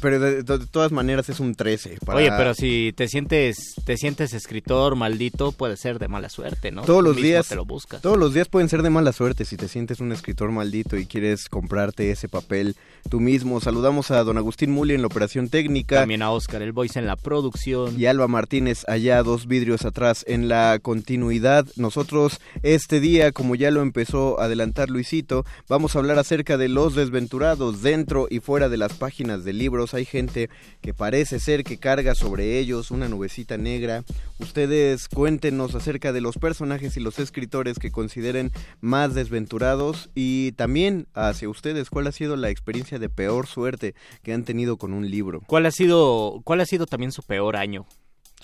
[0.00, 1.98] pero de, todas maneras es un 13.
[2.06, 6.82] Oye, pero si te sientes, te sientes escritor maldito, puede ser de mala suerte, ¿no?
[6.82, 7.48] Todos los días.
[7.48, 8.00] Te lo buscas.
[8.00, 11.06] Todos los días pueden ser de mala suerte si te sientes un escritor maldito y
[11.06, 12.76] quieres comprarte ese papel
[13.08, 13.60] tú mismo.
[13.60, 16.00] Saludamos a don Agustín Muli en la operación técnica.
[16.00, 17.98] También a Oscar El Voice en la producción.
[17.98, 21.66] Y Alba Martínez allá dos vidrios atrás en la continuidad.
[21.76, 26.68] Nosotros este día, como ya lo empezó a adelantar Luisito, vamos a hablar acerca de
[26.68, 29.94] los desventurados dentro y fuera de las páginas de libros.
[29.94, 30.50] Hay gente
[30.80, 34.04] que parece ser que carga sobre ellos una nubecita negra.
[34.38, 38.50] Ustedes cuéntenos acerca de los personajes y los escritores que consideren
[38.80, 44.32] más desventurados y también hacia ustedes cuál ha sido la experiencia de peor suerte que
[44.32, 45.42] han tenido con un libro.
[45.46, 47.86] ¿Cuál ha sido cuál ha sido también su peor año?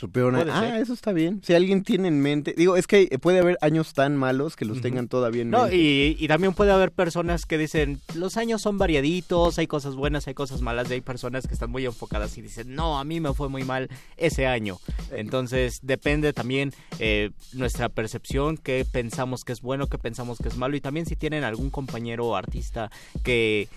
[0.00, 0.50] Su peor año.
[0.50, 1.42] Ah, eso está bien.
[1.44, 4.80] Si alguien tiene en mente, digo, es que puede haber años tan malos que los
[4.80, 5.66] tengan todavía en mente.
[5.66, 9.96] No, y, y, también puede haber personas que dicen, los años son variaditos, hay cosas
[9.96, 13.04] buenas, hay cosas malas, y hay personas que están muy enfocadas y dicen, no, a
[13.04, 14.78] mí me fue muy mal ese año.
[15.10, 20.56] Entonces, depende también eh, nuestra percepción, qué pensamos que es bueno, qué pensamos que es
[20.56, 22.90] malo, y también si tienen algún compañero o artista
[23.22, 23.68] que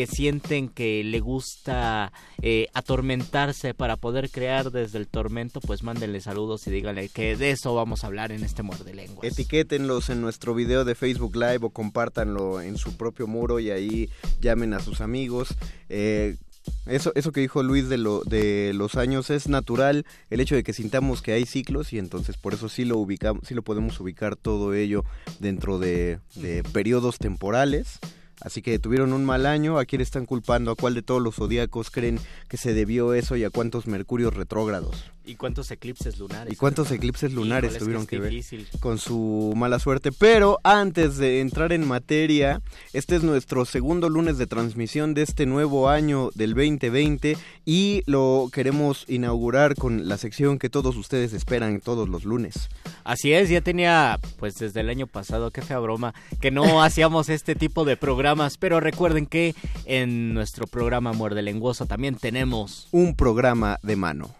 [0.00, 2.10] que sienten que le gusta
[2.40, 7.50] eh, atormentarse para poder crear desde el tormento, pues mándenle saludos y díganle que de
[7.50, 9.30] eso vamos a hablar en este Muerde Lenguas.
[9.30, 14.08] Etiquétenlos en nuestro video de Facebook Live o compártanlo en su propio muro y ahí
[14.40, 15.54] llamen a sus amigos.
[15.90, 16.38] Eh,
[16.86, 20.62] eso, eso que dijo Luis de, lo, de los años es natural, el hecho de
[20.62, 24.00] que sintamos que hay ciclos y entonces por eso sí lo ubicamos, sí lo podemos
[24.00, 25.04] ubicar todo ello
[25.40, 27.98] dentro de, de periodos temporales.
[28.40, 30.70] Así que tuvieron un mal año, ¿a quién están culpando?
[30.70, 34.34] ¿A cuál de todos los zodíacos creen que se debió eso y a cuántos mercurios
[34.34, 35.10] retrógrados?
[35.30, 36.52] ¿Y cuántos eclipses lunares?
[36.52, 38.34] ¿Y cuántos eclipses lunares tuvieron que, ver
[38.80, 40.10] con su mala suerte?
[40.10, 42.60] Pero antes de entrar en materia,
[42.92, 48.50] este es nuestro segundo lunes de transmisión de este nuevo año del 2020 y lo
[48.52, 52.68] queremos inaugurar con la sección que todos ustedes esperan todos los lunes.
[53.04, 57.28] Así es, ya tenía pues desde el año pasado, qué fea broma, que no hacíamos
[57.28, 59.54] este tipo de programas, pero recuerden que
[59.84, 64.39] en nuestro programa Muerde Lenguoso también tenemos un programa de mano.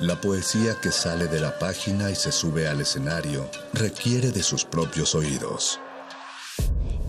[0.00, 4.64] La poesía que sale de la página y se sube al escenario requiere de sus
[4.64, 5.80] propios oídos.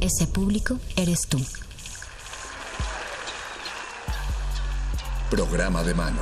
[0.02, 1.40] Ese público eres tú.
[5.30, 6.22] Programa de mano.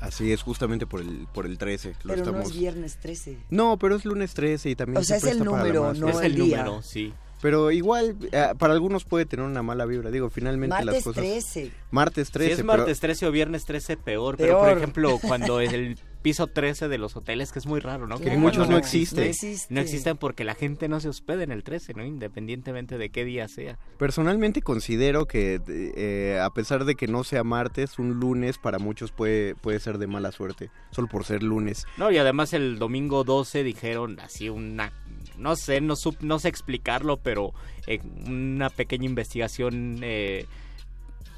[0.00, 1.94] Así es, justamente por el, por el 13.
[2.02, 3.38] Lo pero no es viernes 13.
[3.50, 4.98] No, pero es lunes 13 y también...
[5.00, 7.14] O sea, es el número, no es el, número, sí.
[7.42, 10.12] Pero igual, eh, para algunos puede tener una mala vibra.
[10.12, 11.24] Digo, finalmente las cosas.
[11.24, 11.72] Martes 13.
[11.90, 12.54] Martes 13.
[12.54, 14.36] Si es martes 13 o viernes 13, peor.
[14.36, 18.06] Pero, por ejemplo, cuando es el piso 13 de los hoteles, que es muy raro,
[18.06, 18.18] ¿no?
[18.18, 19.32] que muchos no, existen.
[19.68, 22.04] No, existen porque la gente no se hospeda en el 13, ¿no?
[22.04, 23.78] Independientemente de qué día sea.
[23.98, 29.12] Personalmente considero que, eh, a pesar de que no sea martes, un lunes para muchos
[29.12, 31.86] puede, puede ser de mala suerte, solo por ser lunes.
[31.96, 34.92] No, y además el domingo 12 dijeron así una
[35.38, 37.52] no sé, no, no sé explicarlo, pero
[37.86, 40.46] eh, una pequeña investigación eh,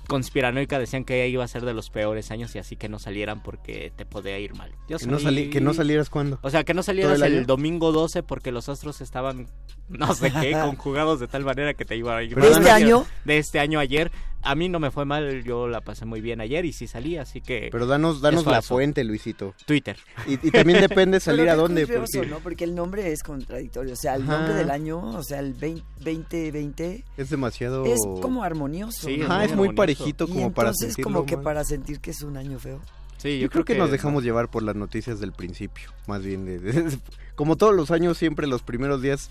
[0.09, 3.43] conspiranoica decían que iba a ser de los peores años y así que no salieran
[3.43, 4.71] porque te podía ir mal.
[4.89, 6.39] Yo ¿Que, no ¿Que no salieras cuándo?
[6.43, 9.49] O sea, que no salieras el, domingo 12 porque los astros estaban,
[9.89, 12.49] no sé qué, conjugados de tal manera que te iba a ir mal.
[12.49, 13.07] ¿De este año?
[13.25, 14.11] De este año ayer
[14.45, 17.17] a mí no me fue mal, yo la pasé muy bien ayer y sí salí,
[17.17, 17.69] así que...
[17.73, 19.55] Pero danos, danos la fuente, Luisito.
[19.67, 19.97] Twitter.
[20.27, 21.87] Y, también depende salir a dónde.
[21.87, 22.27] Porque...
[22.27, 22.39] ¿no?
[22.39, 27.05] porque el nombre es contradictorio, o sea, el nombre del año, o sea, el 2020...
[27.17, 27.87] Es demasiado...
[27.87, 29.07] Es como armonioso.
[29.07, 32.59] Sí, es muy parejito como para entonces como que para sentir que es un año
[32.59, 32.81] feo.
[33.17, 36.61] Sí, yo, creo, que, nos dejamos llevar por las noticias del principio, más bien.
[37.35, 39.31] como todos los años, siempre los primeros días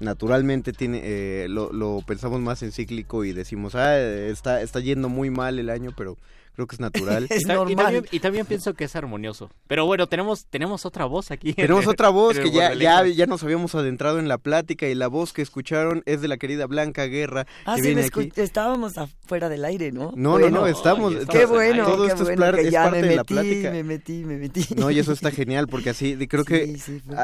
[0.00, 5.08] naturalmente tiene eh, lo, lo, pensamos más en cíclico y decimos ah está está yendo
[5.08, 6.18] muy mal el año pero
[6.56, 7.26] creo que es natural.
[7.30, 8.06] es normal.
[8.10, 9.50] Y también, pienso que es armonioso.
[9.68, 11.52] Pero bueno, tenemos, tenemos otra voz aquí.
[11.52, 15.08] Tenemos otra voz que ya, ya, ya nos habíamos adentrado en la plática y la
[15.08, 17.46] voz que escucharon es de la querida Blanca Guerra.
[17.66, 17.94] Ah, sí,
[18.36, 20.12] estábamos afuera del aire, ¿no?
[20.16, 21.14] No, no, no, estamos.
[21.30, 23.70] qué bueno, todo esto es, parte de la plática.
[23.70, 24.66] Me metí, me metí.
[24.76, 26.78] No, y eso está genial porque así creo que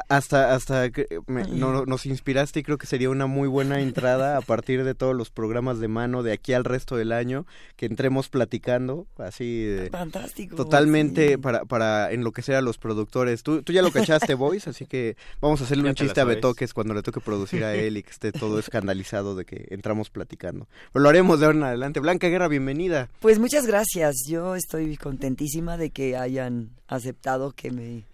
[0.08, 0.90] hasta, hasta
[1.26, 5.16] no, nos inspiraste y creo que sería una muy buena entrada a partir de todos
[5.16, 7.46] los programas de mano de aquí al resto del año
[7.76, 9.76] que entremos platicando Así.
[9.90, 10.56] Fantástico.
[10.56, 13.42] Totalmente para, para enloquecer a los productores.
[13.42, 16.74] Tú, tú ya lo cachaste, Boys, así que vamos a hacerle un chiste a Betoques
[16.74, 20.68] cuando le toque producir a él y que esté todo escandalizado de que entramos platicando.
[20.92, 22.00] Pero lo haremos de ahora en adelante.
[22.00, 23.08] Blanca Guerra, bienvenida.
[23.20, 24.14] Pues muchas gracias.
[24.28, 28.04] Yo estoy contentísima de que hayan aceptado que me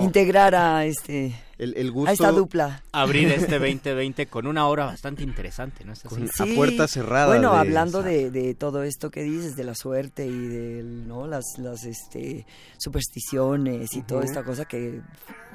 [0.00, 2.82] integrar a este el, gusto a esta dupla.
[2.92, 8.56] Abrir este 2020 con una obra bastante interesante no a puerta cerrada bueno hablando de,
[8.58, 12.46] todo esto que dices de la suerte y de no las las este
[12.78, 15.00] supersticiones y toda esta cosa que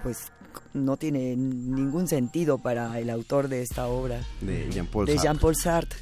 [0.04, 0.32] pues
[0.74, 4.22] no tiene ningún sentido para el autor de esta obra.
[4.42, 6.00] De Jean-Paul de Jean -Paul Sartre.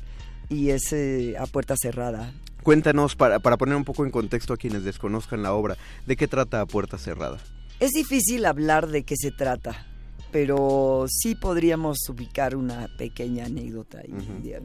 [0.49, 2.33] Y es eh, a puerta cerrada.
[2.63, 6.27] Cuéntanos, para, para poner un poco en contexto a quienes desconozcan la obra, ¿de qué
[6.27, 7.39] trata A Puerta Cerrada?
[7.83, 9.85] Es difícil hablar de qué se trata,
[10.31, 14.01] pero sí podríamos ubicar una pequeña anécdota,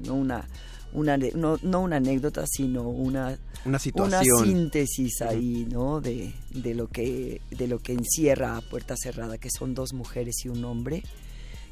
[0.07, 0.49] no una,
[0.93, 6.01] una no, no, una anécdota, sino una, una situación, síntesis ahí, ¿no?
[6.01, 10.45] De, de, lo que de lo que encierra a puerta cerrada, que son dos mujeres
[10.45, 11.03] y un hombre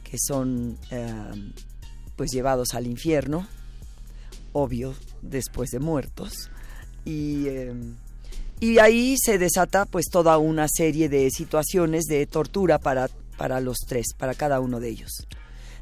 [0.02, 1.52] que son em,
[2.16, 3.46] pues llevados al infierno,
[4.52, 6.50] obvio, después de muertos
[7.04, 7.94] y em,
[8.60, 13.78] y ahí se desata pues toda una serie de situaciones de tortura para, para los
[13.86, 15.26] tres, para cada uno de ellos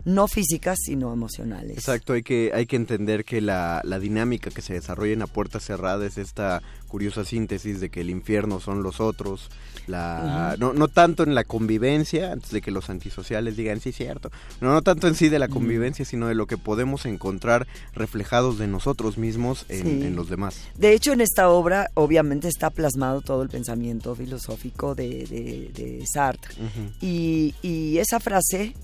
[0.05, 1.77] no físicas, sino emocionales.
[1.77, 5.27] Exacto, hay que, hay que entender que la, la dinámica que se desarrolla en la
[5.27, 9.51] puerta cerrada es esta curiosa síntesis de que el infierno son los otros,
[9.89, 14.31] la, no, no tanto en la convivencia, antes de que los antisociales digan sí, cierto,
[14.61, 18.59] no, no tanto en sí de la convivencia, sino de lo que podemos encontrar reflejados
[18.59, 20.61] de nosotros mismos en, los demás.
[20.77, 25.27] De hecho, en esta obra obviamente está plasmado todo el pensamiento filosófico de,
[25.75, 26.55] de, Sartre.
[27.01, 28.75] y, y esa frase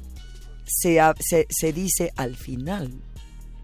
[0.70, 2.92] se, se, dice al final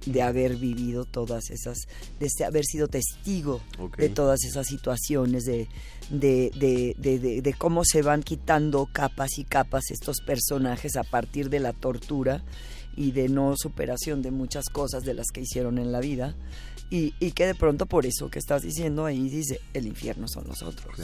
[0.04, 1.78] de haber vivido todas esas,
[2.20, 3.60] de haber sido testigo
[3.96, 5.68] de todas esas situaciones, de,
[6.10, 6.50] de,
[6.98, 11.72] de, de, cómo se van quitando capas y capas estos personajes a partir de la
[11.72, 12.42] tortura
[12.96, 16.34] y de no superación de muchas cosas de las que hicieron en la vida.
[16.88, 20.46] Y, y que de pronto por eso que estás diciendo ahí dice, el infierno son
[20.46, 20.96] los otros.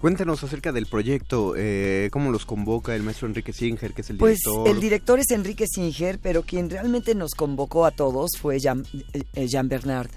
[0.00, 4.16] Cuéntanos acerca del proyecto, eh, cómo los convoca el maestro Enrique Singer, que es el
[4.18, 4.62] pues, director.
[4.62, 8.84] Pues el director es Enrique Singer, pero quien realmente nos convocó a todos fue Jean,
[9.12, 10.10] eh, Jean Bernard.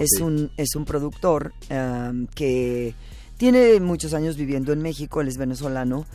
[0.00, 1.52] Es, un, es un productor
[2.34, 2.94] que
[3.36, 6.06] tiene muchos años viviendo en México, él es venezolano,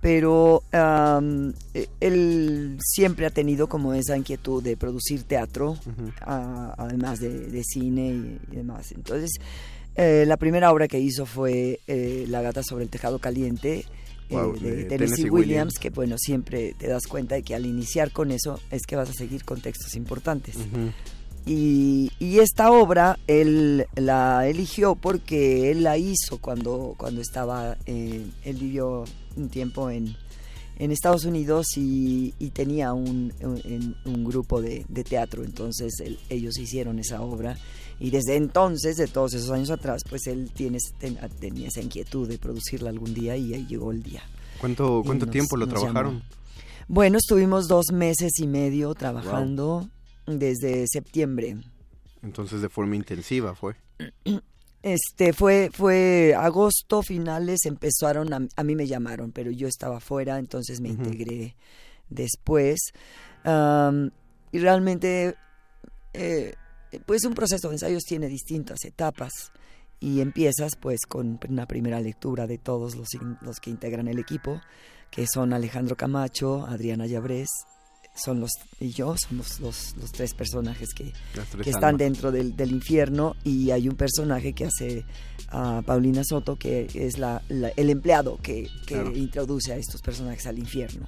[0.00, 5.76] pero eh, él siempre ha tenido como esa inquietud de producir teatro,
[6.22, 8.92] además de, cine y demás.
[8.92, 9.30] Entonces
[9.96, 13.84] eh, la primera obra que hizo fue eh, La gata sobre el tejado caliente.
[14.28, 18.30] Eh, de, Tennessee, Williams, que bueno, siempre te das cuenta de que al iniciar con
[18.30, 20.54] eso es que vas a seguir con textos importantes.
[21.44, 29.04] y, esta obra él la eligió porque él la hizo cuando, cuando estaba, él vivió
[29.36, 30.16] un tiempo en,
[30.80, 33.32] en Estados Unidos y, tenía un,
[34.04, 35.92] un, grupo de, teatro, entonces
[36.30, 37.58] ellos hicieron esa obra
[38.00, 40.78] y desde entonces, de todos esos años atrás, pues él tiene,
[41.38, 44.22] tenía esa inquietud de producirla algún día y ahí llegó el día.
[44.58, 46.22] ¿Cuánto, cuánto tiempo lo trabajaron?
[46.88, 49.88] Bueno, estuvimos dos meses y medio trabajando
[50.26, 51.58] desde septiembre.
[52.22, 53.76] Entonces de forma intensiva fue.
[54.82, 60.80] Este fue fue agosto finales empezaron a, mí me llamaron pero yo estaba fuera entonces
[60.80, 61.54] me integré
[62.08, 62.78] después
[63.44, 65.34] y realmente
[66.14, 66.54] eh,
[67.06, 69.32] pues un proceso de ensayos tiene distintas etapas
[70.00, 73.08] y empiezas pues con una primera lectura de todos los,
[73.42, 74.60] los que integran el equipo,
[75.10, 77.48] que son Alejandro Camacho, Adriana Llabrés,
[78.14, 81.12] son los y yo somos los, los tres personajes que,
[81.62, 85.04] que están dentro del, del, infierno y hay un personaje que hace
[85.48, 90.58] a Paulina Soto que es la, el empleado que, que introduce a estos personajes al
[90.58, 91.06] infierno.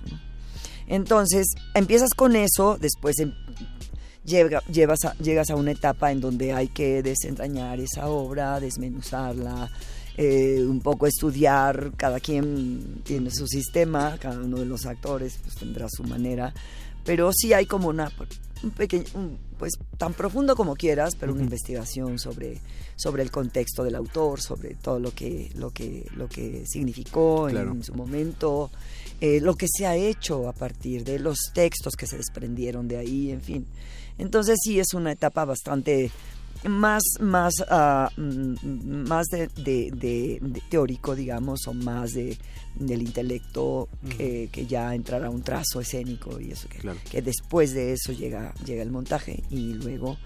[0.87, 3.17] Entonces empiezas con eso, después
[4.27, 9.71] em, llevas a, llegas a una etapa en donde hay que desentrañar esa obra, desmenuzarla,
[10.17, 15.55] eh, un poco estudiar, cada quien tiene su sistema, cada uno de los actores pues,
[15.57, 16.53] tendrá su manera,
[17.05, 18.11] pero sí hay como una
[18.63, 19.05] un pequeño,
[19.59, 22.61] pues tan profundo como quieras, pero una investigación sobre,
[22.97, 27.83] sobre el contexto del autor, sobre todo lo que, lo que, lo que significó en
[27.83, 28.71] su momento,
[29.21, 32.99] eh, lo que se ha hecho a partir de los textos que se desprendieron de
[32.99, 33.67] ahí, en fin.
[34.19, 36.11] Entonces sí es una etapa bastante
[36.69, 37.55] más más
[38.17, 42.39] mm, más de, teórico digamos o más de
[42.77, 46.79] del intelecto que, ya entrará un trazo escénico y eso que,
[47.11, 50.17] que después de eso llega llega el montaje y luego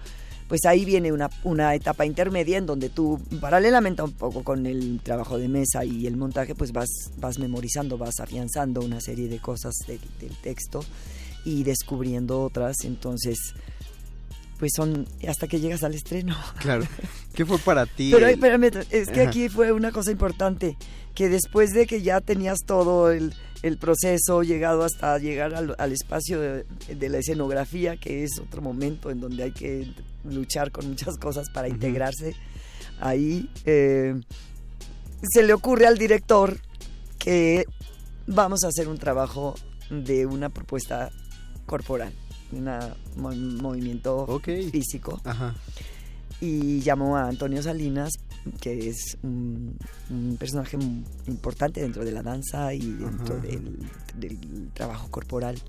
[0.47, 5.01] pues ahí viene una, una etapa intermedia en donde tú, paralelamente un poco con el
[5.03, 9.39] trabajo de mesa y el montaje, pues vas, vas memorizando, vas afianzando una serie de
[9.39, 10.85] cosas del, del texto
[11.43, 12.77] y descubriendo otras.
[12.85, 13.37] Entonces,
[14.57, 16.35] pues son hasta que llegas al estreno.
[16.59, 16.85] Claro.
[17.33, 18.09] ¿Qué fue para ti?
[18.11, 20.75] Pero espérame, es que aquí fue una cosa importante,
[21.13, 25.91] que después de que ya tenías todo el, el proceso, llegado hasta llegar al, al
[25.91, 30.87] espacio de, de, la escenografía, que es otro momento en donde hay que luchar con
[30.87, 31.75] muchas cosas para uh -huh.
[31.75, 32.35] integrarse,
[32.99, 34.15] ahí eh,
[35.21, 36.59] se le ocurre al director
[37.19, 37.65] que
[38.25, 39.55] vamos a hacer un trabajo
[39.89, 41.11] de una propuesta
[41.67, 42.13] corporal
[42.51, 44.69] un movimiento okay.
[44.69, 45.19] físico.
[45.23, 45.55] Ajá.
[46.39, 48.11] Y llamó a Antonio Salinas,
[48.61, 49.75] que es un,
[50.09, 50.77] un, personaje
[51.27, 53.77] importante dentro de la danza y dentro del,
[54.15, 55.59] del, trabajo corporal.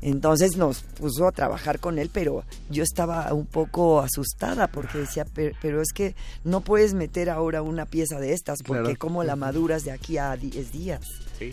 [0.00, 5.26] Entonces nos puso a trabajar con él, pero yo estaba un poco asustada porque decía,
[5.34, 8.98] pero, pero es que no puedes meter ahora una pieza de estas, porque claro.
[8.98, 11.04] como la maduras de aquí a 10 días.
[11.38, 11.52] Sí.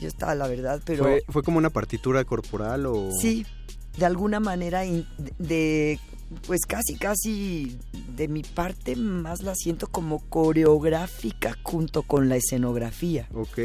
[0.00, 1.04] Yo estaba, la verdad, pero...
[1.04, 3.10] ¿Fue, ¿Fue, como una partitura corporal o...?
[3.20, 3.44] Sí,
[3.96, 4.82] de alguna manera
[5.38, 5.98] de
[6.46, 7.78] pues casi casi
[8.16, 13.28] de mi parte más la siento como coreográfica junto con la escenografía.
[13.34, 13.58] Ok.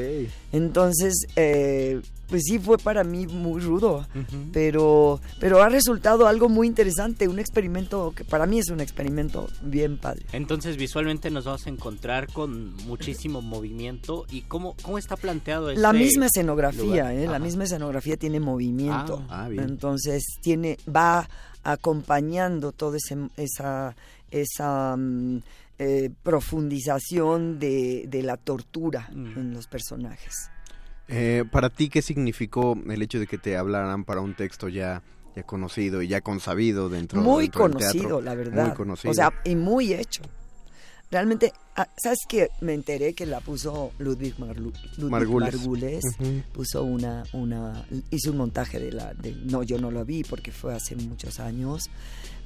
[0.51, 4.49] Entonces eh, pues sí fue para mí muy rudo uh -huh.
[4.51, 9.47] pero pero ha resultado algo muy interesante un experimento que para mí es un experimento
[9.61, 10.25] bien padre.
[10.31, 15.81] Entonces visualmente nos vamos a encontrar con muchísimo movimiento y cómo cómo está planteado este
[15.81, 19.23] la misma escenografía eh, la misma escenografía tiene movimiento.
[19.29, 19.63] Ah, ah, bien.
[19.63, 21.27] entonces tiene va
[21.65, 23.95] acompañando toda ese, esa,
[24.31, 25.41] esa um,
[25.77, 29.37] eh, profundización de, de, la tortura mm.
[29.37, 30.49] en los personajes.
[31.07, 35.03] Eh, para ti, ¿qué significó el hecho de que te hablaran para un texto ya,
[35.35, 38.21] ya conocido y ya consabido dentro, muy dentro conocido, del teatro?
[38.21, 38.67] la verdad.
[38.67, 39.11] Muy conocido.
[39.11, 40.21] O sea, y muy hecho.
[41.11, 42.49] Realmente, ah, ¿sabes qué?
[42.61, 46.43] Me enteré que la puso Ludwig, Marlu Ludwig Margules, Margules uh -huh.
[46.51, 50.51] puso una, una, hizo un montaje de la, de, no, yo no lo vi porque
[50.51, 51.89] fue hace muchos años,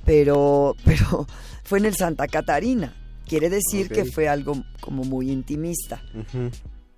[0.06, 1.26] pero, pero
[1.64, 2.94] fue en el Santa Catarina.
[3.26, 4.04] Quiere decir okay.
[4.04, 6.02] que fue algo como muy intimista.
[6.14, 6.52] Uh -huh.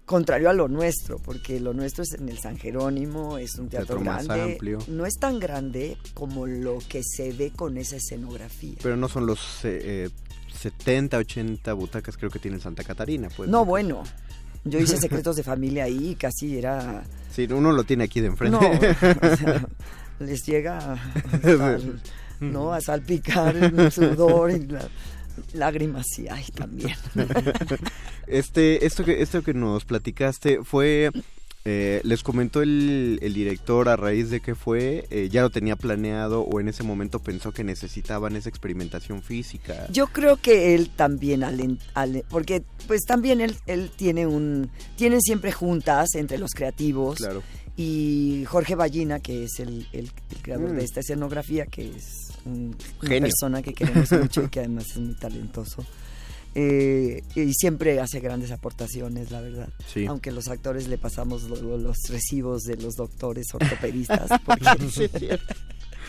[0.06, 3.98] Contrario a lo nuestro, porque lo nuestro es en el San Jerónimo, es un teatro,
[3.98, 4.54] teatro grande.
[4.54, 4.80] amplio.
[4.88, 8.76] No es tan grande como lo que se ve con esa escenografía.
[8.82, 10.10] Pero no son los eh,
[10.54, 13.30] 70, 80 butacas creo que tiene Santa Catarina.
[13.36, 14.04] Pues, no, bueno.
[14.64, 17.04] Yo hice secretos de familia ahí y casi era...
[17.32, 18.60] Sí, uno lo tiene aquí de enfrente.
[18.60, 19.68] No, o sea,
[20.20, 21.78] les llega a,
[22.40, 22.74] ¿no?
[22.74, 24.88] a salpicar el sudor y la,
[25.54, 26.96] lágrimas sí hay también.
[28.28, 31.12] este, esto que, esto que nos platicaste fue
[31.64, 35.76] eh, les comentó el, el, director a raíz de que fue, eh, ya lo tenía
[35.76, 39.86] planeado o en ese momento pensó que necesitaban esa experimentación física.
[39.92, 45.22] Yo creo que él también, al, al, porque pues también él, él tiene un, tienen
[45.22, 47.18] siempre juntas entre los creativos.
[47.18, 47.44] Claro.
[47.78, 50.78] Y Jorge Ballina, que es el, el, el creador mm.
[50.78, 54.98] de esta escenografía, que es un, una persona que queremos mucho y que además es
[54.98, 55.86] muy talentoso.
[56.54, 59.70] Eh, y siempre hace grandes aportaciones, la verdad.
[59.88, 60.06] Sí.
[60.06, 64.30] Aunque los actores le pasamos lo, los recibos de los doctores ortopedistas.
[64.46, 65.10] Porque, sí,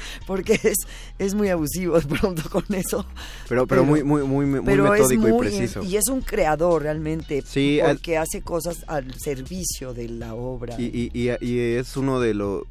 [0.26, 0.78] porque es,
[1.18, 3.04] es muy abusivo de pronto con eso.
[3.48, 5.82] Pero, pero, pero muy, muy, muy, muy pero metódico muy, y preciso.
[5.82, 10.76] Y es un creador realmente, sí, porque al, hace cosas al servicio de la obra.
[10.78, 12.62] Y, y, y es uno de los,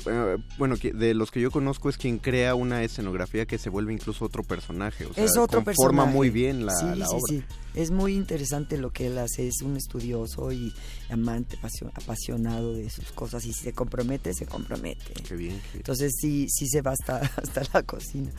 [0.58, 4.26] bueno, de los que yo conozco es quien crea una escenografía que se vuelve incluso
[4.26, 5.06] otro personaje.
[5.06, 6.14] O sea, es otro conforma personaje.
[6.16, 7.22] muy bien la, sí, la sí, obra.
[7.28, 7.44] Sí.
[7.74, 10.74] Es muy interesante lo que él hace, es un estudioso y
[11.10, 11.58] amante,
[11.94, 15.14] apasionado de sus cosas y si se compromete, se compromete.
[15.14, 15.62] Qué bien, qué bien.
[15.76, 18.32] Entonces sí, sí se va hasta, hasta la cocina.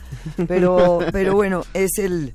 [0.47, 2.33] Pero, pero bueno, es el...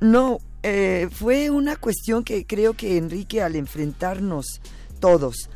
[0.00, 4.60] No, eh, fue una cuestión que creo que Enrique al enfrentarnos
[5.00, 5.48] todos,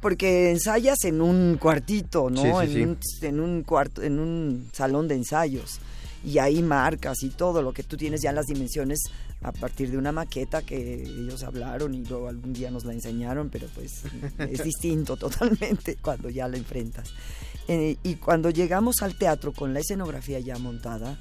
[0.00, 2.42] porque ensayas en un cuartito, ¿no?
[2.42, 3.26] Sí, sí, en, sí.
[3.26, 5.78] Un, en un cuarto, en un salón de ensayos
[6.24, 8.98] y ahí marcas y todo lo que tú tienes ya las dimensiones
[9.42, 13.50] a partir de una maqueta que ellos hablaron y luego algún día nos la enseñaron,
[13.50, 14.02] pero pues
[14.38, 17.10] es distinto totalmente cuando ya la enfrentas.
[17.68, 21.18] Eh, y cuando llegamos al teatro con la escenografía ya montada,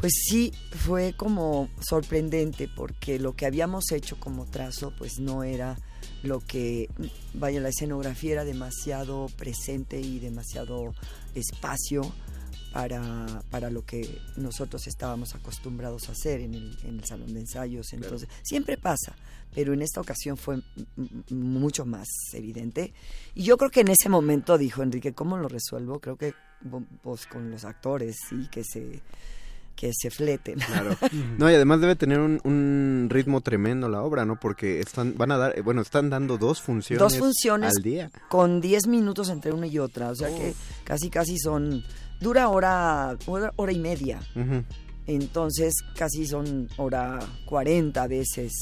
[0.00, 5.78] pues sí fue como sorprendente porque lo que habíamos hecho como trazo pues no era
[6.22, 6.88] lo que,
[7.34, 10.94] vaya, la escenografía era demasiado presente y demasiado
[11.34, 12.02] espacio
[12.74, 17.38] para, para lo que nosotros estábamos acostumbrados a hacer en el, en el salón de
[17.38, 17.92] ensayos.
[17.92, 18.42] Entonces, claro.
[18.44, 19.14] siempre pasa,
[19.54, 20.60] pero en esta ocasión fue
[21.30, 22.92] mucho más evidente.
[23.32, 26.00] Y yo creo que en ese momento dijo Enrique, ¿cómo lo resuelvo?
[26.00, 26.34] Creo que
[27.04, 29.02] vos con los actores, sí, que se
[29.76, 30.58] que se fleten.
[30.58, 30.96] Claro.
[31.38, 34.38] No, y además debe tener un, un, ritmo tremendo la obra, ¿no?
[34.38, 38.10] Porque están, van a dar, bueno, están dando dos funciones, dos funciones al día.
[38.28, 41.84] Con 10 minutos entre una y otra, o sea que casi casi son,
[42.20, 44.20] dura hora, hora, hora y media.
[45.06, 48.52] Entonces casi son hora 40 veces,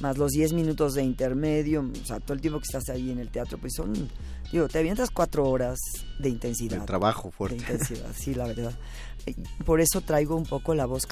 [0.00, 3.18] más los 10 minutos de intermedio, o sea, todo el tiempo que estás ahí en
[3.18, 3.92] el teatro, pues son,
[4.50, 5.78] digo, te avientas cuatro horas
[6.18, 6.80] de intensidad.
[6.80, 7.56] De trabajo fuerte.
[7.56, 8.72] De intensidad, sí, la verdad.
[9.64, 11.06] Por eso traigo un poco la voz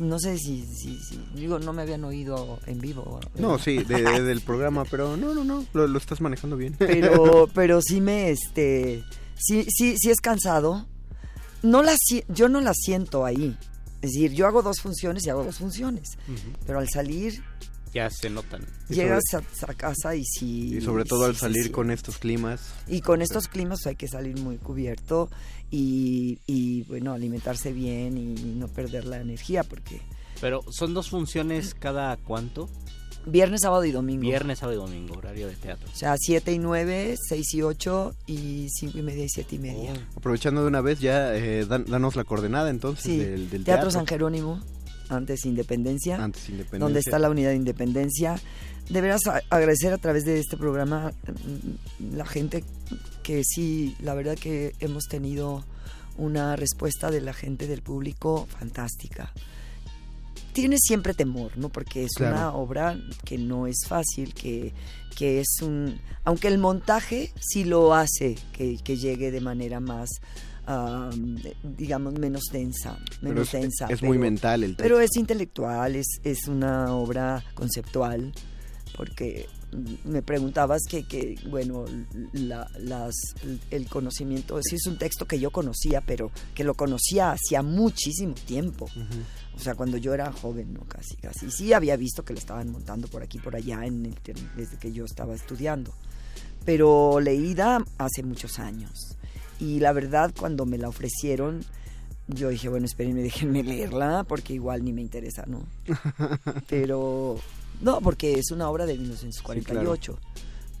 [0.00, 0.98] No sé si, si,
[1.34, 3.20] digo, no me habían oído en vivo.
[3.36, 6.74] No, sí, del programa, pero no, no, no, lo, lo, estás manejando bien.
[6.78, 9.04] Pero, pero sí me, este,
[9.36, 10.86] sí, sí, sí es cansado.
[11.62, 11.94] No la,
[12.28, 13.56] yo no la siento ahí.
[14.02, 16.16] Es decir, yo hago dos funciones y hago dos funciones.
[16.66, 17.42] Pero al salir
[17.92, 18.64] ya se notan.
[18.88, 20.76] Llegas a, casa y si...
[20.76, 22.60] Y sobre todo al salir con estos climas.
[22.86, 25.28] Y con estos climas hay que salir muy cubierto
[25.70, 30.00] y, y, bueno, alimentarse bien y no perder la energía porque...
[30.40, 32.68] Pero son dos funciones cada cuánto?
[33.26, 34.22] Viernes, sábado y domingo.
[34.22, 35.88] Viernes, sábado y domingo, horario de teatro.
[35.92, 39.58] O sea, 7 y 9, 6 y 8 y 5 y media y 7 y
[39.58, 39.92] media.
[39.92, 40.18] Oh.
[40.18, 43.90] Aprovechando de una vez ya, eh, danos la coordenada entonces del, del, teatro.
[43.90, 44.60] San Jerónimo,
[45.08, 46.22] antes Independencia.
[46.22, 46.84] Antes Independencia.
[46.84, 48.40] Donde está la unidad de Independencia.
[48.88, 52.64] Deberás agradecer a través de este programa mm, la gente
[53.22, 55.64] que sí, la verdad que hemos tenido
[56.16, 59.32] una respuesta de la gente del público fantástica
[60.52, 61.68] tienes siempre temor, ¿no?
[61.68, 64.72] Porque es una obra que no es fácil, que,
[65.16, 66.00] que es un...
[66.24, 70.08] Aunque el montaje sí lo hace que, llegue de manera más...
[71.62, 74.84] digamos menos densa menos es, densa es muy mental el texto.
[74.84, 78.32] pero es intelectual es, es una obra conceptual
[78.96, 79.48] porque
[80.04, 81.84] me preguntabas que, que bueno,
[82.32, 83.14] las,
[83.70, 88.34] el conocimiento, sí es un texto que yo conocía, pero que lo conocía hacía muchísimo
[88.34, 88.88] tiempo.
[89.56, 90.80] O sea, cuando yo era joven, ¿no?
[90.86, 91.50] Casi, casi.
[91.50, 94.14] Sí había visto que le estaban montando por aquí, por allá, en
[94.56, 95.92] desde que yo estaba estudiando.
[96.64, 99.16] Pero leída hace muchos años.
[99.58, 101.64] Y la verdad, cuando me la ofrecieron,
[102.28, 105.66] yo dije, bueno, espérenme, déjenme leerla, porque igual ni me interesa, ¿no?
[106.68, 107.38] Pero
[107.80, 110.18] no, porque es una obra de 1948.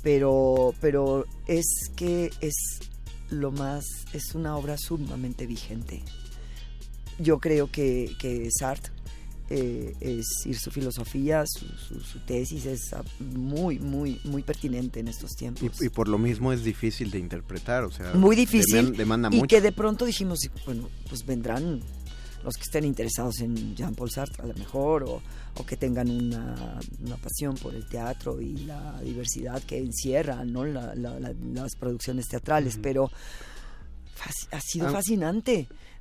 [0.02, 2.80] Pero, pero es que es
[3.28, 6.02] lo más, es una obra sumamente vigente.
[7.18, 8.92] Yo creo que, que Sartre
[9.52, 15.82] eh, es ir su filosofía, su, tesis es muy, muy, muy pertinente en estos tiempos.
[15.82, 18.96] Y, por lo mismo es difícil de interpretar, o sea, muy difícil.
[18.96, 21.80] Demanda y que de pronto dijimos, bueno, pues vendrán
[22.44, 25.20] los que estén interesados en Jean-Paul Sartre a lo mejor, o,
[25.66, 26.78] que tengan una,
[27.20, 30.64] pasión por el teatro y la diversidad que encierra ¿no?
[30.64, 33.10] las producciones teatrales, pero
[34.52, 34.92] ha sido ah.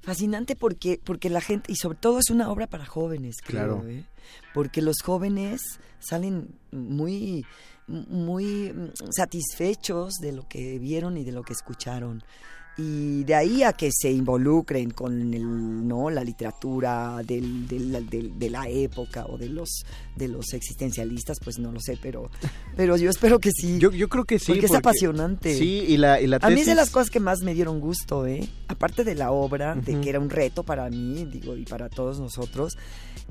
[0.02, 4.06] Fascinante, porque, porque la gente, y sobre todo es una obra para jóvenes, creo, ¿eh?
[4.54, 5.62] porque los jóvenes
[6.00, 7.46] salen muy
[7.90, 12.24] muy mm, satisfechos de lo que vieron y de lo que escucharon
[12.78, 18.70] y de ahí a que se involucren con el, no la literatura del, de la
[18.70, 19.84] época o de los
[20.16, 22.30] de los existencialistas pues no lo sé pero
[22.78, 25.56] pero yo espero que sí yo, yo creo que sí porque, es apasionante.
[25.56, 27.80] sí y la, y la a mí es de las cosas que más me dieron
[27.80, 31.66] gusto eh aparte de la obra de que era un reto para mí digo y
[31.66, 32.78] para todos nosotros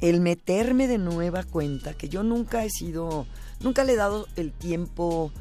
[0.01, 3.27] el meterme de nueva cuenta que yo nunca he sido
[3.61, 5.33] nunca le he dado el tiempo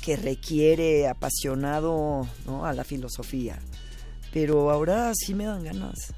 [0.00, 2.64] que requiere apasionado ¿no?
[2.64, 3.58] a la filosofía.
[4.32, 6.14] Pero ahora sí me dan ganas.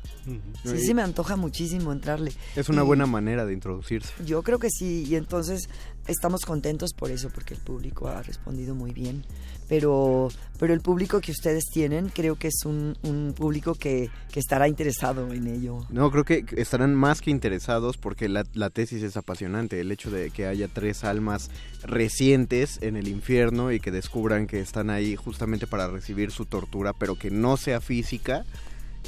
[0.64, 2.32] Sí, sí me antoja muchísimo entrarle.
[2.54, 4.12] Es una buena manera de introducirse.
[4.24, 5.68] Yo creo que sí, y entonces
[6.06, 9.24] estamos contentos por eso, porque el público ha respondido muy bien
[9.72, 14.38] pero, pero el público que ustedes tienen creo que es un, un público que, que,
[14.38, 15.86] estará interesado en ello.
[15.88, 19.80] No, creo que estarán más que interesados porque la, la, tesis es apasionante.
[19.80, 21.50] El hecho de que haya tres almas
[21.84, 26.92] recientes en el infierno y que descubran que están ahí justamente para recibir su tortura,
[26.92, 28.44] pero que no sea física.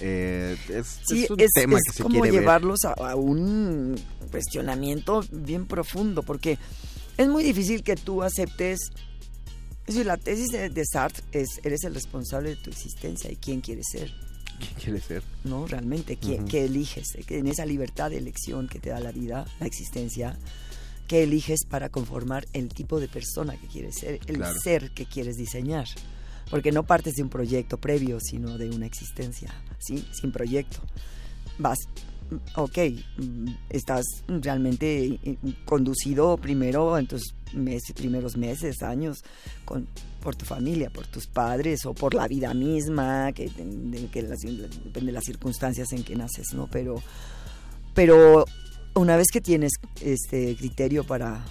[0.00, 3.94] Eh, es, es, un tema que se como llevarlos a, a, un
[4.30, 6.58] cuestionamiento bien profundo, porque
[7.16, 8.90] es muy difícil que tú aceptes
[9.86, 13.60] es decir, la tesis de, Sartre es, eres el responsable de tu existencia y quién
[13.60, 14.10] quieres ser.
[14.58, 15.22] ¿Quién quieres ser?
[15.44, 17.08] No, realmente, ¿quién, ¿qué eliges?
[17.28, 20.38] En esa libertad de elección que te da la vida, la existencia,
[21.06, 25.36] ¿qué eliges para conformar el tipo de persona que quieres ser, el ser que quieres
[25.36, 25.86] diseñar?
[26.50, 30.06] Porque no partes de un proyecto previo, sino de una existencia, ¿sí?
[30.12, 30.78] Sin proyecto.
[31.58, 31.78] Vas
[32.56, 32.78] ok,
[33.70, 35.18] estás realmente
[35.64, 39.18] conducido primero en tus meses, primeros meses, años,
[39.64, 39.86] con,
[40.20, 45.12] por tu familia, por tus padres o por la vida misma, que, que depende de
[45.12, 46.68] las circunstancias en que naces, ¿no?
[46.70, 46.96] Pero,
[47.94, 48.44] pero
[48.94, 51.44] una vez que tienes este criterio para,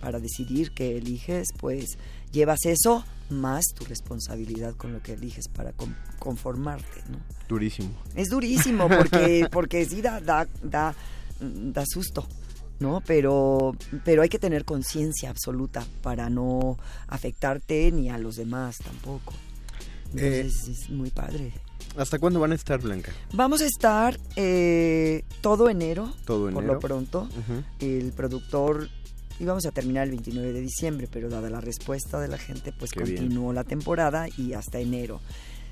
[0.00, 1.98] para decidir qué eliges, pues
[2.32, 5.72] llevas eso más tu responsabilidad con lo que eliges para
[6.18, 7.18] conformarte, ¿no?
[7.48, 7.90] Durísimo.
[8.14, 10.94] Es durísimo porque, porque sí da, da, da,
[11.40, 12.26] da susto.
[12.80, 13.02] ¿no?
[13.06, 19.34] Pero, pero hay que tener conciencia absoluta para no afectarte ni a los demás tampoco.
[20.12, 21.52] Entonces, eh, es muy padre.
[21.96, 23.12] ¿Hasta cuándo van a estar, Blanca?
[23.32, 26.14] Vamos a estar eh, todo enero.
[26.24, 26.54] Todo enero.
[26.54, 27.28] Por lo pronto.
[27.80, 28.88] El productor
[29.40, 32.92] íbamos a terminar el 29 de diciembre, pero dada la respuesta de la gente, pues
[32.92, 35.20] continuó la temporada y hasta enero.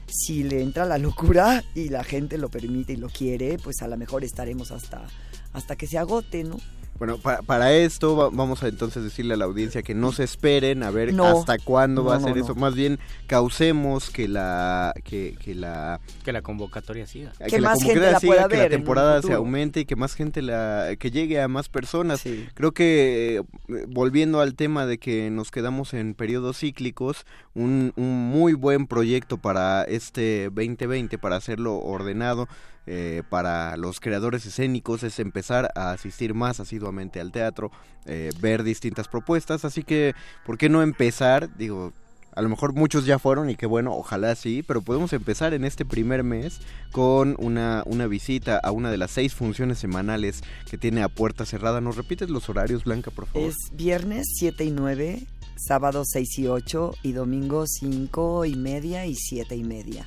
[0.06, 3.88] Si le entra la locura y la gente lo permite y lo quiere, pues a
[3.88, 5.06] lo mejor estaremos hasta,
[5.52, 6.58] hasta que se agote, ¿no?
[6.98, 10.90] Bueno, para, esto vamos a entonces decirle a la audiencia que no se esperen a
[10.90, 12.54] ver hasta cuándo va a ser eso.
[12.54, 17.32] Más bien causemos que la que, que la que la convocatoria siga.
[17.48, 20.96] Que, más gente la pueda que la temporada se aumente y que más gente la
[20.98, 22.22] que llegue a más personas.
[22.54, 28.30] Creo que eh, volviendo al tema de que nos quedamos en periodos cíclicos, un, un
[28.30, 32.48] muy buen proyecto para este 2020 para hacerlo ordenado
[32.86, 37.72] eh, para los creadores escénicos es empezar a asistir más asiduamente al teatro,
[38.04, 41.56] eh, ver distintas propuestas, así que, ¿por qué no empezar?
[41.56, 41.92] Digo,
[42.36, 45.64] a lo mejor muchos ya fueron y que bueno, ojalá sí, pero podemos empezar en
[45.64, 46.60] este primer mes
[46.92, 51.46] con una, una visita a una de las seis funciones semanales que tiene a puerta
[51.46, 51.80] cerrada.
[51.80, 53.48] ¿Nos repites los horarios, Blanca, por favor?
[53.48, 59.14] Es viernes 7 y 9, sábado 6 y 8 y domingo 5 y media y
[59.14, 60.06] 7 y media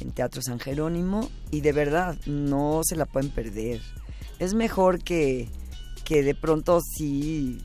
[0.00, 3.80] en Teatro San Jerónimo y de verdad no se la pueden perder.
[4.38, 5.48] Es mejor que,
[6.04, 7.58] que de pronto sí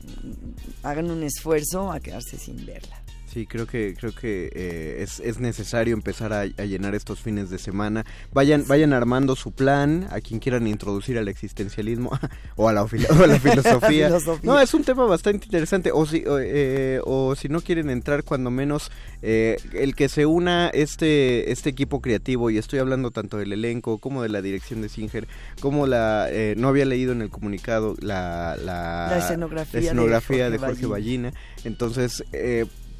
[0.82, 3.01] hagan un esfuerzo a quedarse sin verla.
[3.32, 7.56] Sí, creo que creo que eh, es, es, necesario empezar a, llenar estos fines de
[7.56, 8.04] semana.
[8.30, 12.10] Vayan vayan armando su plan a quien quieran introducir al existencialismo
[12.56, 14.10] o a la, filosofía.
[14.42, 15.92] No, es un tema bastante interesante.
[15.92, 18.90] O si eh, o si no quieren entrar, cuando menos
[19.22, 23.96] eh, el que se una este este equipo creativo y estoy hablando tanto del elenco
[23.96, 25.26] como de la dirección de Singer,
[25.58, 31.32] como la no había leído en el comunicado la la, escenografía, de Jorge, Ballina.
[31.64, 32.22] Entonces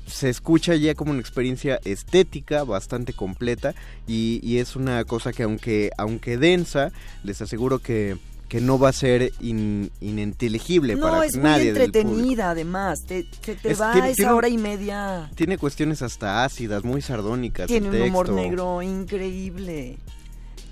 [0.06, 3.74] se escucha ya como una experiencia estética bastante completa
[4.06, 6.92] y, es una cosa que aunque, aunque densa,
[7.24, 11.18] les aseguro que, que no va a ser ininteligible para nadie.
[11.18, 15.30] No, es muy entretenida además, te, te, va a esa hora y media.
[15.34, 17.66] Tiene cuestiones hasta ácidas, muy sardónicas.
[17.68, 19.98] Tiene un humor negro increíble.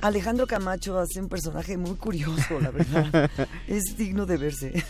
[0.03, 3.31] Alejandro Camacho hace un personaje muy curioso, la verdad.
[3.69, 4.85] es digno de verse.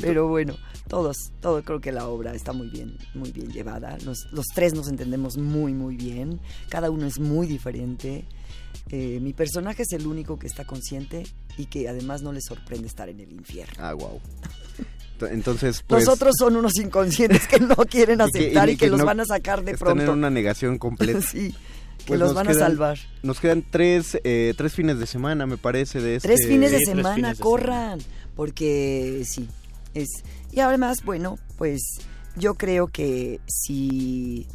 [0.00, 0.56] Pero bueno,
[0.88, 3.96] todos, todo creo que la obra está muy bien, muy bien llevada.
[4.04, 6.40] Los, los tres nos entendemos muy, muy bien.
[6.68, 8.24] Cada uno es muy diferente.
[8.90, 11.24] Eh, mi personaje es el único que está consciente
[11.56, 13.74] y que además no le sorprende estar en el infierno.
[13.78, 14.20] Ah, wow.
[15.30, 19.20] Entonces, pues, los otros son unos inconscientes que no quieren aceptar y que, los van
[19.20, 20.02] a sacar de pronto.
[20.02, 21.20] en una negación completa.
[21.32, 21.54] sí
[22.04, 22.98] que pues los van a salvar.
[23.22, 26.28] Nos quedan tres, eh, tres fines de semana, me parece, de este...
[26.28, 28.00] Tres fines de semana, corran,
[28.36, 29.48] porque sí,
[29.94, 30.08] es...
[30.52, 31.82] Y además, bueno, pues
[32.36, 34.46] yo creo que si,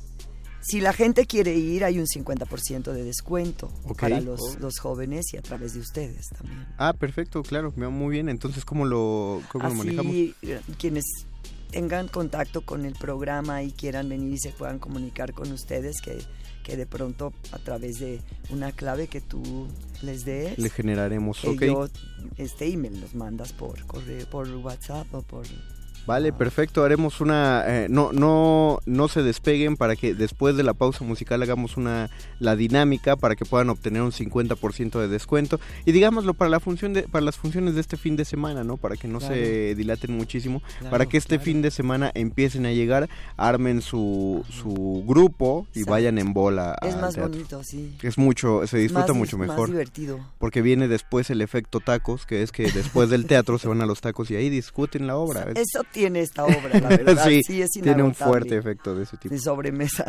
[0.61, 4.59] si la gente quiere ir, hay un 50% de descuento para los, oh.
[4.59, 6.67] los, jóvenes y a través de ustedes también.
[6.77, 8.29] Ah, perfecto, claro, muy bien.
[8.29, 10.15] Entonces, ¿cómo lo, cómo lo manejamos?
[10.15, 11.05] Eh, quienes
[11.71, 16.19] tengan contacto con el programa y quieran venir y se puedan comunicar con ustedes, que
[16.69, 19.67] que de pronto a través de una clave que tú
[20.03, 21.89] les des le generaremos que yo
[22.37, 25.45] este email los mandas por correo por WhatsApp o por
[26.09, 26.83] Vale, perfecto.
[26.83, 27.63] Haremos una.
[27.67, 32.09] Eh, no, no, no se despeguen para que después de la pausa musical hagamos una
[32.39, 36.93] la dinámica para que puedan obtener un 50% de descuento y digámoslo para la función
[36.93, 38.77] de para las funciones de este fin de semana, ¿no?
[38.77, 43.07] Para que no se dilaten muchísimo, para que este fin de semana empiecen a llegar,
[43.37, 46.75] armen su, su grupo y vayan en bola.
[46.81, 47.95] Es más bonito, sí.
[48.01, 49.59] Es mucho, se disfruta mucho mejor.
[49.59, 50.19] Más divertido.
[50.39, 53.85] Porque viene después el efecto tacos, que es que después del teatro se van a
[53.85, 55.45] los tacos y ahí discuten la obra.
[55.53, 57.29] Eso tiene esta obra, la verdad.
[57.45, 59.35] sí, es tiene un fuerte efecto de ese tipo.
[59.35, 60.05] De sobremesa.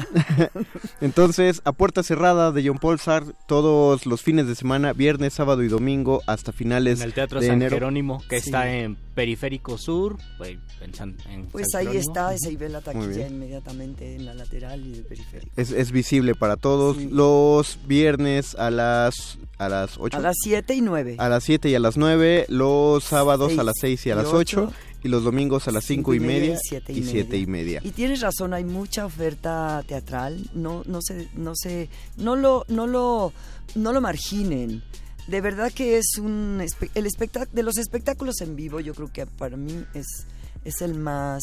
[1.00, 5.64] Entonces, a puerta cerrada de John Paul Sartre, todos los fines de semana, viernes, sábado
[5.64, 7.74] y domingo, hasta finales en el Teatro de San enero.
[7.74, 10.16] Jerónimo, que está en Periférico Sur.
[10.38, 15.04] Pues, en pues ahí está, se ve la taquilla inmediatamente en la lateral y del
[15.04, 15.52] periférico.
[15.56, 16.98] Es, es visible para todos.
[16.98, 20.16] Los viernes a las a las 8.
[20.16, 21.16] A las 7 y 9.
[21.18, 22.46] A las 7 y a las 9.
[22.48, 26.14] Los sábados a las 6 y a las 8 y los domingos a las cinco,
[26.14, 26.58] y media, y
[27.02, 27.80] siete y, media.
[27.82, 32.86] y tienes razón, hay mucha oferta teatral, no no se no se no lo no
[32.86, 33.32] lo
[33.74, 34.82] no lo marginen.
[35.26, 36.62] de verdad que es un
[36.94, 40.26] el espectáculo de los espectáculos en vivo yo creo que para mí es
[40.64, 41.42] es el más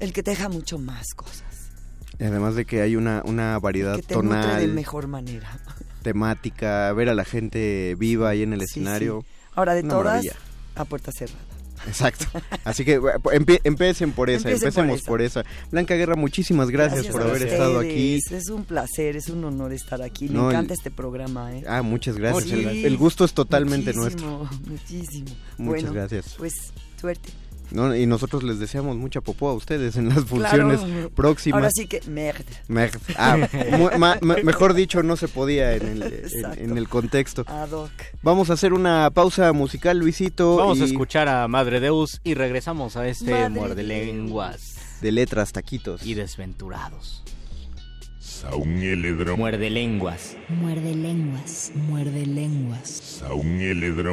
[0.00, 1.44] el que te deja mucho más cosas.
[2.20, 5.60] Además de que hay una, una variedad que te tonal de mejor manera.
[6.02, 10.24] temática ver a la gente viva ahí en el escenario ahora de todas
[10.74, 12.26] a puerta cerrada Exacto.
[12.64, 13.00] Así que
[13.64, 15.44] empiecen por esa, empecemos por esa.
[15.70, 18.18] Blanca Guerra, muchísimas gracias, por haber estado aquí.
[18.30, 20.28] Es un placer, es un honor estar aquí.
[20.28, 21.54] Me encanta este programa.
[21.54, 21.64] ¿eh?
[21.66, 22.52] Ah, muchas gracias.
[22.52, 24.48] el, gusto es totalmente nuestro.
[24.66, 25.30] Muchísimo.
[25.56, 26.34] Muchas gracias.
[26.38, 26.54] Pues
[27.00, 27.30] suerte.
[27.70, 30.80] No, y nosotros les deseamos mucha popó a ustedes en las funciones
[31.14, 31.58] próximas.
[31.58, 32.44] Ahora sí que merde.
[33.16, 33.36] Ah,
[34.44, 36.24] mejor dicho, no se podía en el,
[36.56, 37.44] en, el contexto.
[38.22, 40.56] Vamos a hacer una pausa musical, Luisito.
[40.56, 44.76] Vamos a escuchar a Madre Deus y regresamos a este Muerde Lenguas.
[45.00, 46.04] De letras, taquitos.
[46.04, 47.22] Y desventurados.
[49.36, 50.36] Muerde lenguas.
[50.48, 51.72] Muerde lenguas.
[51.74, 53.16] Muerde lenguas.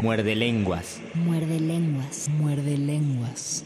[0.02, 1.02] Muerde lenguas.
[1.14, 2.30] Muerde lenguas.
[2.30, 3.64] Muerde lenguas.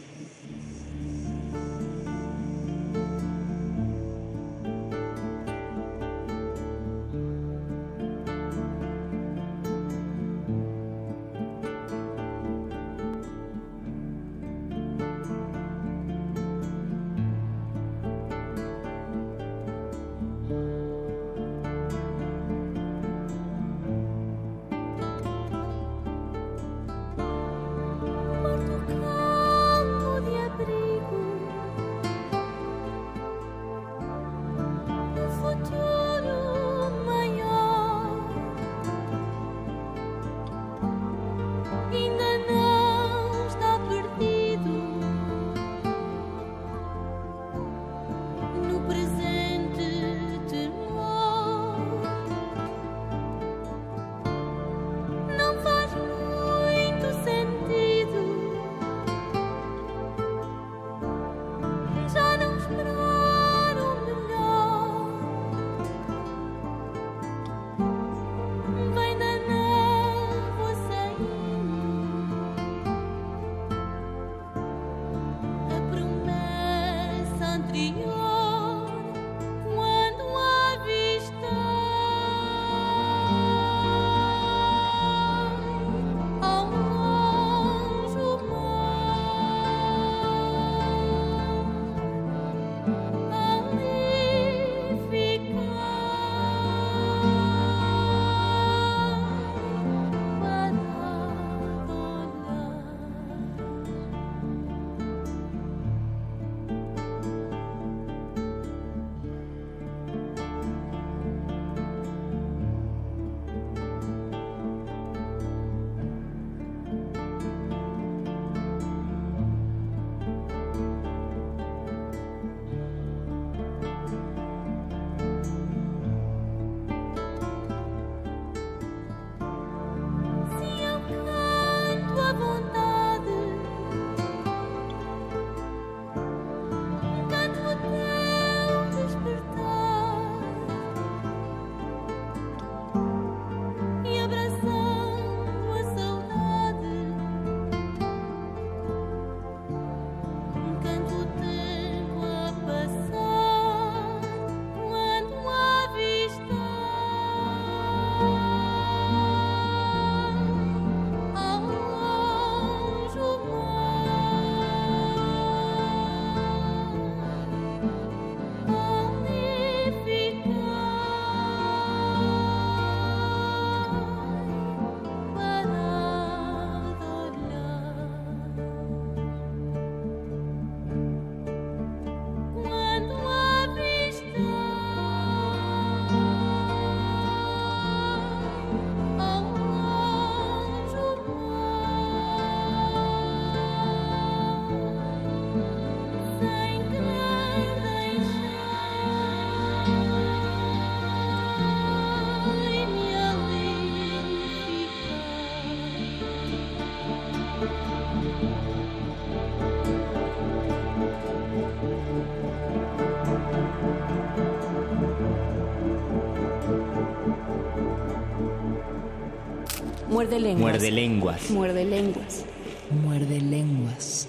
[220.20, 220.60] Muerde lenguas.
[220.60, 221.50] Muerde lenguas.
[221.50, 222.44] Muerde lenguas.
[222.90, 224.28] Muerde lenguas.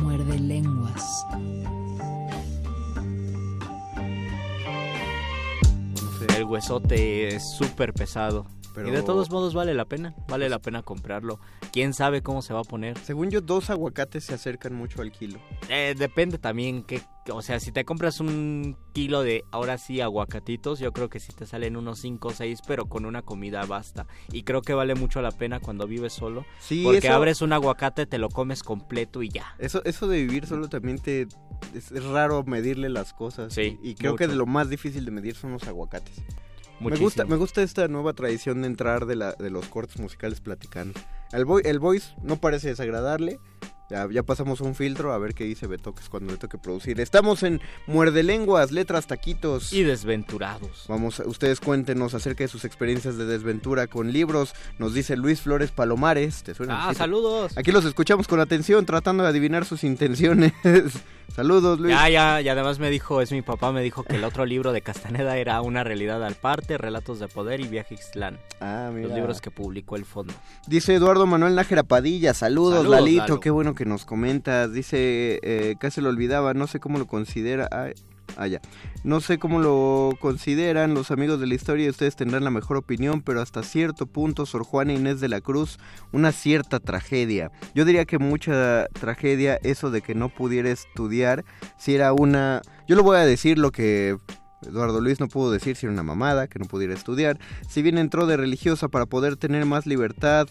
[0.00, 1.26] Muerde lenguas.
[6.36, 8.46] el huesote es súper pesado.
[8.74, 11.40] Pero- Y de todos modos vale la pena, vale la pena comprarlo.
[11.72, 12.96] ¿Quién sabe cómo se va a poner?
[12.98, 15.40] Según yo, dos aguacates se acercan mucho al kilo.
[15.68, 20.78] Eh, depende también que, o sea, si te compras un kilo de, ahora sí, aguacatitos,
[20.78, 24.06] yo creo que sí te salen unos 5 o 6, pero con una comida basta.
[24.32, 27.52] Y creo que vale mucho la pena cuando vives solo, Sí, porque eso, abres un
[27.52, 29.54] aguacate, te lo comes completo y ya.
[29.58, 31.28] eso, eso de vivir solo también te...
[31.74, 33.52] Es, es raro medirle las cosas.
[33.52, 36.22] Sí, Y creo que de lo más difícil de medir son los aguacates.
[36.80, 40.40] Me gusta, me gusta esta nueva tradición de entrar de, la, de los cortes musicales
[40.40, 40.98] platicando.
[41.32, 43.38] El, boy, el voice no parece desagradarle.
[43.90, 47.00] Ya, ya pasamos un filtro a ver qué dice Betoques cuando le toque producir.
[47.00, 49.72] Estamos en Muerde Lenguas, Letras, Taquitos.
[49.72, 50.84] Y desventurados.
[50.88, 54.54] Vamos, ustedes cuéntenos acerca de sus experiencias de desventura con libros.
[54.78, 56.44] Nos dice Luis Flores Palomares.
[56.44, 56.88] ¿Te suena?
[56.88, 57.56] Ah, saludos.
[57.58, 60.52] Aquí los escuchamos con atención, tratando de adivinar sus intenciones.
[61.34, 61.94] Saludos, Luis.
[61.94, 64.72] Ya, ya, y además me dijo, es mi papá, me dijo que el otro libro
[64.72, 68.38] de Castaneda era Una realidad al parte, Relatos de poder y Viaje Ixtlán.
[68.60, 69.08] Ah, mira.
[69.08, 70.34] Los libros que publicó el fondo.
[70.66, 73.40] Dice Eduardo Manuel Nájera Padilla, saludos, Saludos, Lalito, Lalo.
[73.40, 74.72] qué bueno que nos comentas.
[74.72, 77.68] Dice, eh, casi lo olvidaba, no sé cómo lo considera.
[77.70, 77.92] Ay,
[78.36, 78.60] ah.
[79.02, 83.22] No sé cómo lo consideran los amigos de la historia, ustedes tendrán la mejor opinión,
[83.22, 85.78] pero hasta cierto punto, Sor Juana Inés de la Cruz,
[86.12, 87.50] una cierta tragedia.
[87.74, 91.44] Yo diría que mucha tragedia eso de que no pudiera estudiar,
[91.78, 92.62] si era una...
[92.86, 94.16] Yo lo voy a decir lo que
[94.66, 97.38] Eduardo Luis no pudo decir si era una mamada, que no pudiera estudiar.
[97.68, 100.48] Si bien entró de religiosa para poder tener más libertad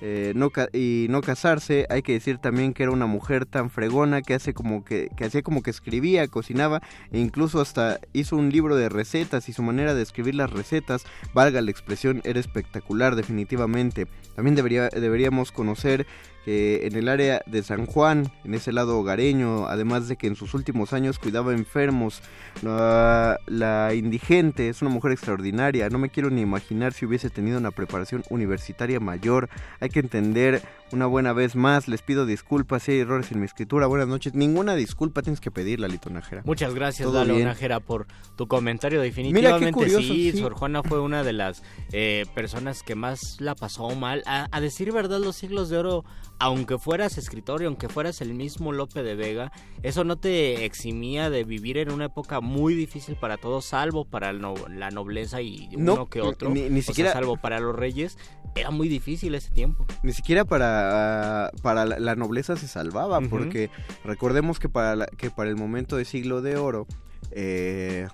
[0.00, 0.34] eh,
[0.72, 4.54] y no casarse, hay que decir también que era una mujer tan fregona que hace
[4.54, 6.82] como que, hacía como que escribía, cocinaba
[7.12, 11.04] e incluso hasta hizo un libro de recetas y su manera de escribir las recetas,
[11.32, 14.06] valga la expresión, era espectacular definitivamente.
[14.34, 16.06] También debería, deberíamos conocer
[16.44, 20.36] que en el área de San Juan, en ese lado hogareño, además de que en
[20.36, 22.20] sus últimos años cuidaba enfermos,
[22.62, 25.88] la, la indigente es una mujer extraordinaria.
[25.90, 29.48] No me quiero ni imaginar si hubiese tenido una preparación universitaria mayor.
[29.80, 31.88] Hay que entender una buena vez más.
[31.88, 33.86] Les pido disculpas si hay errores en mi escritura.
[33.86, 34.34] Buenas noches.
[34.34, 36.42] Ninguna disculpa tienes que pedirla, Lito Nájera.
[36.44, 37.48] Muchas gracias, Lalo bien.
[37.48, 39.00] Nájera, por tu comentario.
[39.00, 40.38] Definitivamente curioso, sí, sí.
[40.38, 44.22] Sor Juana fue una de las eh, personas que más la pasó mal.
[44.26, 46.04] A, a decir verdad, los siglos de oro,
[46.38, 51.30] aunque fueras escritor y aunque fueras el mismo Lope de Vega, eso no te eximía
[51.30, 55.68] de vivir en una época muy difícil para todos, salvo para no- la nobleza y
[55.76, 56.50] No, uno que otro.
[56.50, 58.18] ni- ni O sea, siquiera- salvo para los reyes,
[58.56, 59.86] era muy difícil ese tiempo.
[60.02, 63.70] Ni siquiera para, para la, la nobleza se salvaba, porque
[64.04, 66.86] recordemos que para, la- que para el momento de siglo de oro,
[67.30, 68.06] eh,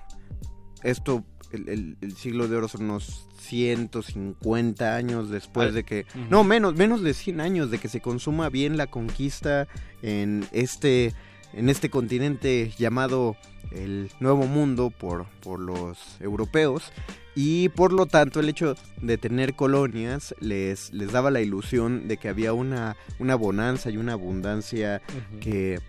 [0.82, 6.06] esto, el, el- el siglo de oro son unos 150 años después de que...
[6.28, 9.68] No, menos, menos de 100 años de que se consuma bien la conquista
[10.02, 11.14] en este,
[11.52, 13.36] en este continente llamado
[13.72, 16.92] el Nuevo Mundo por, por los europeos.
[17.36, 22.16] Y por lo tanto el hecho de tener colonias les, les daba la ilusión de
[22.16, 25.00] que había una, una bonanza y una abundancia
[25.40, 25.80] que eh,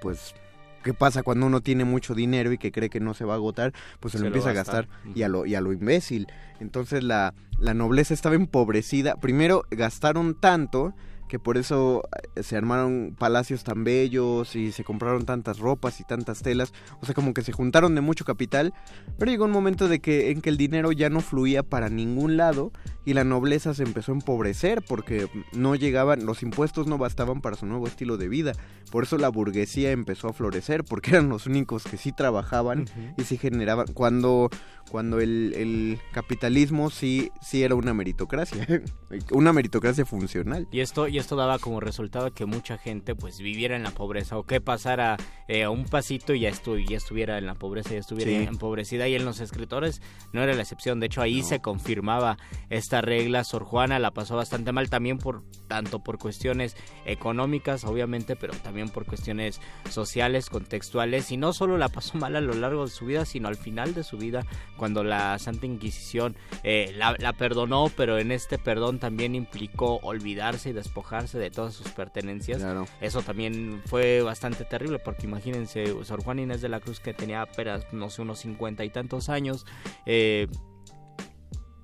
[0.00, 0.34] pues
[0.82, 3.36] qué pasa cuando uno tiene mucho dinero y que cree que no se va a
[3.36, 4.72] agotar pues se, Se lo lo empieza a gasta.
[4.82, 6.26] gastar y a lo y a lo imbécil.
[6.60, 9.16] Entonces la, la nobleza estaba empobrecida.
[9.16, 10.94] Primero gastaron tanto
[11.30, 12.02] que por eso
[12.34, 17.06] eh, se armaron palacios tan bellos y se compraron tantas ropas y tantas telas, o
[17.06, 18.74] sea, como que se juntaron de mucho capital,
[19.16, 22.36] pero llegó un momento de que en que el dinero ya no fluía para ningún
[22.36, 22.72] lado
[23.04, 27.56] y la nobleza se empezó a empobrecer porque no llegaban, los impuestos no bastaban para
[27.56, 28.52] su nuevo estilo de vida.
[28.90, 33.22] Por eso la burguesía empezó a florecer porque eran los únicos que sí trabajaban y
[33.22, 33.86] sí generaban.
[33.94, 34.50] Cuando
[34.90, 38.66] cuando el, el capitalismo sí sí era una meritocracia,
[39.30, 40.66] una meritocracia funcional.
[40.72, 44.36] Y esto, y esto daba como resultado que mucha gente pues viviera en la pobreza
[44.36, 45.16] o que pasara
[45.48, 48.36] eh, a un pasito y ya, estu- ya estuviera en la pobreza, ya estuviera Sí.
[48.48, 49.08] empobrecida.
[49.08, 50.00] Y en los escritores
[50.32, 51.00] no era la excepción.
[51.00, 52.36] De hecho, ahí se confirmaba
[52.68, 53.44] esta regla.
[53.44, 58.88] Sor Juana la pasó bastante mal también por tanto por cuestiones económicas, obviamente, pero también
[58.88, 61.30] por cuestiones sociales, contextuales.
[61.32, 63.94] Y no solo la pasó mal a lo largo de su vida, sino al final
[63.94, 64.44] de su vida,
[64.80, 70.70] cuando la Santa Inquisición eh, la, la perdonó, pero en este perdón también implicó olvidarse
[70.70, 72.62] y despojarse de todas sus pertenencias.
[72.62, 72.86] Claro.
[73.02, 77.42] Eso también fue bastante terrible, porque imagínense, Sor Juana Inés de la Cruz, que tenía
[77.42, 79.66] apenas, no sé, unos cincuenta y tantos años,
[80.06, 80.48] eh,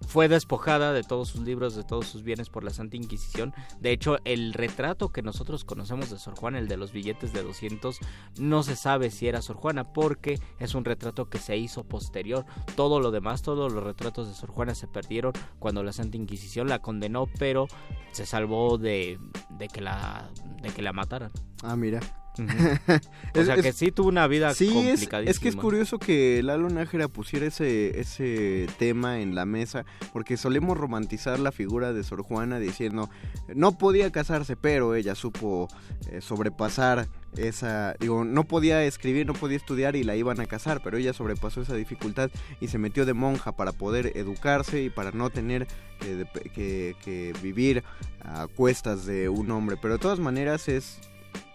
[0.06, 3.52] fue despojada de todos sus libros, de todos sus bienes por la Santa Inquisición.
[3.80, 7.42] De hecho, el retrato que nosotros conocemos de Sor Juana, el de los billetes de
[7.42, 7.98] 200,
[8.38, 12.46] no se sabe si era Sor Juana porque es un retrato que se hizo posterior.
[12.76, 16.68] Todo lo demás, todos los retratos de Sor Juana se perdieron cuando la Santa Inquisición
[16.68, 17.66] la condenó, pero
[18.12, 19.18] se salvó de,
[19.50, 20.30] de que, la,
[20.62, 21.32] de que la mataran.
[21.62, 22.00] Ah, mira.
[23.34, 25.30] o sea que sí tuvo una vida sí, complicadísima.
[25.30, 29.84] Es, es que es curioso que Lalo Nájera pusiera ese, ese tema en la mesa,
[30.12, 33.08] porque solemos romantizar la figura de Sor Juana diciendo,
[33.54, 35.68] no podía casarse, pero ella supo
[36.10, 40.80] eh, sobrepasar esa, digo, no podía escribir, no podía estudiar y la iban a casar,
[40.82, 42.30] pero ella sobrepasó esa dificultad
[42.60, 45.66] y se metió de monja para poder educarse y para no tener
[46.00, 47.84] que, que vivir
[48.22, 49.76] a cuestas de un hombre.
[49.80, 50.98] Pero de todas maneras es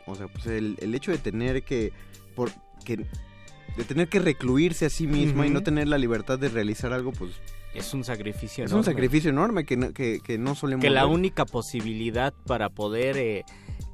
[0.05, 1.91] o sea, pues el, hecho de tener que,
[2.35, 2.51] por,
[2.85, 7.11] de tener que recluirse a sí misma y no tener la libertad de realizar algo,
[7.11, 7.31] pues
[7.73, 11.05] es un sacrificio es un sacrificio enorme que no, que, que no solemos que la
[11.05, 13.45] única posibilidad para poder eh,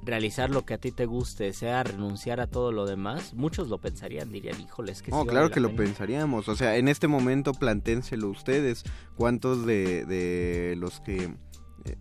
[0.01, 3.77] realizar lo que a ti te guste sea renunciar a todo lo demás muchos lo
[3.77, 6.47] pensarían dirían híjoles que no claro que lo pensaríamos.
[6.47, 8.83] O sea en este momento planténselo ustedes
[9.15, 11.35] cuántos de, de los que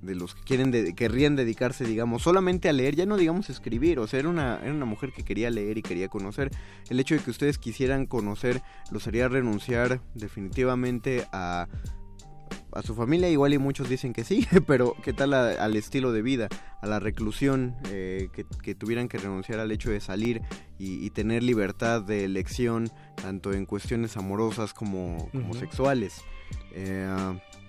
[0.00, 4.06] de los que quieren querrían dedicarse, digamos, solamente a leer, ya no digamos escribir, o
[4.06, 6.50] sea, era una, era una mujer que quería leer y quería conocer.
[6.88, 11.68] El hecho de que ustedes quisieran conocer los haría renunciar definitivamente a,
[12.76, 16.22] a su familia, igual y muchos dicen que sí, pero ¿qué tal al estilo de
[16.22, 16.48] vida,
[16.82, 18.28] a la reclusión, eh,
[18.62, 20.42] que, tuvieran que renunciar al hecho de salir
[20.78, 26.22] y, tener libertad de elección, tanto en cuestiones amorosas como, sexuales?
[26.72, 27.08] Eh,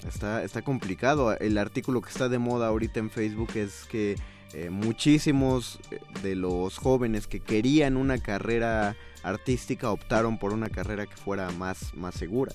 [0.08, 1.38] Está, está complicado.
[1.38, 4.16] El artículo que está de moda ahorita en Facebook es que
[4.54, 11.06] eh, muchísimos eh, de los jóvenes que querían una carrera artística optaron por una carrera
[11.06, 12.54] que fuera más, más segura.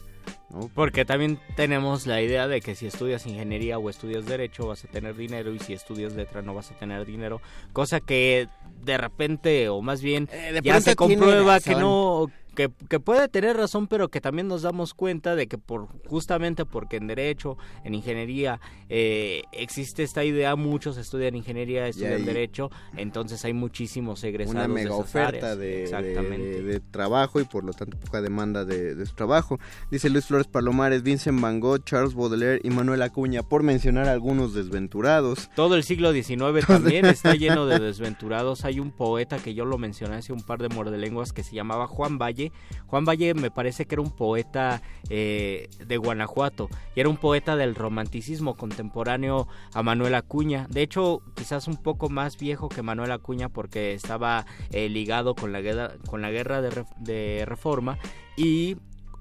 [0.75, 4.89] Porque también tenemos la idea de que si estudias ingeniería o estudias derecho vas a
[4.89, 7.41] tener dinero y si estudias letra no vas a tener dinero,
[7.73, 8.49] cosa que
[8.83, 12.69] de repente o más bien eh, ya se comprueba que no que,
[13.01, 17.07] puede tener razón, pero que también nos damos cuenta de que por justamente porque en
[17.07, 24.23] derecho, en ingeniería eh, existe esta idea, muchos estudian ingeniería, estudian derecho, entonces hay muchísimos
[24.25, 24.67] egresados.
[24.67, 29.59] Una mega oferta de, de, trabajo y por lo tanto poca demanda de, su trabajo.
[29.91, 34.55] Dice Luis Flores Palomares, Vincent Van Gogh, Charles Baudelaire y Manuel Acuña, por mencionar algunos
[34.55, 35.51] desventurados.
[35.57, 38.65] Todo el siglo XIX también está lleno de desventurados.
[38.65, 41.87] Hay un poeta que yo lo mencioné hace un par de mordelenguas que se llamaba
[41.87, 42.42] Juan Valle
[42.87, 47.57] Juan Valle me parece que era un poeta eh, de Guanajuato y era un poeta
[47.57, 50.67] del romanticismo contemporáneo a Manuel Acuña.
[50.71, 55.53] De hecho, quizás un poco más viejo que Manuel Acuña porque estaba eh, ligado con
[55.53, 57.99] la guerra, de, reforma
[58.37, 58.77] y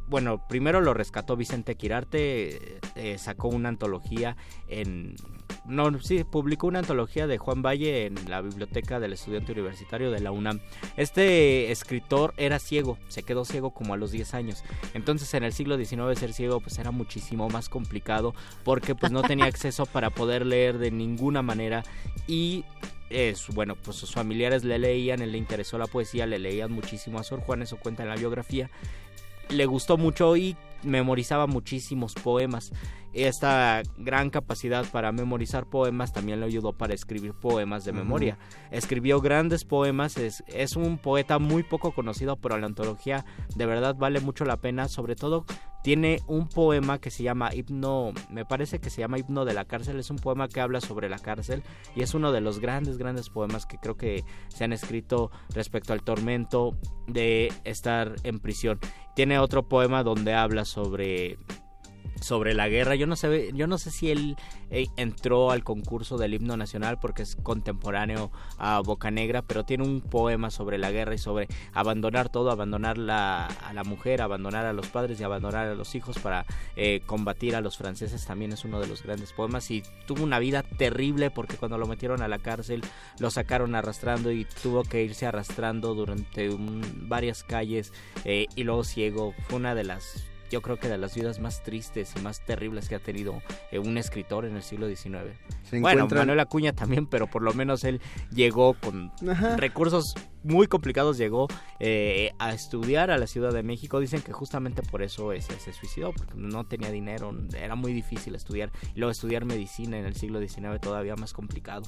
[0.07, 4.35] bueno, primero lo rescató Vicente Quirarte, eh, sacó una antología
[4.67, 5.15] en
[5.65, 10.19] no, sí, publicó una antología de Juan Valle en la biblioteca del estudiante universitario de
[10.19, 10.59] la UNAM.
[10.97, 14.63] Este escritor era ciego, se quedó ciego como a los 10 años.
[14.93, 18.33] Entonces en el siglo XIX ser ciego pues era muchísimo más complicado
[18.63, 21.83] porque pues no tenía acceso para poder leer de ninguna manera
[22.27, 22.65] y
[23.11, 27.19] es, bueno, pues sus familiares le leían, él le interesó la poesía, le leían muchísimo
[27.19, 28.69] a Sor Juan, eso cuenta en la biografía.
[29.49, 32.71] Le gustó mucho y memorizaba muchísimos poemas.
[33.13, 38.37] Esta gran capacidad para memorizar poemas también le ayudó para escribir poemas de memoria.
[38.71, 43.95] Escribió grandes poemas, es, es, un poeta muy poco conocido, pero la antología de verdad
[43.95, 45.45] vale mucho la pena, sobre todo
[45.81, 49.65] tiene un poema que se llama Himno, me parece que se llama Himno de la
[49.65, 51.63] cárcel, es un poema que habla sobre la cárcel
[51.95, 55.93] y es uno de los grandes, grandes poemas que creo que se han escrito respecto
[55.93, 58.79] al tormento de estar en prisión.
[59.15, 61.37] Tiene otro poema donde habla sobre
[62.21, 62.95] sobre la guerra.
[62.95, 64.37] Yo no sé, yo no sé si él
[64.69, 69.83] eh, entró al concurso del himno nacional porque es contemporáneo a Boca Negra, pero tiene
[69.83, 74.65] un poema sobre la guerra y sobre abandonar todo, abandonar la, a la mujer, abandonar
[74.65, 76.45] a los padres y abandonar a los hijos para
[76.75, 78.25] eh, combatir a los franceses.
[78.25, 81.87] También es uno de los grandes poemas y tuvo una vida terrible porque cuando lo
[81.87, 82.81] metieron a la cárcel
[83.19, 87.93] lo sacaron arrastrando y tuvo que irse arrastrando durante varias calles
[88.25, 89.33] eh, y luego ciego.
[89.47, 92.89] Fue una de las yo creo que de las vidas más tristes y más terribles
[92.89, 93.41] que ha tenido
[93.71, 95.37] eh, un escritor en el siglo XIX.
[95.79, 99.11] Bueno, Manuel Acuña también, pero por lo menos él llegó con
[99.57, 101.47] recursos muy complicados, llegó
[101.79, 103.99] eh, a estudiar a la Ciudad de México.
[103.99, 108.35] Dicen que justamente por eso se, se suicidó, porque no tenía dinero, era muy difícil
[108.35, 108.71] estudiar.
[108.93, 111.83] Y luego estudiar medicina en el siglo XIX todavía más complicado.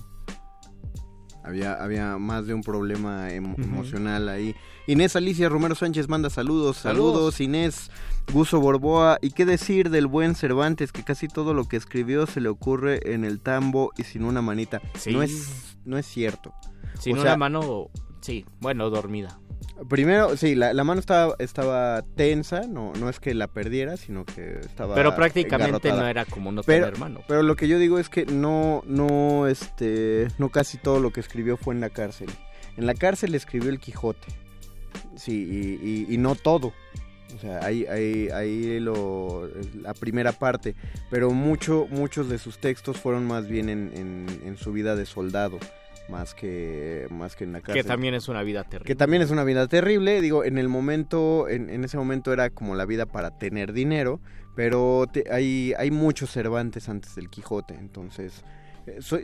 [1.44, 4.56] Había, había más de un problema emocional ahí.
[4.88, 6.78] Inés Alicia Romero Sánchez manda saludos.
[6.78, 7.92] Saludos, Inés.
[8.32, 9.18] Guso Borboa.
[9.22, 10.92] ¿Y qué decir del buen Cervantes?
[10.92, 14.42] Que casi todo lo que escribió se le ocurre en el tambo y sin una
[14.42, 14.82] manita.
[15.12, 16.54] No, es, no es cierto.
[17.00, 17.90] Sin una mano,
[18.22, 19.40] sí, bueno, dormida.
[19.90, 24.60] Primero, sí, la, mano estaba, estaba tensa, no, no es que la perdiera, sino que
[24.62, 24.94] estaba.
[24.96, 27.22] Pero prácticamente no era como no pero, tener mano.
[27.28, 31.20] Pero lo que yo digo es que no, no, este, no casi todo lo que
[31.20, 32.30] escribió fue en la cárcel.
[32.78, 34.28] En la cárcel escribió el Quijote.
[35.16, 36.74] Sí, y, y- y no todo.
[37.36, 39.50] O sea, ahí, ahí, ahí lo,
[39.82, 40.76] la primera parte.
[41.10, 45.06] Pero mucho, muchos de sus textos fueron más bien en, en- en su vida de
[45.08, 45.58] soldado,
[46.10, 47.82] más que, más que en la cárcel.
[47.84, 48.88] Que también es una vida terrible.
[48.88, 52.50] Que también es una vida terrible, digo, en el momento, en, en ese momento era
[52.50, 54.20] como la vida para tener dinero,
[54.56, 58.44] pero te- hay, hay muchos Cervantes antes del Quijote, entonces,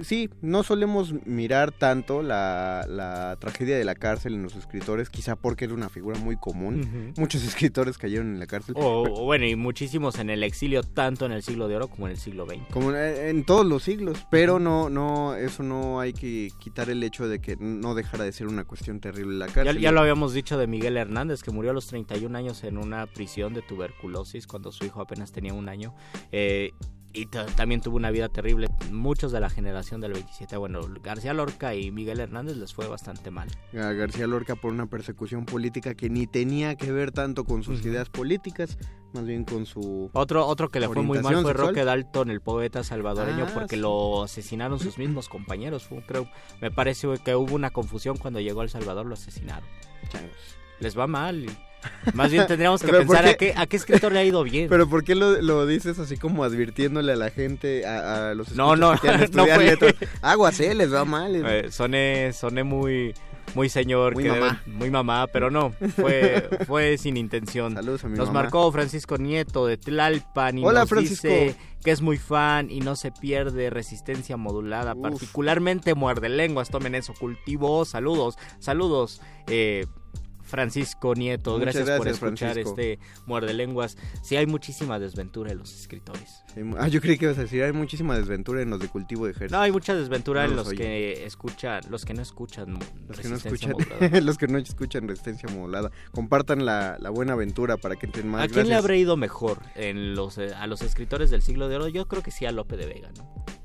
[0.04, 5.36] sí, no solemos mirar tanto la, la tragedia de la cárcel en los escritores, quizá
[5.36, 8.76] porque era una figura muy común, muchos escritores cayeron en la cárcel.
[8.78, 12.08] O, o bueno, y muchísimos en el exilio, tanto en el siglo de oro como
[12.08, 12.60] en el siglo XX.
[12.72, 12.98] Como en-
[13.38, 17.40] en todos los siglos, pero no, no, eso no hay que quitar el hecho de
[17.40, 19.80] que no dejara de ser una cuestión terrible la Ya, cárcel.
[19.80, 23.06] ya lo habíamos dicho de Miguel Hernández, que murió a los 31 años en una
[23.08, 25.94] prisión de tuberculosis cuando su hijo apenas tenía un año.
[26.32, 26.72] Eh,
[27.14, 28.68] y ta- también tuvo una vida terrible.
[28.92, 33.32] Muchos de la generación del 27, bueno, García Lorca y Miguel Hernández les fue bastante
[33.32, 33.50] mal.
[33.74, 37.84] a García Lorca por una persecución política que ni tenía que ver tanto con sus
[37.86, 38.78] ideas políticas,
[39.14, 40.10] más bien con su...
[40.14, 41.68] Otro, otro que le fue muy mal fue sexual.
[41.70, 43.82] Roque Dalton, el poeta salvadoreño, Ah, porque sí.
[43.82, 45.84] lo asesinaron sus mismos compañeros.
[45.84, 46.30] Fue, creo,
[46.62, 49.68] me parece que hubo una confusión cuando llegó a El Salvador, lo asesinaron.
[50.10, 50.32] Changos.
[50.80, 51.46] Les va mal.
[52.14, 53.54] Más bien tendríamos que Pero ¿por pensar a qué?
[53.54, 54.68] qué, a qué escritor le ha ido bien.
[54.70, 58.52] Pero ¿por qué lo, lo dices así como advirtiéndole a la gente, a, a los
[58.56, 59.66] No, no, que no estudiar fue.
[59.66, 59.96] letras?
[60.22, 61.36] Aguas, eh, les va mal.
[61.36, 63.14] Eh, soné, soné muy,
[63.56, 64.62] muy señor, Muy que- mamá.
[64.66, 67.74] muy mamá, pero no, fue, fue sin intención.
[67.76, 68.42] Saludos a mi Nos mamá.
[68.44, 71.28] marcó Francisco Nieto de Tlalpan y Hola, nos Francisco.
[71.28, 75.02] dice que es muy fan y no se pierde resistencia modulada, Uf.
[75.02, 79.22] particularmente muerde lenguas, tomen eso, cultivo, saludos, saludos.
[79.48, 79.86] Eh,
[80.50, 82.70] Francisco Nieto, Muchas gracias, por escuchar Francisco.
[82.72, 83.98] este muerde lenguas.
[84.24, 86.44] Sí hay muchísima desventura en los escritores.
[86.54, 89.26] Sí, ah, yo creí que ibas a decir, hay muchísima desventura en los de cultivo
[89.26, 89.56] de ejército.
[89.56, 93.30] No, hay mucha desventura No en los que escuchan, los que no escuchan Los que
[93.30, 93.74] no escuchan,
[94.26, 98.44] los que no escuchan resistencia modulada, compartan la, la buena aventura para que entren más.
[98.44, 101.76] ¿A quién le habrá ido mejor en los eh, a los escritores del siglo de
[101.76, 101.88] oro?
[101.88, 103.59] Yo creo que sí a Lope de Vega, ¿no?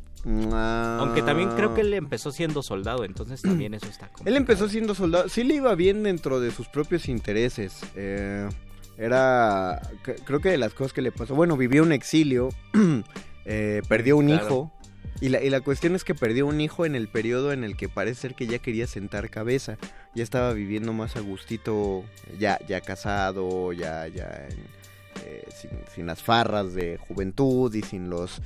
[0.52, 0.98] Ah.
[1.00, 4.36] Aunque también creo que él empezó siendo soldado, entonces también eso está Él complicado.
[4.38, 5.28] empezó siendo soldado.
[5.28, 7.80] Sí le iba bien dentro de sus propios intereses.
[7.94, 8.48] Eh,
[8.96, 9.80] era.
[10.24, 11.34] Creo que de las cosas que le pasó.
[11.34, 12.48] Bueno, vivió un exilio.
[13.44, 14.44] eh, perdió un Claro.
[14.46, 14.72] hijo.
[15.20, 17.76] Y la, y la cuestión es que perdió un hijo en el periodo en el
[17.76, 19.78] que parece ser que ya quería sentar cabeza.
[20.14, 22.04] Ya estaba viviendo más a gustito,
[22.38, 24.84] ya, ya casado, ya, ya en-
[25.24, 28.42] eh, sin, sin las farras de juventud y sin los,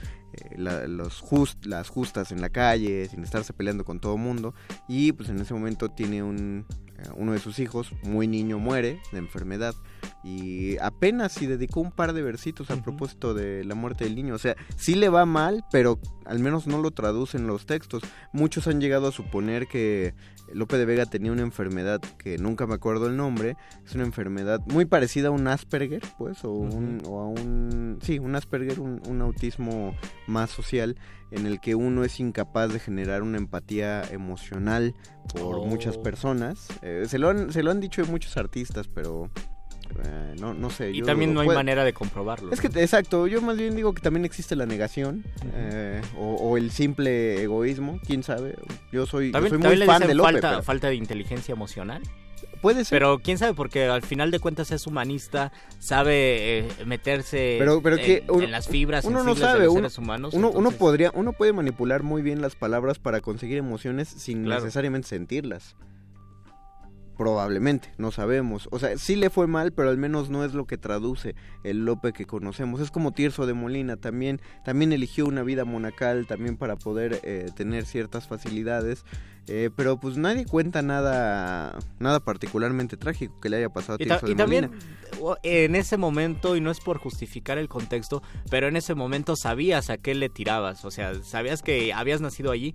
[0.57, 4.55] la- los just- las justas en la calle, sin estarse peleando con todo mundo.
[4.89, 6.67] Y pues en ese momento tiene un,
[6.99, 9.75] eh, uno de sus hijos, muy niño, muere de enfermedad.
[10.25, 14.35] Y apenas si dedicó un par de versitos a propósito de la muerte del niño.
[14.35, 18.03] O sea, sí le va mal, pero al menos no lo traducen los textos.
[18.33, 20.15] Muchos han llegado a suponer que
[20.53, 23.57] Lope de Vega tenía una enfermedad que nunca me acuerdo el nombre.
[23.85, 27.99] Es una enfermedad muy parecida a un Asperger, pues, o, un, o a un...
[28.03, 29.95] Sí, un Asperger, un, un autismo
[30.27, 30.97] más social,
[31.31, 34.95] en el que uno es incapaz de generar una empatía emocional
[35.35, 35.67] por Oh.
[35.67, 36.69] muchas personas.
[36.83, 39.31] Eh, se, lo han, se lo han dicho muchos artistas, pero...
[40.05, 40.91] eh, no, no sé.
[40.93, 42.53] Y yo también no hay Puede- manera de comprobarlo.
[42.53, 42.79] es que, ¿no?
[42.81, 45.25] exacto, yo más bien digo que también existe la negación
[45.55, 48.57] eh, o, o el simple egoísmo, quién sabe.
[48.93, 52.03] Yo soy, yo también, soy muy fan de Lope, falta, pero falta de inteligencia emocional.
[52.61, 52.97] puede ser.
[52.99, 57.97] Pero quién sabe, porque al final de cuentas es humanista, sabe eh, meterse Pero- pero
[57.97, 60.35] en, que uno- en las fibras uno no de sabe, los uno- seres humanos.
[60.35, 64.61] uno, podría, uno puede manipular muy bien las palabras para conseguir emociones sin Claro.
[64.63, 65.77] necesariamente sentirlas.
[67.19, 68.69] Probablemente, no sabemos.
[68.71, 71.85] O sea, sí le fue mal, pero al menos no es lo que traduce el
[71.85, 72.81] Lope que conocemos.
[72.81, 77.51] Es como Tirso de Molina, también, también eligió una vida monacal, también para poder eh,
[77.57, 79.05] tener ciertas facilidades.
[79.51, 84.07] eh, pero pues nadie cuenta nada, nada particularmente trágico que le haya pasado a Y,
[84.07, 84.85] ta- Tirso y de también Molina.
[85.23, 89.37] o- en ese momento, y no es por justificar el contexto, pero en ese momento
[89.37, 92.75] sabías a qué le tirabas, o sea, sabías que habías nacido allí,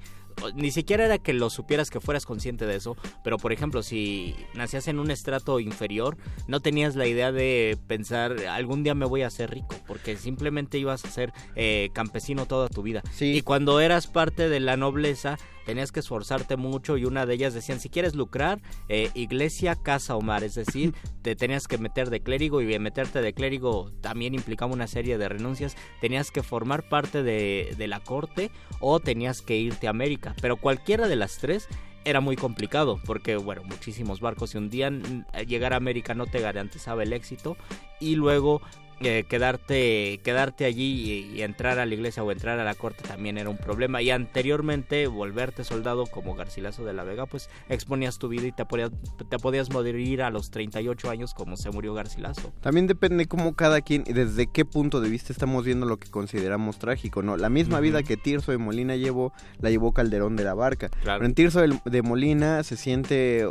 [0.55, 4.35] ni siquiera era que lo supieras que fueras consciente de eso, pero por ejemplo, si
[4.53, 6.17] nacías en un estrato inferior,
[6.47, 10.77] no tenías la idea de pensar, algún día me voy a hacer rico, porque simplemente
[10.77, 13.01] ibas a ser eh, campesino toda tu vida.
[13.11, 13.33] Sí.
[13.33, 17.53] Y cuando eras parte de la nobleza, tenías que esforzarte mucho y una de ellas
[17.53, 22.09] decían, si quieres lucrar, eh, iglesia, casa o mar, es decir, te tenías que meter
[22.09, 26.87] de clérigo y meterte de clérigo también implicaba una serie de renuncias, tenías que formar
[26.89, 31.37] parte de, de la corte o tenías que irte a América, pero cualquiera de las
[31.37, 31.67] tres
[32.05, 36.39] era muy complicado porque, bueno, muchísimos barcos se hundían, mm, llegar a América no te
[36.39, 37.57] garantizaba el éxito
[37.99, 38.61] y luego
[39.03, 43.37] eh, quedarte quedarte allí y, entrar a la iglesia o entrar a la corte también
[43.37, 48.29] era un problema y anteriormente volverte soldado como Garcilaso de la Vega pues exponías tu
[48.29, 48.91] vida y te podías,
[49.29, 52.53] te podías morir a los 38 años como se murió Garcilaso.
[52.61, 56.09] También depende cómo cada quien y desde qué punto de vista estamos viendo lo que
[56.09, 57.37] consideramos trágico, ¿no?
[57.37, 60.89] La misma vida que Tirso de Molina llevó, la llevó Calderón de la Barca.
[61.03, 63.45] Pero en Tirso de Molina se siente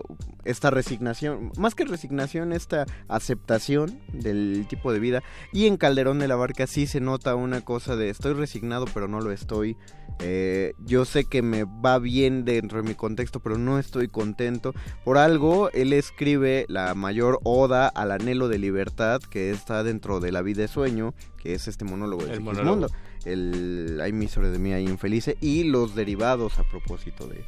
[0.44, 5.22] esta resignación, más que resignación, esta aceptación del tipo de vida
[5.53, 9.09] y en Calderón de la Barca sí se nota una cosa de estoy resignado pero
[9.09, 9.76] no lo estoy.
[10.20, 14.74] Eh, yo sé que me va bien dentro de mi contexto pero no estoy contento.
[15.05, 20.32] Por algo él escribe la mayor oda al anhelo de libertad que está dentro de
[20.32, 22.88] la vida de sueño, que es este monólogo del mundo.
[23.24, 27.45] El Hay de mí ahí infelice y los derivados a propósito de,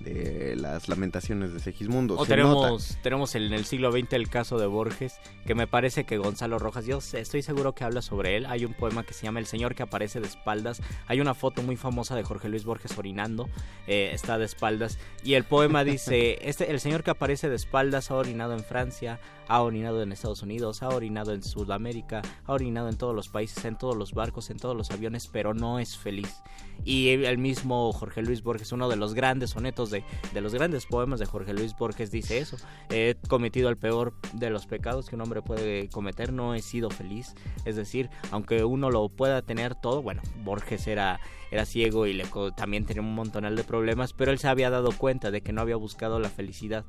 [0.00, 2.16] de las lamentaciones de Segismundo.
[2.16, 6.18] O tenemos, tenemos en el siglo XX el caso de Borges, que me parece que
[6.18, 8.46] Gonzalo Rojas, yo estoy seguro que habla sobre él.
[8.46, 10.80] Hay un poema que se llama El Señor que aparece de espaldas.
[11.06, 13.48] Hay una foto muy famosa de Jorge Luis Borges orinando,
[13.86, 14.98] eh, está de espaldas.
[15.24, 19.20] Y el poema dice, este, el Señor que aparece de espaldas ha orinado en Francia,
[19.48, 23.64] ha orinado en Estados Unidos, ha orinado en Sudamérica, ha orinado en todos los países,
[23.64, 26.42] en todos los barcos, en todos los aviones, pero no es feliz.
[26.84, 30.86] Y el mismo Jorge Luis Borges, uno de los grandes sonetos de, de los grandes
[30.86, 32.56] poemas de Jorge Luis Borges, dice eso.
[32.90, 36.90] He cometido el peor de los pecados que un hombre puede cometer, no he sido
[36.90, 37.34] feliz.
[37.64, 41.18] Es decir, aunque uno lo pueda tener todo, bueno, Borges era,
[41.50, 42.24] era ciego y le,
[42.56, 45.60] también tenía un montonal de problemas, pero él se había dado cuenta de que no
[45.60, 46.84] había buscado la felicidad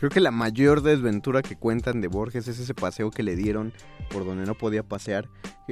[0.00, 3.74] Creo que la mayor desventura que cuentan de Borges es ese paseo que le dieron
[4.08, 5.28] por donde no podía pasear.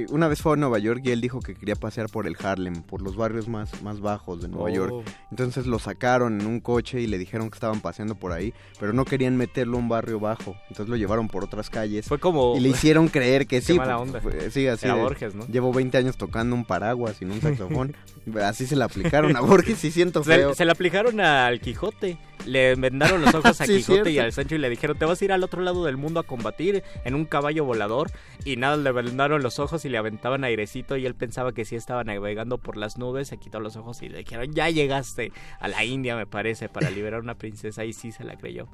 [0.09, 2.83] Una vez fue a Nueva York y él dijo que quería pasear por el Harlem,
[2.83, 4.93] por los barrios más, más bajos de Nueva York.
[4.93, 5.03] Oh.
[5.31, 8.93] Entonces lo sacaron en un coche y le dijeron que estaban paseando por ahí, pero
[8.93, 10.55] no querían meterlo a un barrio bajo.
[10.69, 12.05] Entonces lo llevaron por otras calles.
[12.05, 12.55] Fue como...
[12.55, 13.73] Y le hicieron creer que sí.
[13.73, 14.21] Mala onda.
[14.51, 14.85] sí, así.
[14.85, 15.47] Era Borges, ¿no?
[15.47, 17.95] Llevo 20 años tocando un paraguas y un saxofón.
[18.43, 20.51] así se le aplicaron a Borges y siento feo.
[20.51, 24.55] Se, se le aplicaron al Quijote le vendaron los ojos a Quijote y al Sancho
[24.55, 27.15] y le dijeron, te vas a ir al otro lado del mundo a combatir en
[27.15, 28.11] un caballo volador.
[28.45, 31.75] Y nada, le vendaron los ojos y le aventaban airecito y él pensaba que sí
[31.75, 35.67] estaba navegando por las nubes, se quitó los ojos y le dijeron, ya llegaste a
[35.67, 38.67] la India, me parece, para liberar a una princesa y sí se la creyó.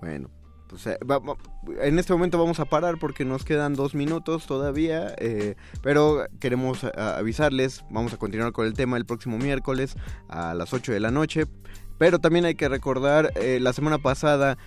[0.00, 0.30] Bueno,
[0.68, 0.98] pues eh,
[1.80, 6.84] en este momento vamos a parar porque nos quedan dos minutos todavía, eh, pero queremos
[6.84, 9.96] eh, avisarles, vamos a continuar con el tema el próximo miércoles
[10.28, 11.44] a las 8 de la noche.
[11.98, 14.58] Pero también hay que recordar, eh, la semana pasada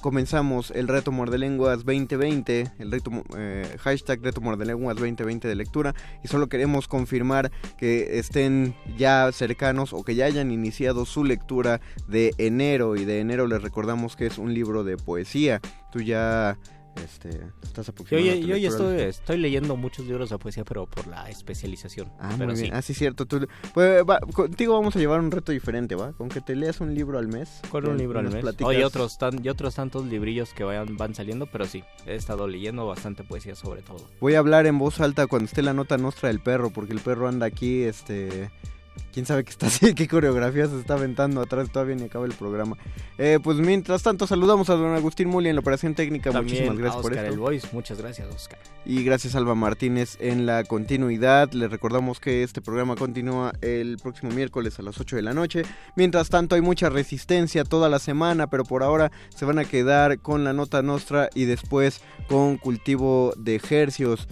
[0.00, 6.28] comenzamos el reto Mordelenguas 2020, el reto, eh, hashtag reto Mordelenguas 2020 de lectura, y
[6.28, 12.32] solo queremos confirmar que estén ya cercanos o que ya hayan iniciado su lectura de
[12.38, 15.60] enero, y de enero les recordamos que es un libro de poesía.
[15.90, 16.58] Tú ya
[17.04, 22.10] este, estás yo, yo, estoy, estoy, leyendo muchos libros de poesía, pero por la especialización.
[22.18, 22.74] Ah, pero muy bien.
[22.74, 23.26] Ah, sí, cierto.
[23.74, 26.12] pues, contigo vamos a llevar un reto diferente, ¿va?
[26.12, 27.60] Con que te leas un libro al mes.
[27.70, 28.44] Con un libro al mes.
[28.58, 32.86] y otros, y otros tantos librillos que vayan, van saliendo, pero sí, he estado leyendo
[32.86, 34.08] bastante poesía sobre todo.
[34.20, 37.00] Voy a hablar en voz alta cuando esté la nota nuestra del perro, porque el
[37.00, 38.50] perro anda aquí, este
[39.16, 42.76] quién sabe qué está qué coreografía se está aventando atrás, todavía ni acaba el programa.
[43.16, 46.30] Eh, pues mientras tanto, saludamos a don Agustín Muli en la operación técnica.
[46.32, 47.24] Muchísimas gracias por esto.
[47.24, 47.66] El Voice.
[47.72, 48.58] Muchas gracias, Oscar.
[48.84, 51.50] Y gracias, Alba Martínez, en la continuidad.
[51.52, 55.62] Les recordamos que este programa continúa el próximo miércoles a las 8 de la noche.
[55.96, 60.18] Mientras tanto, hay mucha resistencia toda la semana, pero por ahora se van a quedar
[60.18, 64.28] con la nota nostra y después con cultivo de ejercios.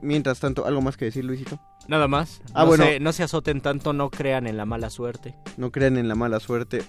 [0.00, 1.60] Mientras tanto, ¿algo más que decir, Luisito?
[1.88, 2.40] Nada más.
[2.54, 2.84] Ah, no bueno.
[2.84, 5.34] Se, no se azoten tanto, no crean en la mala suerte.
[5.56, 6.82] No crean en la mala suerte.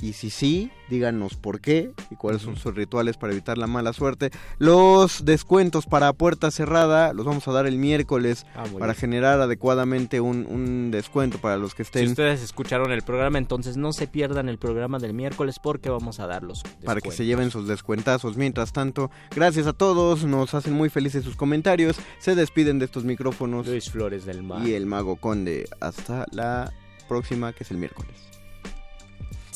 [0.00, 3.92] Y si sí, díganos por qué y cuáles son sus rituales para evitar la mala
[3.92, 4.30] suerte.
[4.58, 10.20] Los descuentos para puerta cerrada los vamos a dar el miércoles ah, para generar adecuadamente
[10.20, 12.06] un, descuento para los que estén.
[12.06, 16.20] Si ustedes escucharon el programa, entonces no se pierdan el programa del miércoles porque vamos
[16.20, 16.62] a darlos.
[16.84, 18.36] Para que se lleven sus descuentazos.
[18.36, 21.96] Mientras tanto, gracias a todos, nos hacen muy felices sus comentarios.
[22.18, 23.66] Se despiden de estos micrófonos.
[23.66, 24.66] Luis Flores del Mar.
[24.66, 25.68] Y el Mago Conde.
[25.80, 26.72] Hasta la
[27.08, 28.33] próxima, que es el miércoles.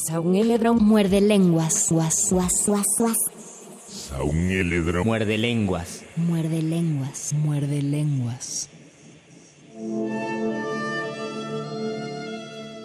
[0.08, 0.24] Saúl
[0.80, 1.92] muerde lenguas.
[4.08, 4.34] Saúl
[5.04, 6.02] muerde lenguas.
[6.16, 7.34] Muerde lenguas.
[7.34, 8.70] Muerde lenguas.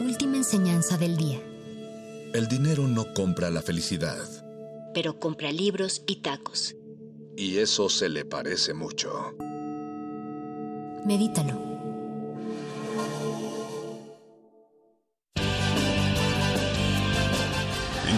[0.01, 1.39] Última enseñanza del día.
[2.33, 4.19] El dinero no compra la felicidad.
[4.93, 6.75] Pero compra libros y tacos.
[7.37, 9.33] Y eso se le parece mucho.
[11.05, 11.72] Medítalo.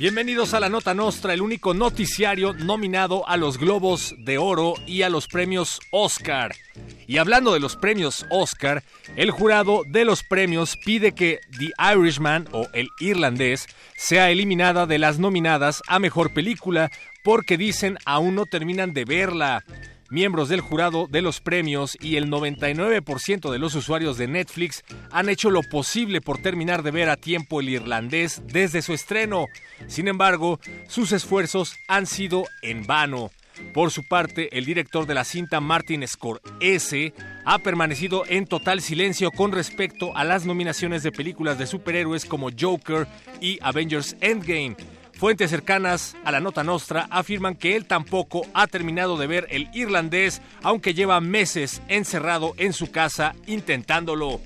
[0.00, 5.02] Bienvenidos a la Nota Nostra, el único noticiario nominado a los Globos de Oro y
[5.02, 6.54] a los premios Oscar.
[7.06, 8.82] Y hablando de los premios Oscar,
[9.16, 14.98] el jurado de los premios pide que The Irishman o El Irlandés sea eliminada de
[14.98, 16.90] las nominadas a Mejor Película
[17.22, 19.66] porque dicen aún no terminan de verla.
[20.10, 24.82] Miembros del jurado de los premios y el 99% de los usuarios de Netflix
[25.12, 29.46] han hecho lo posible por terminar de ver a tiempo el irlandés desde su estreno.
[29.86, 30.58] Sin embargo,
[30.88, 33.30] sus esfuerzos han sido en vano.
[33.72, 37.12] Por su parte, el director de la cinta Martin Scorsese
[37.44, 42.48] ha permanecido en total silencio con respecto a las nominaciones de películas de superhéroes como
[42.58, 43.06] Joker
[43.40, 44.76] y Avengers Endgame.
[45.20, 49.68] Fuentes cercanas a la nota nostra afirman que él tampoco ha terminado de ver el
[49.74, 54.40] irlandés, aunque lleva meses encerrado en su casa intentándolo.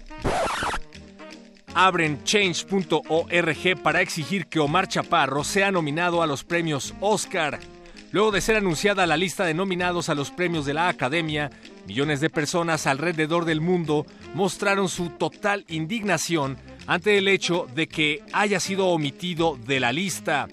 [1.75, 7.61] Abren change.org para exigir que Omar Chaparro sea nominado a los premios Oscar.
[8.11, 11.53] Luego de ser anunciada la lista de nominados a los premios de la Academia,
[11.87, 16.59] millones de personas alrededor del mundo mostraron su total indignación
[16.89, 20.49] ante el hecho de que haya sido omitido de la lista.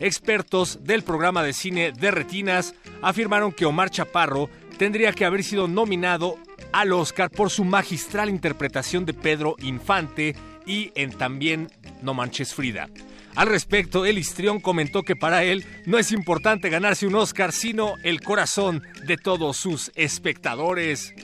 [0.00, 5.68] Expertos del programa de cine de retinas afirmaron que Omar Chaparro tendría que haber sido
[5.68, 6.38] nominado
[6.72, 10.36] al Oscar por su magistral interpretación de Pedro Infante
[10.66, 11.70] y en también
[12.02, 12.88] No Manches Frida.
[13.34, 17.94] Al respecto, el histrión comentó que para él no es importante ganarse un Oscar, sino
[18.02, 21.14] el corazón de todos sus espectadores.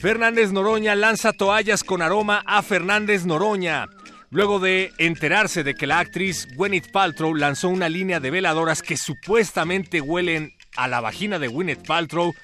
[0.00, 3.86] Fernández Noroña lanza toallas con aroma a Fernández Noroña.
[4.34, 8.96] Luego de enterarse de que la actriz Gwyneth Paltrow lanzó una línea de veladoras que
[8.96, 12.34] supuestamente huelen a la vagina de Gwyneth Paltrow,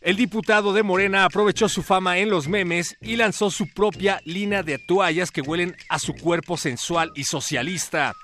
[0.00, 4.62] el diputado de Morena aprovechó su fama en los memes y lanzó su propia línea
[4.62, 8.14] de toallas que huelen a su cuerpo sensual y socialista.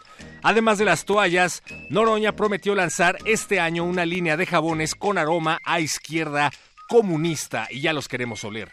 [0.42, 5.58] Además de las toallas, Noroña prometió lanzar este año una línea de jabones con aroma
[5.66, 6.50] a izquierda
[6.88, 8.70] comunista y ya los queremos oler.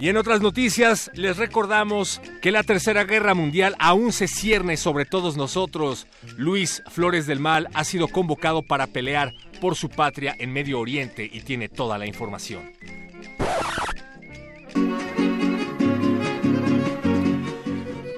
[0.00, 5.04] Y en otras noticias, les recordamos que la Tercera Guerra Mundial aún se cierne sobre
[5.04, 6.06] todos nosotros.
[6.36, 11.28] Luis Flores del Mal ha sido convocado para pelear por su patria en Medio Oriente
[11.30, 12.62] y tiene toda la información.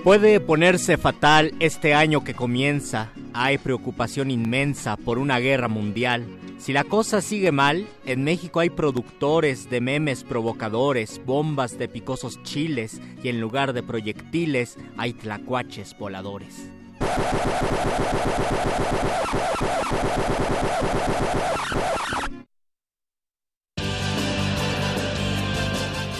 [0.04, 3.10] Puede ponerse fatal este año que comienza.
[3.32, 6.26] Hay preocupación inmensa por una guerra mundial.
[6.58, 12.42] Si la cosa sigue mal, en México hay productores de memes provocadores, bombas de picosos
[12.42, 16.70] chiles y en lugar de proyectiles hay tlacuaches voladores.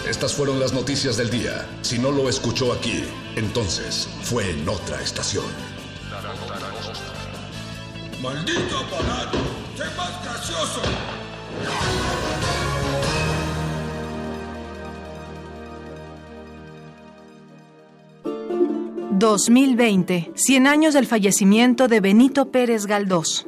[0.09, 1.67] Estas fueron las noticias del día.
[1.83, 3.05] Si no lo escuchó aquí,
[3.37, 5.70] entonces fue en otra estación.
[8.23, 9.39] ¡Maldito aparato!
[9.97, 10.83] más gracioso!
[19.12, 23.47] 2020, 100 años del fallecimiento de Benito Pérez Galdós.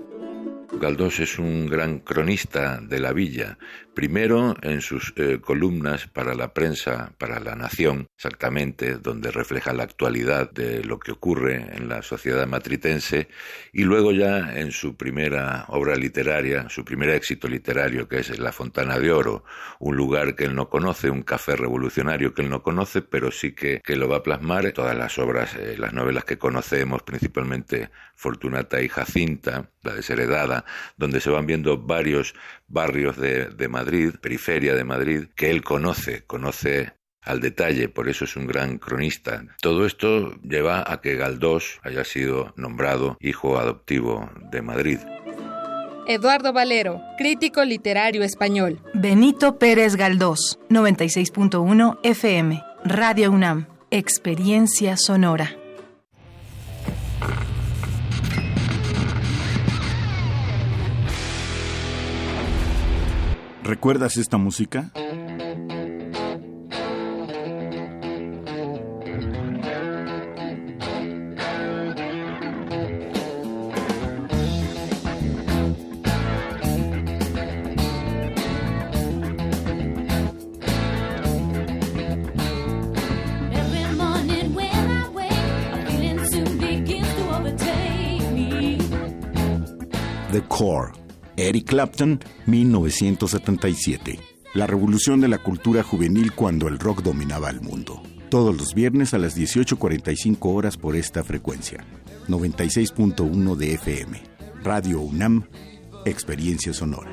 [0.81, 3.59] Galdós es un gran cronista de la villa,
[3.95, 9.83] Primero en sus eh, columnas para la prensa, para la nación, exactamente, donde refleja la
[9.83, 13.29] actualidad de lo que ocurre en la sociedad matritense,
[13.71, 18.53] y luego ya en su primera obra literaria, su primer éxito literario, que es La
[18.53, 19.45] Fontana de Oro,
[19.79, 23.53] un lugar que él no conoce, un café revolucionario que él no conoce, pero sí
[23.53, 24.73] que, que lo va a plasmar.
[24.73, 27.91] Todas las obras, eh, las novelas que conocemos, principalmente
[28.23, 30.65] Fortunata y Jacinta, la desheredada,
[30.97, 32.35] donde se van viendo varios
[32.69, 38.25] barrios de, de Madrid, periferia de Madrid, que él conoce, conoce al detalle, por eso
[38.25, 39.45] es un gran cronista.
[39.61, 44.99] Todo esto lleva a que Galdós haya sido nombrado hijo adoptivo de Madrid.
[46.07, 48.81] Eduardo Valero, crítico literario español.
[48.95, 55.62] Benito Pérez Galdós, 96.1 FM, Radio UNAM, Experiencia Sonora.
[63.65, 64.91] ¿Recuerdas esta música?
[90.33, 91.02] The Core
[91.49, 94.19] Eric Clapton, 1977.
[94.55, 98.03] La revolución de la cultura juvenil cuando el rock dominaba el mundo.
[98.29, 101.85] Todos los viernes a las 18.45 horas por esta frecuencia.
[102.29, 104.23] 96.1 de FM.
[104.63, 105.45] Radio UNAM,
[106.05, 107.13] Experiencia Sonora.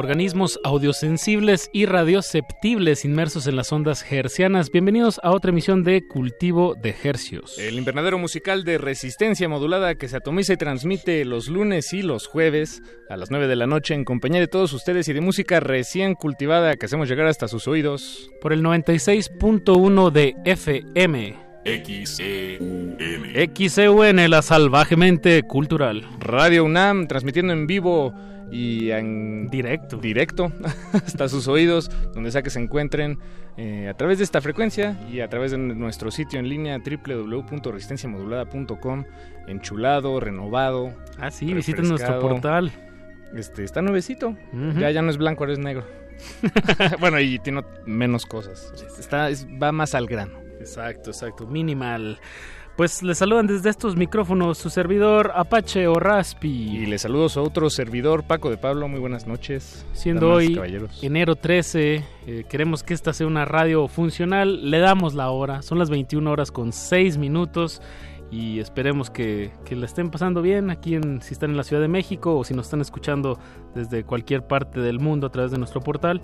[0.00, 4.70] Organismos audiosensibles y radioceptibles inmersos en las ondas hercianas.
[4.70, 7.58] Bienvenidos a otra emisión de Cultivo de Hercios.
[7.58, 12.26] El invernadero musical de resistencia modulada que se atomiza y transmite los lunes y los
[12.26, 15.60] jueves a las 9 de la noche en compañía de todos ustedes y de música
[15.60, 18.30] recién cultivada que hacemos llegar hasta sus oídos.
[18.40, 21.36] Por el 96.1 de FM.
[21.66, 22.96] XEUN.
[23.54, 26.06] XEUN, la salvajemente cultural.
[26.20, 28.14] Radio UNAM, transmitiendo en vivo
[28.50, 30.50] y en directo, directo
[30.92, 33.18] hasta sus oídos, donde sea que se encuentren,
[33.56, 39.04] eh, a través de esta frecuencia y a través de nuestro sitio en línea www.resistenciamodulada.com,
[39.46, 40.94] enchulado, renovado.
[41.18, 42.72] Ah, sí, visiten nuestro portal.
[43.34, 44.36] Este, está nuevecito,
[44.78, 45.84] ya, ya no es blanco, ahora es negro.
[47.00, 48.72] bueno, y tiene menos cosas.
[48.98, 49.28] Está,
[49.62, 50.38] va más al grano.
[50.60, 52.18] Exacto, exacto, minimal.
[52.80, 56.48] Pues le saludan desde estos micrófonos su servidor Apache o Raspi.
[56.48, 58.88] Y le saludo a su otro servidor Paco de Pablo.
[58.88, 59.84] Muy buenas noches.
[59.92, 60.58] Siendo hoy
[61.02, 64.70] enero 13, eh, queremos que esta sea una radio funcional.
[64.70, 65.60] Le damos la hora.
[65.60, 67.82] Son las 21 horas con 6 minutos.
[68.30, 71.82] Y esperemos que, que la estén pasando bien aquí en, si están en la Ciudad
[71.82, 73.38] de México o si nos están escuchando
[73.74, 76.22] desde cualquier parte del mundo a través de nuestro portal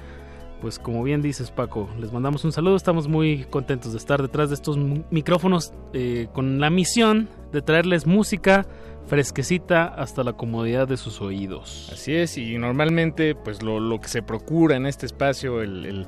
[0.60, 4.48] pues como bien dices Paco, les mandamos un saludo, estamos muy contentos de estar detrás
[4.48, 4.76] de estos
[5.10, 8.66] micrófonos eh, con la misión de traerles música
[9.06, 11.90] fresquecita hasta la comodidad de sus oídos.
[11.92, 16.06] Así es, y normalmente pues lo, que se procura en este espacio, el,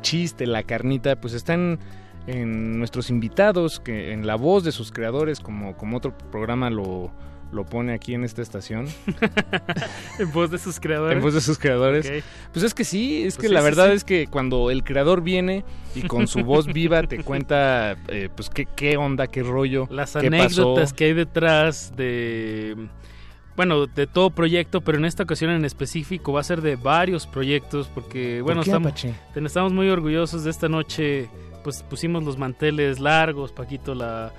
[0.00, 1.78] chiste, la carnita, pues están
[2.26, 7.12] en nuestros invitados, que en la voz de sus creadores, como, como otro programa lo,
[7.56, 8.86] lo pone aquí en esta estación.
[10.18, 11.16] en voz de sus creadores.
[11.16, 12.12] En voz de sus creadores.
[12.52, 15.64] Pues es que sí, es pues que la verdad es que cuando el creador viene
[15.94, 19.88] y con su voz viva te cuenta, eh, pues qué, qué onda, qué rollo.
[19.90, 22.76] Las anécdotas que hay detrás de
[23.56, 27.26] bueno, de todo proyecto, pero en esta ocasión en específico va a ser de varios
[27.26, 28.92] proyectos porque, bueno, estamos,
[29.34, 31.30] estamos, muy orgullosos de esta noche,
[31.64, 34.30] pues pusimos los manteles largos, Paquito, la,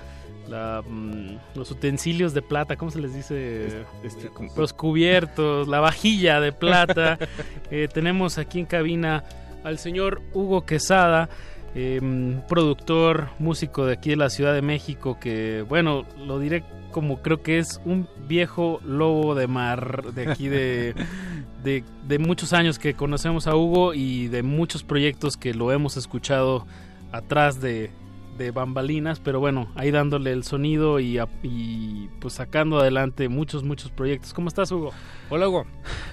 [0.48, 3.82] Mm, los utensilios de plata, ¿cómo se les dice?
[4.02, 7.18] Este, los cubiertos, la vajilla de plata.
[7.70, 9.24] Eh, tenemos aquí en cabina
[9.62, 11.28] al señor Hugo Quesada,
[11.74, 17.20] em, productor, músico de aquí de la Ciudad de México, que, bueno, lo diré como
[17.20, 20.94] creo que es un viejo lobo de mar de aquí de,
[21.62, 26.66] de muchos años que conocemos a Hugo y de muchos proyectos que lo hemos escuchado
[27.12, 27.90] atrás de,
[28.38, 33.90] de bambalinas, pero bueno, ahí dándole el sonido y, y, pues sacando adelante muchos, muchos
[33.90, 34.32] proyectos.
[34.32, 34.92] ¿Cómo estás, Hugo?
[35.28, 35.66] Hola, Hugo.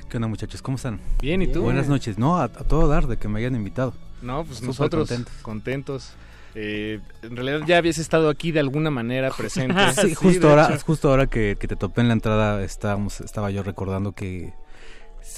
[0.10, 0.62] ¿Qué onda, muchachos?
[0.62, 1.00] ¿Cómo están?
[1.22, 1.62] Bien, ¿y tú?
[1.62, 2.18] Buenas noches.
[2.18, 3.94] No, a, todo dar de que me hayan invitado.
[4.22, 5.34] No, pues nosotros contentos.
[5.44, 6.14] contentos.
[6.56, 9.94] Eh, en realidad ya habías estado aquí de alguna manera presente.
[9.94, 13.62] sí, justo ahora, justo ahora que, que, te topé en la entrada estábamos, estaba yo
[13.62, 14.54] recordando que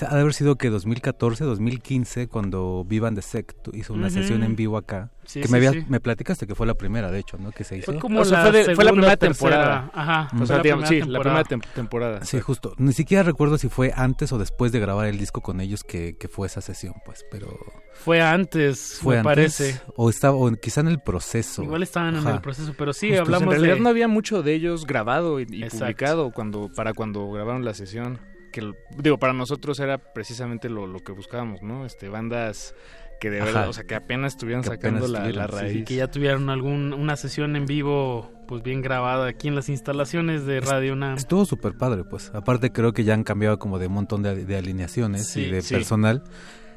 [0.02, 4.56] ha de haber sido que 2014, 2015, cuando Vivan de Sect hizo una sesión en
[4.56, 5.12] vivo acá.
[5.32, 7.52] que me, me platicaste que fue la primera, de hecho, ¿no?
[7.52, 7.92] Que se hizo.
[7.92, 9.90] Fue como la, fue, fue, la primera temporada.
[9.94, 10.30] Ajá.
[10.40, 12.24] O sea, digamos, sí, la primera temporada.
[12.26, 12.74] Sí, justo.
[12.78, 16.16] Ni siquiera recuerdo si fue antes o después de grabar el disco con ellos que,
[16.18, 17.58] que fue esa sesión, pues, pero...
[17.94, 19.82] Fue antes, fue me parece.
[19.96, 21.64] O estaba, o quizá en el proceso.
[21.64, 24.86] Igual estaban en el proceso, pero sí, hablamos En realidad no había mucho de ellos
[24.86, 28.20] grabado y, y publicado cuando para cuando grabaron la sesión
[28.58, 32.74] que digo para nosotros era precisamente lo, lo que buscábamos no este bandas
[33.20, 35.86] que de verdad o sea que apenas estuvieran sacando la, raíz.
[35.86, 40.46] que ya tuvieron algún una sesión en vivo pues bien grabada aquí en las instalaciones
[40.46, 42.32] de Radio UNAM estuvo súper padre pues.
[42.34, 46.24] Aparte creo que ya han cambiado como de un montón de, alineaciones y de personal.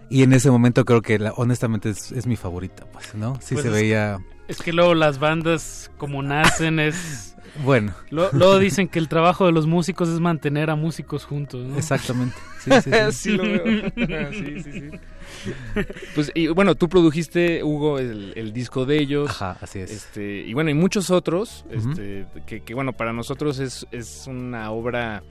[0.09, 3.71] Y en ese momento creo que honestamente es, mi favorita pues no sí pues se
[3.71, 4.19] veía
[4.49, 7.95] es que luego las bandas como nacen es Bueno.
[8.11, 11.77] Luego, dicen que el trabajo de los músicos es mantener a músicos juntos, ¿no?
[11.77, 12.37] Exactamente.
[12.61, 13.31] Sí, sí, sí.
[13.39, 14.33] lo veo.
[14.33, 14.91] sí, sí, sí.
[16.15, 19.31] Pues, y bueno, tú produjiste, Hugo, el, disco de ellos.
[19.31, 19.91] Ajá, así es.
[19.91, 25.23] Este, y bueno, y muchos otros, este, que, bueno, para nosotros es, es una obra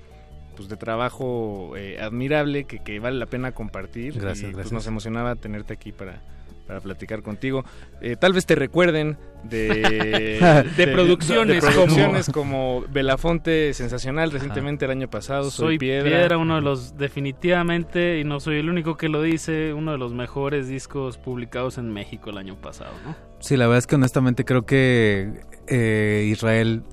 [0.55, 4.19] pues de trabajo eh, admirable que, que, vale la pena compartir.
[4.19, 6.21] Gracias, y, pues, nos emocionaba tenerte aquí para,
[6.69, 7.65] para platicar contigo.
[7.99, 10.37] Eh, tal vez te recuerden de,
[10.77, 12.83] de, producciones, producciones como...
[12.91, 15.49] Belafonte Sensacional recientemente el año pasado.
[15.49, 16.37] Soy, Piedra.
[16.37, 20.13] uno de los definitivamente, y no soy el único que lo dice, uno de los
[20.13, 22.91] mejores discos publicados en México el año pasado.
[23.03, 23.15] ¿no?
[23.39, 26.83] Sí, la verdad es que honestamente creo que eh, Israel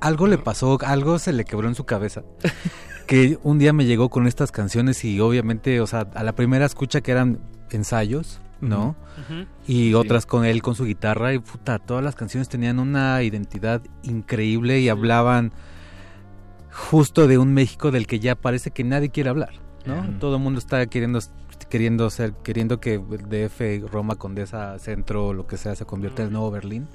[0.00, 2.24] algo le pasó, algo se le quebró en su cabeza.
[3.10, 6.64] que un día me llegó con estas canciones y obviamente, o sea, a la primera
[6.64, 7.40] escucha que eran
[7.70, 8.94] ensayos, ¿no?
[9.66, 13.82] Y otras con él con su guitarra y puta, todas las canciones tenían una identidad
[14.04, 15.52] increíble y hablaban
[16.70, 19.54] justo de un México del que ya parece que nadie quiere hablar,
[19.86, 20.08] ¿no?
[20.20, 21.18] Todo el mundo está queriendo
[21.68, 26.34] queriendo ser queriendo que DF, Roma, Condesa, Centro, lo que sea se convierta en el
[26.34, 26.86] nuevo Berlín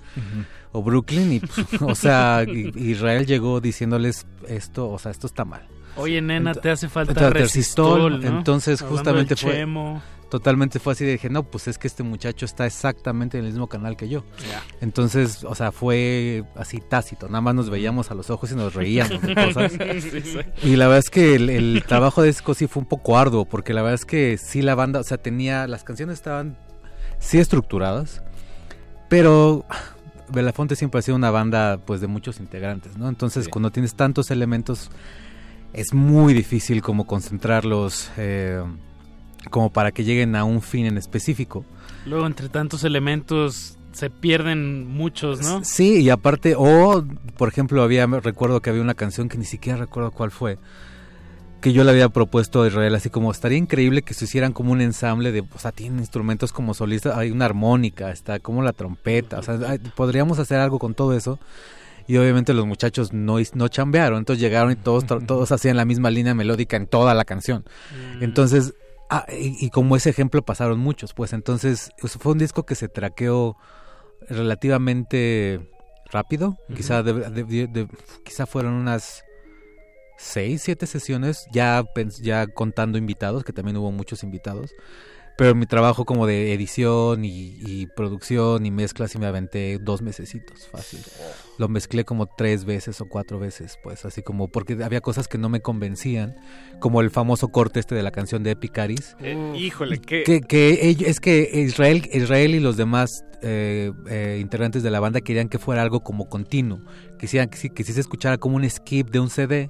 [0.72, 5.68] o Brooklyn y pues, o sea, Israel llegó diciéndoles esto, o sea, esto está mal.
[5.98, 9.66] Oye, nena, te hace falta resistol, Entonces, justamente fue
[10.30, 13.52] totalmente fue así de dije, no, pues es que este muchacho está exactamente en el
[13.52, 14.24] mismo canal que yo.
[14.82, 18.74] Entonces, o sea, fue así tácito, nada más nos veíamos a los ojos y nos
[18.74, 19.74] reíamos de cosas.
[20.64, 23.74] Y la verdad es que el, trabajo de disco sí fue un poco arduo, porque
[23.74, 26.58] la verdad es que sí la banda, o sea, tenía, las canciones estaban
[27.20, 28.22] sí estructuradas,
[29.10, 29.66] pero
[30.30, 33.08] Belafonte siempre ha sido una banda pues de muchos integrantes, ¿no?
[33.08, 34.90] Entonces, cuando tienes tantos elementos
[35.76, 38.64] es muy difícil como concentrarlos eh,
[39.50, 41.66] como para que lleguen a un fin en específico.
[42.06, 45.64] Luego, entre tantos elementos se pierden muchos, ¿no?
[45.64, 47.06] Sí, y aparte, o
[47.38, 50.58] por ejemplo, había recuerdo que había una canción que ni siquiera recuerdo cuál fue,
[51.62, 54.74] que yo le había propuesto a Israel, así como estaría increíble que se hicieran como
[54.74, 58.74] un ensamble de, o sea, tienen instrumentos como solistas, hay una armónica, está como la
[58.74, 59.58] trompeta, o sea,
[59.96, 61.40] podríamos hacer algo con todo eso
[62.08, 66.10] y obviamente los muchachos no, no chambearon, entonces llegaron y todos, todos hacían la misma
[66.10, 67.66] línea melódica en toda la canción.
[68.18, 68.24] Mm.
[68.24, 68.74] Entonces,
[69.10, 73.58] ah, y, como ese ejemplo pasaron muchos, pues entonces fue un disco que se traqueó
[74.30, 75.72] relativamente
[76.12, 77.04] rápido, quizá,
[78.24, 79.24] quizá fueron unas
[80.18, 81.84] seis, siete sesiones, ya,
[82.22, 84.72] ya contando invitados, que también hubo muchos invitados.
[85.38, 90.68] Pero mi trabajo como de edición y, producción y mezclas y me aventé dos mesecitos,
[90.68, 91.02] fácil.
[91.58, 95.38] Lo mezclé como tres veces o cuatro veces, pues así como porque había cosas que
[95.38, 96.36] no me convencían,
[96.80, 99.18] como el famoso corte este de la canción de Epicaris.
[99.20, 100.24] Eh, híjole, ¿qué?
[100.24, 105.22] Que, que es que Israel, Israel y los demás eh, eh, integrantes de la banda
[105.22, 106.82] querían que fuera algo como continuo,
[107.20, 109.70] quisieran que, que, se escuchara como un skip de un CD,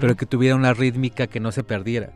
[0.00, 2.12] pero que tuviera una rítmica que no se perdiera.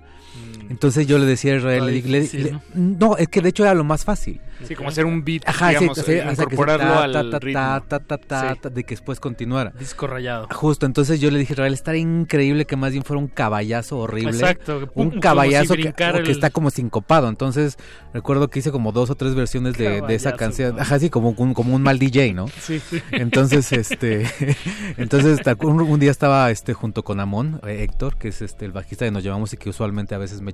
[0.70, 3.16] Entonces yo le decía a Israel, le, ¿no?
[3.16, 4.40] es que de hecho era lo más fácil.
[4.64, 8.70] Sí, como hacer un beat, digamos, incorporarlo al ritmo.
[8.70, 9.72] de que después continuara.
[9.78, 10.46] Disco rayado.
[10.52, 13.98] Justo, entonces yo le dije a Israel, estaría increíble que más bien fuera un caballazo
[13.98, 14.30] horrible.
[14.30, 14.88] Exacto.
[14.94, 17.28] Un caballazo que, está como sincopado.
[17.28, 17.76] Entonces
[18.12, 20.78] recuerdo que hice como dos o tres versiones de, esa canción.
[20.78, 22.46] Ajá, sí, como, un, como un mal DJ, ¿no?
[22.60, 23.02] Sí, sí.
[23.10, 24.26] Entonces, este,
[24.96, 29.06] entonces un, día estaba este junto con Amón, eh, Héctor, que es este el bajista
[29.06, 30.52] que nos llevamos y que usualmente a veces me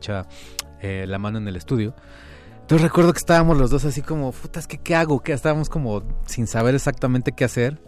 [0.80, 1.94] eh, la mano en el estudio
[2.60, 5.22] Entonces recuerdo que estábamos los dos así como, putas, ¿qué, ¿qué hago?
[5.22, 5.32] ¿Qué?
[5.32, 7.80] Estábamos como sin saber exactamente qué hacer.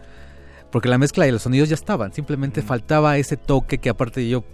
[0.70, 2.12] Porque la mezcla y los sonidos ya estaban.
[2.12, 4.44] Simplemente faltaba ese toque que aparte yo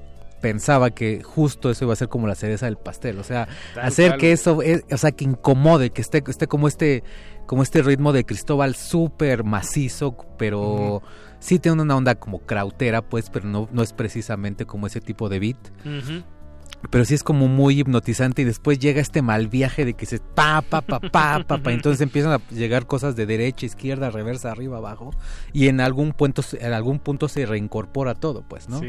[0.44, 3.18] pensaba que justo eso iba a ser como la cereza del pastel.
[3.18, 3.48] O sea,
[3.80, 4.58] hacer que eso,
[4.90, 7.02] o sea, que incomode, que esté, esté como este,
[7.46, 11.02] como este ritmo de Cristóbal súper macizo, pero
[11.38, 15.30] sí tiene una onda como krautera, pues, pero no, no es precisamente como ese tipo
[15.30, 15.56] de beat
[16.90, 20.18] pero sí es como muy hipnotizante y después llega este mal viaje de que se
[20.18, 24.50] pa pa pa pa pa, pa entonces empiezan a llegar cosas de derecha, izquierda, reversa,
[24.50, 25.10] arriba, abajo
[25.52, 28.80] y en algún punto en algún punto se reincorpora todo, pues, ¿no?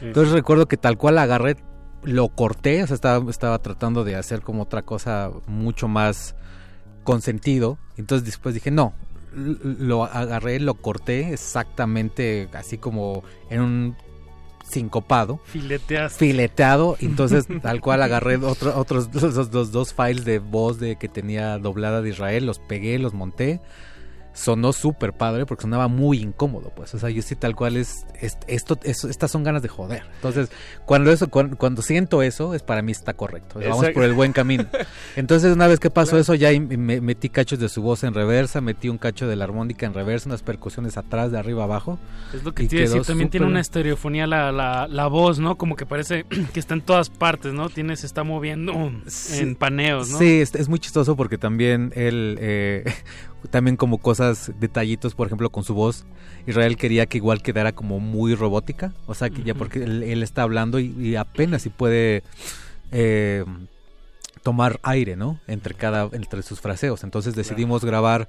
[0.00, 1.56] entonces recuerdo que tal cual agarré
[2.04, 6.34] lo corté, o sea, estaba, estaba tratando de hacer como otra cosa mucho más
[7.02, 7.78] con sentido.
[7.96, 8.94] Entonces después dije, no,
[9.34, 13.96] lo agarré, lo corté exactamente así como en un
[14.74, 15.40] sincopado.
[16.18, 16.96] Fileteado.
[17.00, 19.10] Entonces, tal cual agarré otro, otros
[19.50, 23.60] dos, dos files de voz de que tenía doblada de Israel, los pegué, los monté
[24.34, 26.92] sonó súper padre porque sonaba muy incómodo, pues.
[26.94, 28.04] O sea, yo sí tal cual es,
[28.46, 30.02] esto, estas son ganas de joder.
[30.16, 30.50] Entonces,
[30.84, 33.60] cuando eso, cuando, siento eso, es para mí está correcto.
[33.60, 34.66] Vamos por el buen camino.
[35.16, 38.60] Entonces, una vez que pasó eso, ya me, metí cachos de su voz en reversa,
[38.60, 41.98] metí un cacho de la armónica en reversa, unas percusiones atrás, de arriba abajo.
[42.34, 45.56] Es lo que te decir, también tiene una estereofonía la, la, voz, ¿no?
[45.56, 47.68] Como que parece que está en todas partes, ¿no?
[47.68, 48.72] Tiene, se está moviendo
[49.32, 50.18] en paneos, ¿no?
[50.18, 52.84] Sí, es, es, muy chistoso porque también él, eh,
[53.50, 56.04] también como cosas, detallitos, por ejemplo, con su voz.
[56.46, 60.42] Israel quería que igual quedara como muy robótica, o sea, que ya porque él, está
[60.42, 62.22] hablando y, apenas si puede
[62.92, 63.44] eh,
[64.42, 65.40] tomar aire, ¿no?
[65.46, 67.04] Entre cada, entre sus fraseos.
[67.04, 68.28] Entonces decidimos grabar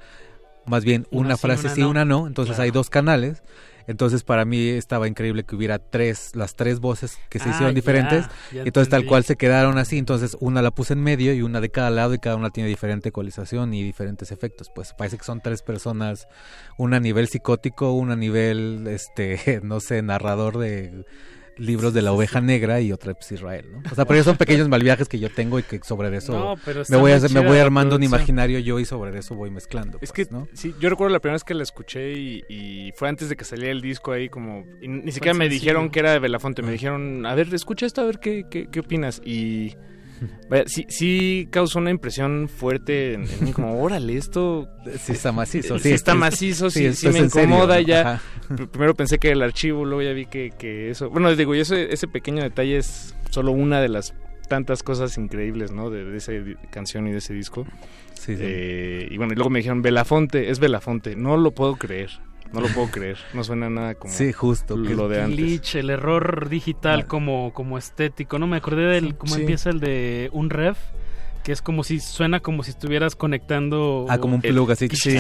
[0.66, 2.28] más bien una, frase sí, una no.
[2.28, 3.44] Entonces hay dos canales
[3.88, 7.74] entonces para mí estaba increíble que hubiera tres, las tres voces que se hicieron ah,
[7.74, 8.26] diferentes.
[8.52, 9.98] entonces tal cual se quedaron así.
[9.98, 12.70] Entonces una la puse en medio y una de cada lado y cada una tiene
[12.70, 14.72] diferente ecualización y diferentes efectos.
[14.74, 16.28] Pues parece que son tres personas,
[16.78, 21.06] una a nivel psicótico, una a nivel, este, no sé, narrador de
[21.57, 23.82] libros de la oveja negra y otra pues Israel, ¿no?
[23.91, 26.56] O sea, pero son pequeños malviajes que yo tengo y que sobre eso
[26.90, 29.98] me voy me voy armando un imaginario yo y sobre eso voy mezclando.
[30.02, 30.48] Es pues, que ¿no?
[30.53, 33.72] sí, yo recuerdo la primera vez que la escuché y, fue antes de que saliera
[33.72, 37.36] el disco ahí como ni siquiera me dijeron que era de Belafonte, me dijeron, "A
[37.36, 39.76] ver, escucha esto a ver qué qué, qué opinas." Y
[40.68, 44.70] sí, sí causó una impresión fuerte en, mí, como, órale, esto...
[45.00, 45.80] Sí está macizo.
[45.80, 48.22] Sí, está macizo, sí, sí, me incomoda ya.
[48.72, 51.10] Primero pensé que el archivo, luego ya vi que, que eso...
[51.10, 54.14] Bueno, les digo, y ese, ese pequeño detalle es solo una de las
[54.48, 55.90] tantas cosas increíbles, ¿no?
[55.90, 56.32] De, de esa
[56.70, 57.66] canción y de ese disco.
[58.14, 61.16] Sí, eh, y bueno, y luego me dijeron, Belafonte, es Belafonte.
[61.16, 62.12] No lo puedo creer.
[62.56, 65.38] No lo puedo creer, no suena nada como sí, justo, lo de antes.
[65.38, 68.40] Glitch, el error digital como, como estético.
[68.40, 70.77] No me acordé del cómo empieza el de un ref
[71.44, 75.19] que es como si suena como si estuvieras conectando ah como un plug así sí.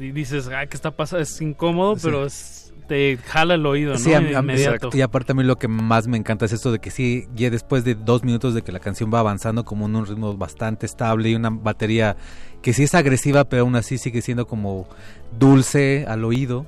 [0.00, 3.98] y dices ah qué está pasando es incómodo pero es te jala el oído, ¿no?
[3.98, 4.90] Sí, inmediato.
[4.92, 7.50] Y aparte a mí lo que más me encanta es esto de que sí, ya
[7.50, 10.86] después de dos minutos de que la canción va avanzando como en un ritmo bastante
[10.86, 12.16] estable y una batería
[12.62, 14.88] que sí es agresiva, pero aún así sigue siendo como
[15.38, 16.66] dulce al oído.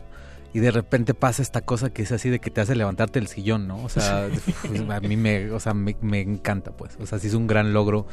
[0.53, 3.27] Y de repente pasa esta cosa que es así de que te hace levantarte el
[3.27, 3.83] sillón, ¿no?
[3.83, 4.29] O sea,
[4.69, 6.97] pues, a mí me, o sea, me, me encanta, pues.
[7.01, 8.07] O sea, sí es un gran logro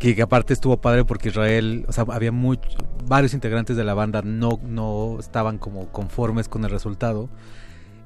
[0.00, 2.74] que, aparte estuvo padre porque Israel, o sea, había muchos,
[3.06, 7.28] varios integrantes de la banda no, no estaban como conformes con el resultado.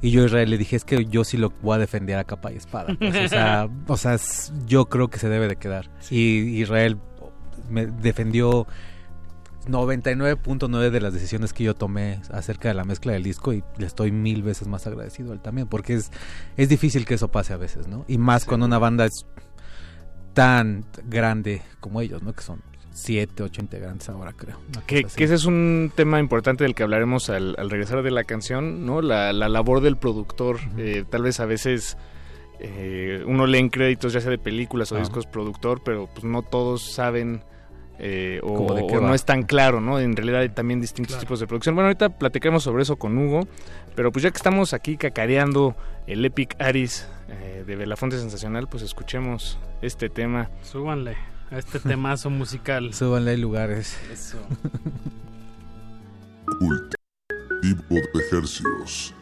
[0.03, 2.25] Y yo a Israel le dije, es que yo sí lo voy a defender a
[2.25, 2.95] capa y espada.
[2.99, 4.19] Pues, o sea, o sea
[4.67, 5.89] yo creo que se debe de quedar.
[6.11, 6.99] Y Israel
[7.71, 8.67] me defendió
[9.67, 13.87] 99.9 de las decisiones que yo tomé acerca de la mezcla del disco y le
[13.87, 16.11] estoy mil veces más agradecido a él también, porque es,
[16.57, 18.05] es difícil que eso pase a veces, ¿no?
[18.09, 19.27] Y más cuando una banda es
[20.35, 22.33] tan grande como ellos, ¿no?
[22.33, 22.61] Que son
[22.93, 24.61] siete, ocho integrantes ahora, creo.
[24.87, 29.03] Que, ese es un tema importante del que hablaremos al, regresar de la canción, ¿no?
[29.03, 30.59] La, labor del productor.
[30.79, 31.97] Eh, tal vez a veces
[32.61, 36.43] eh, uno lee en créditos, ya sea de películas o discos productor, pero pues no
[36.43, 37.43] todos saben
[37.99, 40.01] eh, o, no es tan claro, ¿no?
[40.01, 41.75] En realidad hay también distintos tipos de producción.
[41.75, 43.47] Bueno, ahorita platicaremos sobre eso con Hugo,
[43.95, 45.77] pero pues ya que estamos aquí cacareando
[46.07, 50.51] el Epic Aris eh, de Belafonte Sensacional, pues escuchemos este tema.
[50.63, 51.17] Súbanle
[51.51, 52.93] a este temazo musical.
[52.95, 53.99] Súbanle hay lugares.
[54.13, 54.39] Eso.
[57.63, 59.15] de ejercicios.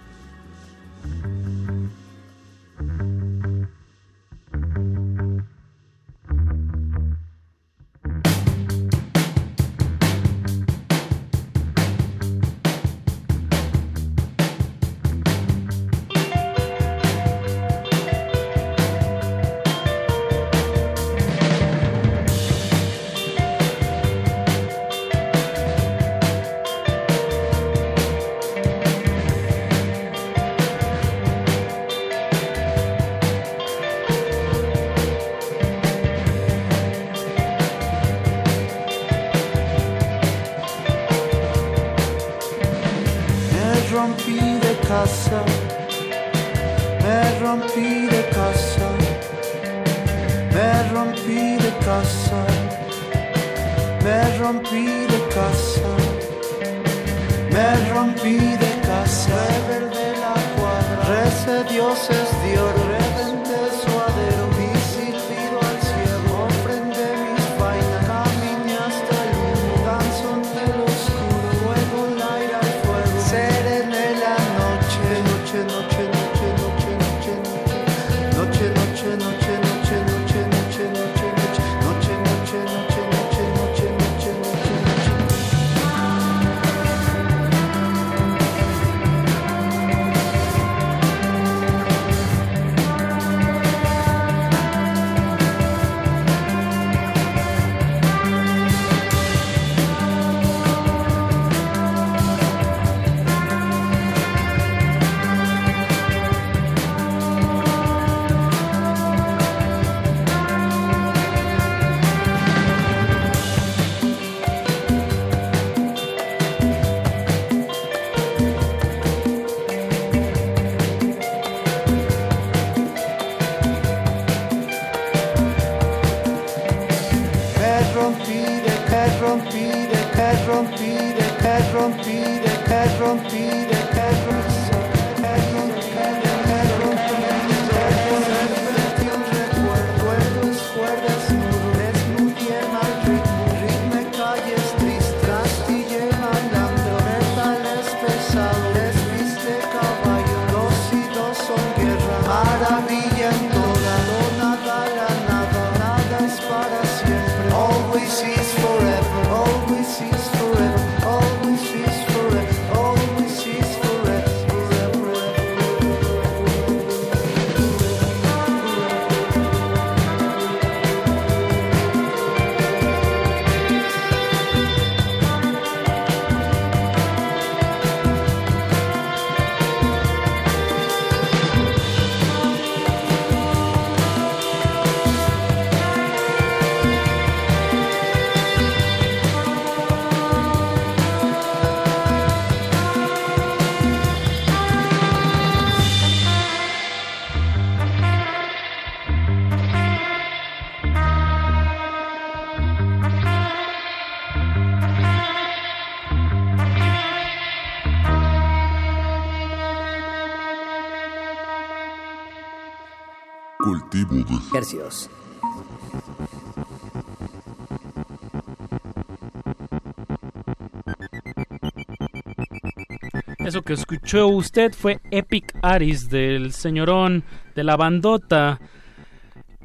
[223.39, 227.25] Eso que escuchó usted fue Epic Aris del señorón
[227.55, 228.61] de la bandota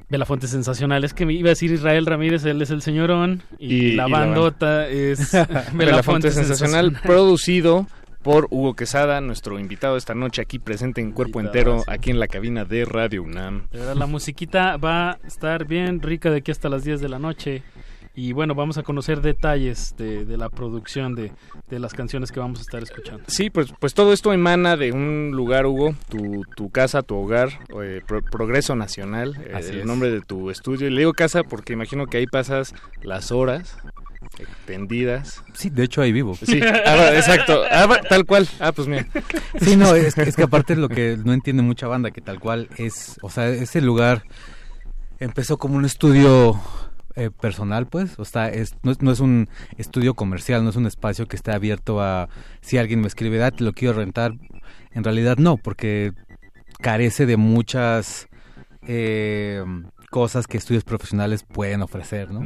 [0.10, 1.04] de la fuente sensacional.
[1.04, 4.88] Es que me iba a decir Israel Ramírez, él es el señorón y, la bandota
[4.88, 7.88] es de la, fuente, sensacional, producido
[8.28, 12.28] por Hugo Quesada, nuestro invitado esta noche aquí presente en cuerpo entero, aquí en la
[12.28, 13.70] cabina de Radio UNAM.
[13.72, 17.64] la musiquita va a estar bien rica de aquí hasta las 10 de la noche.
[18.16, 21.32] Y bueno, vamos a conocer detalles de, la producción de,
[21.70, 23.24] las canciones que vamos a estar escuchando.
[23.28, 27.48] Sí, pues, pues todo esto emana de un lugar, Hugo, tu, casa, tu hogar,
[27.82, 30.88] eh, Progreso Nacional, eh, el nombre de tu estudio.
[30.88, 33.78] Y le digo casa porque imagino que ahí pasas las horas
[34.66, 35.44] tendidas.
[35.54, 36.36] Sí, de hecho ahí vivo.
[36.36, 37.64] Sí, ah, exacto.
[37.70, 38.48] Ah, tal cual.
[38.60, 39.08] Ah, pues mira.
[39.60, 42.70] Sí, no, es, que aparte es lo que no entiende mucha banda, que tal cual
[42.78, 44.24] es, o sea, ese lugar
[45.20, 46.60] empezó como un estudio
[47.16, 51.28] eh, personal, pues, o sea, es, no, es, un estudio comercial, no es un espacio
[51.28, 52.30] que esté abierto a
[52.62, 54.34] si alguien me escribe, ah, te lo quiero rentar.
[54.92, 56.14] En realidad no, porque
[56.80, 58.28] carece de muchas
[58.88, 59.64] eh,
[60.10, 62.42] cosas que estudios profesionales pueden ofrecer, ¿no?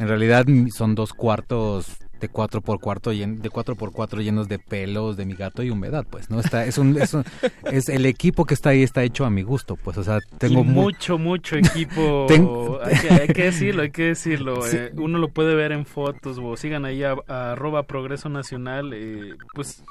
[0.00, 4.58] En realidad son dos cuartos de cuatro por cuarto de cuatro por cuatro llenos de
[4.58, 7.16] pelos de mi gato y humedad pues no está es un, es,
[7.72, 10.62] es el equipo que está ahí está hecho a mi gusto pues o sea tengo
[10.62, 12.28] mucho mucho equipo.
[12.82, 16.84] Hay, que, decirlo hay que decirlo eh, uno lo puede ver en fotos o sigan
[16.84, 19.82] ahí a, arroba progreso nacional eh, pues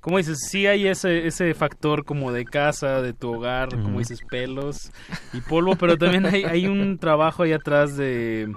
[0.00, 4.20] como dices, sí hay ese, ese factor como de casa, de tu hogar, como dices,
[4.30, 4.90] pelos
[5.34, 8.50] y polvo, pero también hay, hay un trabajo ahí atrás de,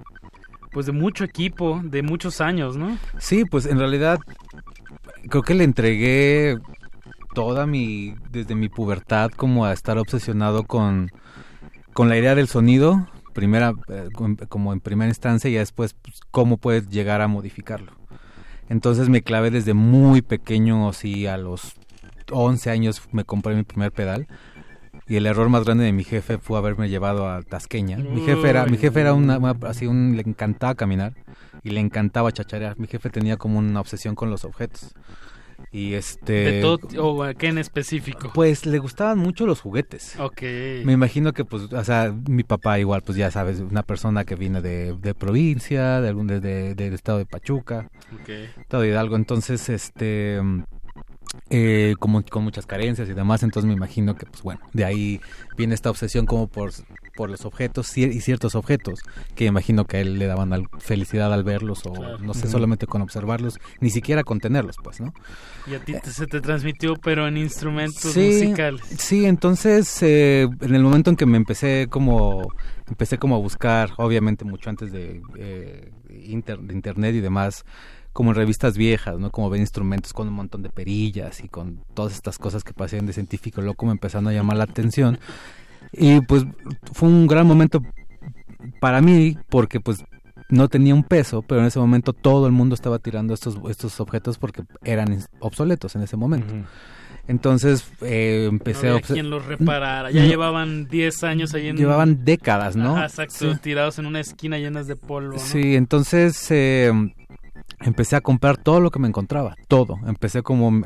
[0.74, 2.98] pues de mucho equipo, de muchos años, ¿no?
[3.20, 4.20] Sí, pues en realidad
[5.30, 6.58] creo que le entregué
[7.34, 11.12] toda mi, desde mi pubertad como a estar obsesionado con,
[11.94, 14.10] con la idea del sonido, primera, eh,
[14.50, 17.94] como en primera instancia y después pues, cómo puedes llegar a modificarlo.
[18.70, 21.76] Entonces me clavé desde muy pequeño, así a los
[22.32, 24.28] 11 años me compré mi primer pedal
[25.08, 27.98] y el error más grande de mi jefe fue haberme llevado a Tasqueña.
[27.98, 31.14] Mi jefe era, mi jefe era una, así un, le encantaba caminar
[31.64, 32.80] y le encantaba chacharear.
[32.80, 34.94] Mi jefe tenía como una obsesión con los objetos.
[35.72, 36.34] Y este...
[36.34, 38.32] ¿De todo o qué en específico?
[38.34, 40.16] Pues le gustaban mucho los juguetes.
[40.20, 40.42] Ok.
[40.84, 44.36] Me imagino que, pues, o sea, mi papá igual, pues ya sabes, una persona que
[44.36, 47.90] viene de, de provincia, de algún, de, del estado de Pachuca,
[48.22, 48.50] okay.
[48.60, 49.16] estado de Hidalgo.
[49.16, 50.42] Entonces, este...
[51.50, 55.22] Eh, como con muchas carencias y demás, entonces me imagino que, pues bueno, de ahí
[55.58, 56.72] viene esta obsesión como por,
[57.16, 59.02] por los objetos y ciertos objetos
[59.36, 63.02] que imagino que a él le daban felicidad al verlos o no sé, solamente con
[63.02, 65.14] observarlos, ni siquiera con tenerlos, pues, ¿no?
[65.68, 68.82] Y a ti se te transmitió, pero en instrumentos musicales.
[68.98, 72.48] Sí, entonces eh, en el momento en que me empecé como
[72.88, 77.66] empecé como a buscar, obviamente mucho antes de, eh, de internet y demás,
[78.14, 79.32] como en revistas viejas, ¿no?
[79.32, 83.08] Como ven instrumentos con un montón de perillas y con todas estas cosas que pasan
[83.08, 85.20] de científico loco me empezaron a llamar la atención.
[85.92, 86.46] Y pues
[86.94, 87.82] fue un gran momento
[88.80, 90.04] para mí porque pues
[90.50, 94.00] no tenía un peso, pero en ese momento todo el mundo estaba tirando estos, estos
[94.00, 96.54] objetos porque eran obsoletos en ese momento.
[97.28, 100.12] Entonces eh, empecé no a quien los reparara.
[100.12, 101.78] Ya llevaban 10 años ahí en...
[101.78, 103.02] Llevaban décadas, ¿no?
[103.02, 105.34] exacto, tirados en una esquina llenas de polvo.
[105.34, 105.40] ¿no?
[105.40, 106.92] Sí, entonces eh,
[107.84, 110.00] empecé a comprar todo lo que me encontraba, todo.
[110.06, 110.84] Empecé como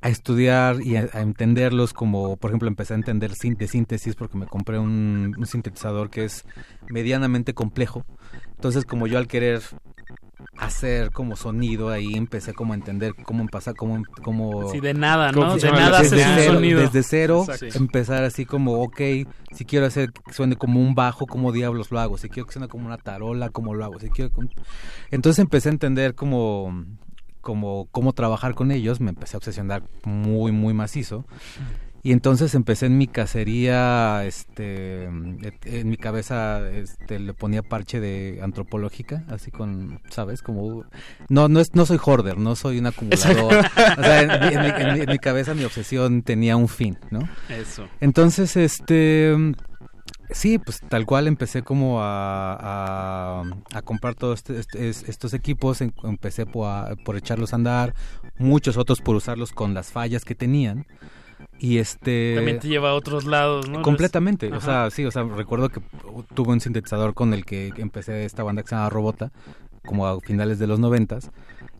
[0.00, 4.46] a estudiar y a, entenderlos como, por ejemplo, empecé a entender de síntesis porque me
[4.46, 6.44] compré un, sintetizador que es
[6.88, 8.04] medianamente complejo.
[8.54, 9.62] Entonces, como yo al querer
[10.56, 15.32] hacer como sonido ahí empecé como a entender cómo pasar como como sí de nada
[15.32, 16.80] no de nada haces un sonido.
[16.80, 19.00] desde cero empezar así como ok
[19.52, 22.52] si quiero hacer que suene como un bajo como diablos lo hago si quiero que
[22.52, 24.30] suene como una tarola como lo hago si quiero
[25.10, 26.84] entonces empecé a entender como
[27.40, 31.26] como cómo trabajar con ellos me empecé a obsesionar muy muy macizo
[32.04, 38.40] y entonces empecé en mi cacería, este, en mi cabeza, este, le ponía parche de
[38.42, 40.42] antropológica, así con, ¿sabes?
[40.42, 40.84] Como,
[41.30, 43.54] no, no es, no soy hoarder, no soy un acumulador.
[43.98, 47.26] o sea, en, mi, cabeza mi obsesión tenía un fin, ¿no?
[47.48, 47.88] Eso.
[48.02, 49.34] Entonces, este,
[50.28, 56.44] sí, pues tal cual empecé como a, a, comprar todos este, este, estos equipos, empecé
[56.44, 57.94] por, por echarlos a andar,
[58.36, 60.86] muchos otros por usarlos con las fallas que tenían.
[61.64, 62.34] Y este...
[62.36, 63.80] También te lleva a otros lados, ¿no?
[63.80, 64.52] Completamente.
[64.52, 65.80] O sea, sí, o sea, recuerdo que
[66.34, 69.32] tuve un sintetizador con el que empecé esta banda que se llama Robota,
[69.82, 71.30] como a finales de los noventas,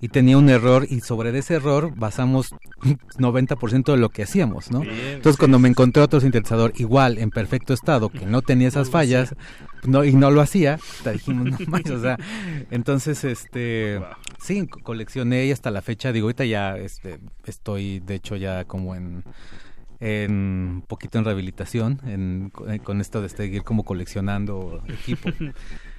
[0.01, 2.55] y tenía un error y sobre ese error basamos
[3.19, 4.82] 90% de lo que hacíamos, ¿no?
[4.82, 9.35] Entonces cuando me encontré otro sintetizador igual, en perfecto estado, que no tenía esas fallas,
[9.82, 10.78] no, y no lo hacía,
[11.12, 12.19] dijimos, no más, o sea,
[12.70, 14.01] entonces, este,
[14.40, 18.94] sí, coleccioné y hasta la fecha, digo, ahorita ya este, estoy, de hecho, ya como
[18.94, 19.24] en
[20.05, 25.31] en un poquito en rehabilitación en, con esto de seguir como coleccionando equipo.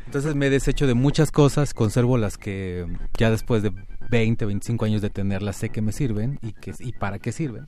[0.05, 2.85] Entonces me he deshecho de muchas cosas, conservo las que
[3.17, 3.73] ya después de
[4.11, 7.65] 20, 25 años de tenerlas sé que me sirven y, que, y para qué sirven.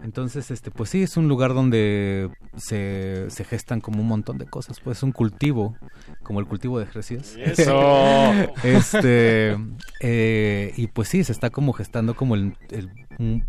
[0.00, 4.46] Entonces, este, pues sí, es un lugar donde se, se gestan como un montón de
[4.46, 4.80] cosas.
[4.80, 5.76] Pues un cultivo,
[6.22, 7.36] como el cultivo de Jercias.
[7.36, 7.80] ¡Eso!
[8.62, 9.56] este,
[10.00, 12.90] eh, y pues sí, se está como gestando como el, el,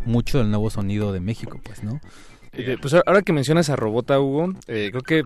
[0.04, 2.00] mucho del nuevo sonido de México, pues, ¿no?
[2.52, 5.24] Eh, pues ahora que mencionas a Robota, Hugo, eh, creo que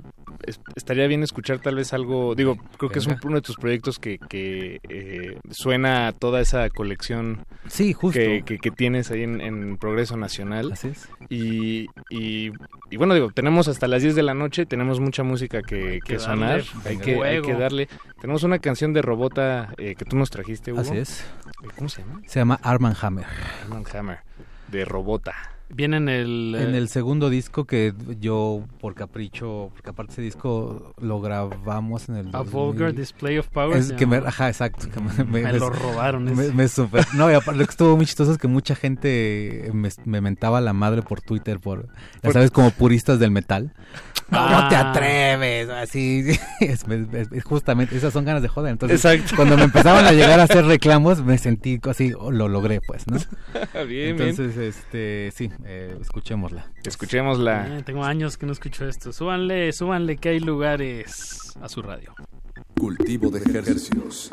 [0.76, 4.18] estaría bien escuchar tal vez algo, digo, creo que es uno de tus proyectos que,
[4.18, 8.18] que eh, suena a toda esa colección sí, justo.
[8.18, 10.72] Que, que, tienes ahí en, Progreso Nacional.
[10.72, 11.08] Así es.
[11.30, 12.50] Y, y,
[12.96, 16.62] bueno, digo, tenemos hasta las 10 de la noche, tenemos mucha música que, que, sonar,
[16.84, 17.88] hay, que, hay que darle.
[18.20, 20.82] Tenemos una canción de Robota que tú nos trajiste, Hugo.
[20.82, 21.24] Así es.
[21.76, 22.20] ¿Cómo se llama?
[22.26, 23.26] Se llama Arman Hammer.
[23.64, 24.18] Arman Hammer,
[24.68, 25.53] de Robota.
[25.70, 26.56] Viene en el...
[26.58, 32.16] En el segundo disco que yo, por capricho, porque aparte ese disco lo grabamos en
[32.16, 32.28] el...
[32.34, 33.76] A Vulgar Display of Power.
[33.76, 34.86] Es que me, ajá, exacto.
[35.26, 36.24] me, lo robaron.
[36.24, 39.70] Me, me super, no, y aparte lo que estuvo muy chistoso es que mucha gente
[39.72, 41.88] me, mentaba la madre por Twitter, por,
[42.22, 43.72] ya sabes, como puristas del metal.
[44.30, 46.38] No, te atreves, así.
[46.60, 46.84] Es,
[47.44, 48.72] justamente, esas son ganas de joder.
[48.72, 49.36] Entonces, Exacto.
[49.36, 53.06] cuando me empezaban a llegar a hacer reclamos, me sentí así, oh, lo logré, pues,
[53.06, 53.18] ¿no?
[53.86, 56.66] bien, Entonces, este, sí, eh, escuchémosla.
[56.84, 57.78] Escuchémosla.
[57.78, 59.12] Eh, tengo años que no escucho esto.
[59.12, 62.14] Súbanle, súbanle que hay lugares a su radio.
[62.78, 64.30] Cultivo de ejercicios.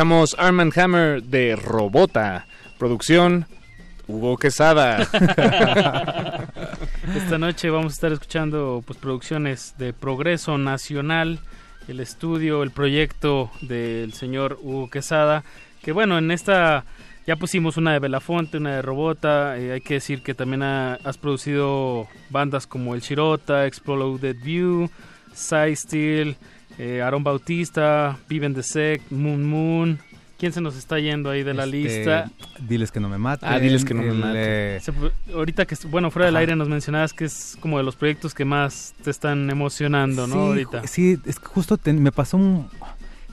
[0.00, 2.46] Escuchamos Arm and Hammer de Robota.
[2.78, 3.44] Producción
[4.08, 4.96] Hugo Quesada.
[7.14, 11.40] Esta noche vamos a estar escuchando pues producciones de Progreso Nacional,
[11.86, 15.44] el estudio, el proyecto del señor Hugo Quesada,
[15.82, 16.86] que bueno, en esta
[17.26, 21.18] ya pusimos una de Belafonte, una de Robota, eh, hay que decir que también has
[21.18, 24.88] producido bandas como El Chirota, Exploded View,
[25.34, 26.38] Side Steel,
[26.82, 29.98] eh, Aaron Bautista, Viven the Sect, Moon Moon.
[30.38, 32.30] ¿Quién se nos está yendo ahí de la Este, lista?
[32.66, 33.46] Diles que no me maten.
[33.46, 34.32] Ah, diles que no me maten.
[34.36, 34.92] eh, Se-
[35.34, 38.46] ahorita que, bueno, fuera del aire nos mencionabas que es como de los proyectos que
[38.46, 40.32] más te están emocionando, ¿no?
[40.34, 40.86] sí, ahorita.
[40.86, 42.68] Sí, es que justo te- me pasó un,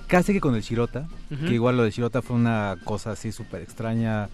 [0.07, 1.45] casi que con el Shirota, Ujú.
[1.45, 4.27] que igual lo de Shirota fue una cosa así súper extraña,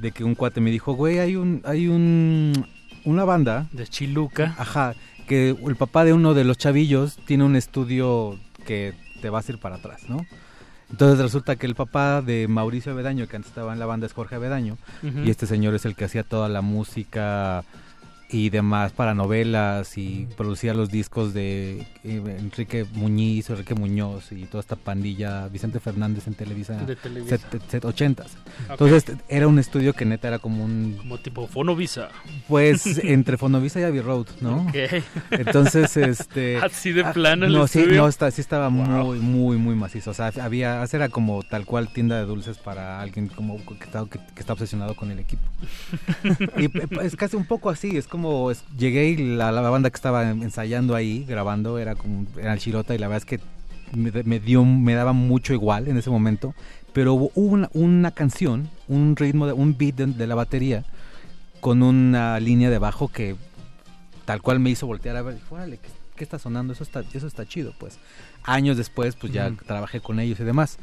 [0.00, 2.66] de que un cuate me dijo, güey, hay un, hay un,
[3.04, 3.68] una banda.
[3.70, 4.56] De Chiluca.
[4.58, 4.94] Ajá,
[5.26, 9.52] que el papá de uno de los chavillos tiene un estudio que te vas a
[9.52, 10.26] ir para atrás, ¿no?
[10.90, 14.12] Entonces resulta que el papá de Mauricio Avedaño, que antes estaba en la banda, es
[14.12, 17.64] Jorge Avedaño, y este señor es el que hacía toda la música
[18.32, 24.46] y demás para novelas y producía los discos de eh, Enrique Muñiz, Enrique Muñoz y
[24.46, 27.36] toda esta pandilla, Vicente Fernández en Televisa, De Televisa.
[27.36, 28.20] set- set- 80s.
[28.22, 28.70] Ok.
[28.70, 32.08] Entonces era un estudio que neta era como un Como tipo Fonovisa.
[32.48, 34.62] pues entre Fonovisa y Abbey Road, ¿no?
[34.62, 34.74] Ok.
[35.30, 36.56] Entonces, este...
[36.62, 38.02] Así de ah, plano el No, sí, estudio.
[38.02, 40.10] no, está, sí estaba muy, muy, muy macizo.
[40.10, 44.04] O sea, había, era como tal cual tienda de dulces para alguien como que está,
[44.06, 45.42] que, que está obsesionado con el equipo.
[46.56, 49.90] y eh, es casi un poco así, es como, es- llegué y la, la banda
[49.90, 53.40] que estaba ensayando ahí, grabando, era como, era el Chirota y la verdad es que
[53.96, 56.54] me, me dio, me daba mucho igual en ese momento.
[56.92, 60.84] Pero hubo una, una canción, un ritmo, de, un beat de, de la batería
[61.60, 63.36] con una línea de bajo que
[64.24, 66.72] tal cual me hizo voltear a ver, órale, ¿qué, qué está sonando?
[66.72, 67.98] Eso está, eso está chido, pues.
[68.44, 70.78] Años después, pues ya trabajé con ellos y demás.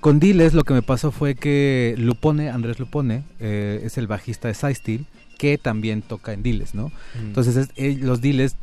[0.00, 4.48] Con Diles lo que me pasó fue que Lupone, Andrés Lupone, eh, es el bajista
[4.48, 5.06] de Side Steel,
[5.38, 6.88] que también toca en Diles, ¿no?
[6.88, 7.28] Mm.
[7.28, 8.56] Entonces es- eh, los Diles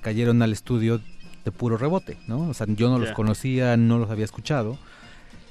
[0.00, 1.00] cayeron al estudio
[1.44, 2.48] de puro rebote, ¿no?
[2.48, 3.14] O sea, yo no los Ya.
[3.14, 4.78] conocía, no los había escuchado.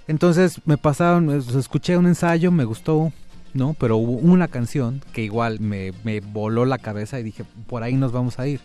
[0.07, 3.11] Entonces me pasaron, pues, escuché un ensayo, me gustó,
[3.53, 3.75] ¿no?
[3.79, 7.95] Pero hubo una canción que igual me, me voló la cabeza y dije, por ahí
[7.95, 8.61] nos vamos a ir.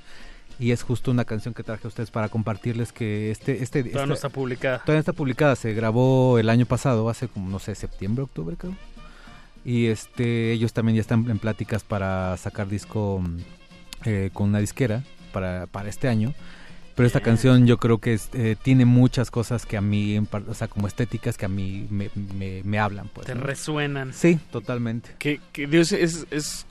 [0.61, 3.63] Y es justo una canción que traje a ustedes para compartirles que este...
[3.63, 4.79] este, Todavía este- no está publicada.
[4.85, 8.77] Todavía está publicada, se grabó el año pasado, hace como, no sé, septiembre, octubre creo.
[9.65, 13.23] Y este ellos también ya están en pláticas para sacar disco
[14.05, 15.03] eh, con una disquera
[15.33, 16.35] para, para este año.
[16.95, 20.55] Pero esta canción yo creo que es, eh, tiene muchas cosas que a mí, o
[20.55, 23.09] sea, como estéticas que a mí me, me, me hablan.
[23.09, 23.41] Pues, Te ¿no?
[23.41, 24.13] resuenan.
[24.13, 25.11] Sí, totalmente.
[25.19, 26.67] Que, que Dios es, es-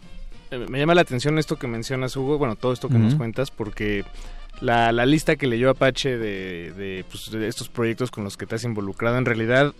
[0.52, 2.38] eh, Me llama la atención esto que mencionas, Hugo.
[2.38, 4.06] Bueno, todo esto que nos cuentas, porque
[4.60, 8.46] la, la lista que leyó Apache de, de, pues, de estos proyectos con los que
[8.46, 9.74] te has involucrado, en realidad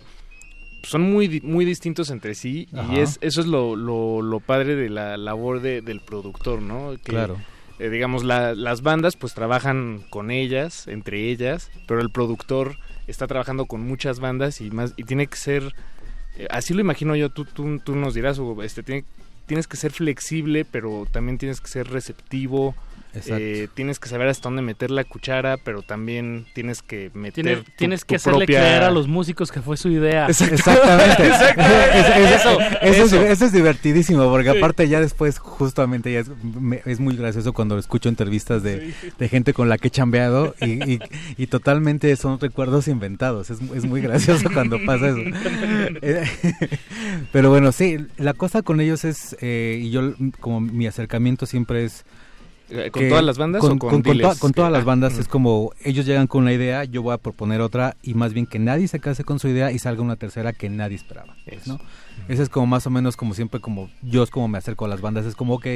[0.82, 2.68] son muy, muy distintos entre sí.
[2.74, 2.92] Ajá.
[2.92, 6.92] Y es eso es lo, lo, lo padre de la labor de- del productor, ¿no?
[6.92, 7.36] Que, Claro.
[7.78, 12.76] eh, digamos, la- las bandas pues trabajan con ellas, entre ellas, pero el productor
[13.06, 15.74] está trabajando con muchas bandas y más y tiene que ser
[16.38, 19.04] eh, así lo imagino yo, tú, tú, tú nos dirás, Hugo, este, tiene-
[19.46, 22.74] tienes que ser flexible, pero también tienes que ser receptivo.
[23.14, 23.36] Exacto.
[23.38, 27.70] eh, tienes que saber hasta dónde meter la cuchara, pero también tienes que meter tu-
[27.76, 30.26] tienes tu que hacerle propia- creer a los músicos que fue su idea.
[30.28, 31.26] Exactamente.
[31.26, 32.34] Exactamente.
[32.34, 33.22] eso, eso, eso, eso.
[33.22, 34.58] Es, eso es divertidísimo, porque Sí.
[34.58, 39.28] aparte ya después, justamente, ya es, me- es muy gracioso cuando escucho entrevistas de, de
[39.28, 40.98] gente con la que he chambeado y, y-
[41.36, 43.50] y totalmente son recuerdos inventados.
[43.50, 45.18] Es, es muy gracioso cuando pasa eso.
[46.02, 46.24] Eh,
[47.32, 51.84] Pero bueno, sí, la cosa con ellos es, eh, y yo como mi acercamiento siempre
[51.84, 52.04] es...
[52.74, 54.34] Eh, ¿con todas las bandas con, o con con, con diles?
[54.34, 57.02] to- con todas Que- las ah, bandas es como ellos llegan con una idea, yo
[57.02, 59.78] voy a proponer otra y más bien que nadie se case con su idea y
[59.78, 61.36] salga una tercera que nadie esperaba,
[61.66, 61.78] ¿no?
[62.28, 64.88] Ese es como más o menos como siempre como yo es como me acerco a
[64.88, 65.66] las bandas, es como ok,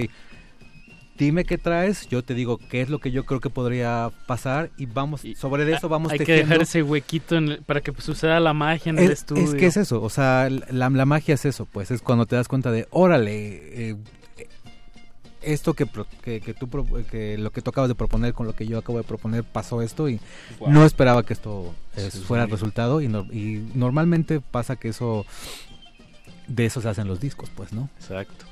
[1.18, 4.70] dime qué traes, yo te digo qué es lo que yo creo que podría pasar
[4.76, 6.50] y vamos sobre eso vamos Hay que tejiendo.
[6.50, 9.42] dejar ese huequito en el- para que suceda la magia en el Es, estudio.
[9.44, 12.36] es que es eso, o sea, la, la magia es eso, pues es cuando te
[12.36, 13.96] das cuenta de, órale, eh,
[15.46, 16.68] esto que, pro- que, que tú,
[17.10, 19.80] que lo que tú acabas de proponer con lo que yo acabo de proponer pasó
[19.82, 20.20] esto y
[20.58, 20.70] Wow.
[20.70, 24.88] no esperaba que esto eh, Sí, fuera el resultado y, no- y normalmente pasa que
[24.88, 25.24] eso,
[26.48, 27.88] de eso se hacen los discos, pues, ¿no?
[27.98, 28.44] Exacto.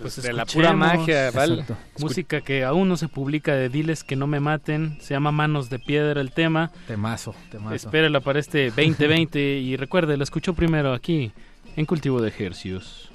[0.00, 1.60] Pues de la pura magia, ¿vale?
[1.60, 1.76] Exacto.
[2.00, 4.98] Música que aún no se publica de Diles que no me maten.
[5.00, 6.72] Se llama Manos de Piedra el tema.
[6.88, 7.76] Temazo, temazo.
[7.76, 11.30] Espérela para este 2020 y recuerde, lo escuchó primero aquí
[11.76, 13.08] en Cultivo de Ejercios.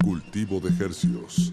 [0.00, 1.52] Cultivo de hercios.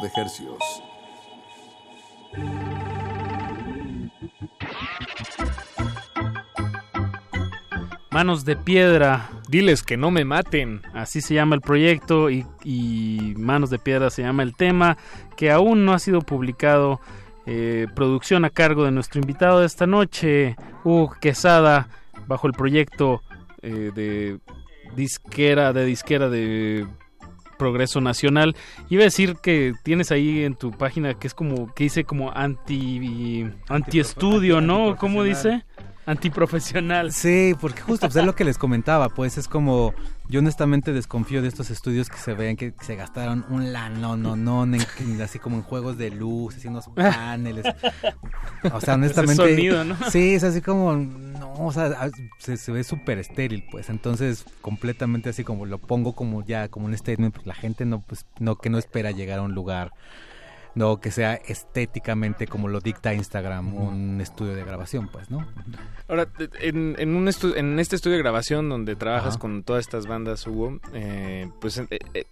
[0.00, 0.58] De hercios.
[8.10, 9.30] Manos de Piedra.
[9.48, 10.82] Diles que no me maten.
[10.94, 14.96] Así se llama el proyecto y, y Manos de Piedra se llama el tema,
[15.36, 17.00] que aún no ha sido publicado.
[17.46, 21.88] Eh, producción a cargo de nuestro invitado de esta noche, Hugo Quesada,
[22.26, 23.22] bajo el proyecto
[23.62, 24.38] eh, de
[24.94, 26.86] disquera, de disquera de
[27.60, 28.56] Progreso Nacional.
[28.88, 32.32] Iba a decir que tienes ahí en tu página que es como, que dice como
[32.32, 34.96] anti, anti estudio, ¿no?
[34.96, 35.64] ¿Cómo dice?
[36.10, 37.12] Antiprofesional.
[37.12, 39.94] Sí, porque justo pues, es lo que les comentaba, pues es como
[40.28, 44.36] yo honestamente desconfío de estos estudios que se ven que se gastaron un lano, no,
[44.36, 47.64] no, en- así como en juegos de luz, haciendo paneles.
[48.72, 49.42] O sea, honestamente.
[49.44, 49.96] Ese sonido, ¿no?
[50.10, 53.88] Sí, es así como, no, o sea, a- se, se ve súper estéril, pues.
[53.88, 58.00] Entonces, completamente así como lo pongo como ya, como un statement, pues la gente no,
[58.02, 59.92] pues, no, que no espera llegar a un lugar.
[60.74, 65.44] No, que sea estéticamente como lo dicta Instagram, un estudio de grabación, pues, ¿no?
[66.08, 66.28] Ahora,
[66.60, 69.38] en, en, un estu- en este estudio de grabación donde trabajas Ajá.
[69.40, 72.24] con todas estas bandas, Hugo, eh, pues eh, eh,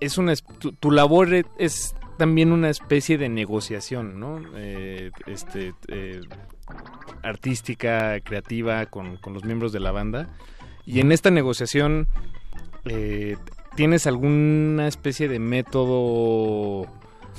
[0.00, 4.40] es una tu, tu labor e- es también una especie de negociación, ¿no?
[4.54, 6.20] Eh, este eh,
[7.22, 10.28] artística, creativa con, con los miembros de la banda.
[10.86, 12.06] Y en esta negociación
[12.84, 13.36] eh,
[13.76, 16.86] tienes alguna especie de método,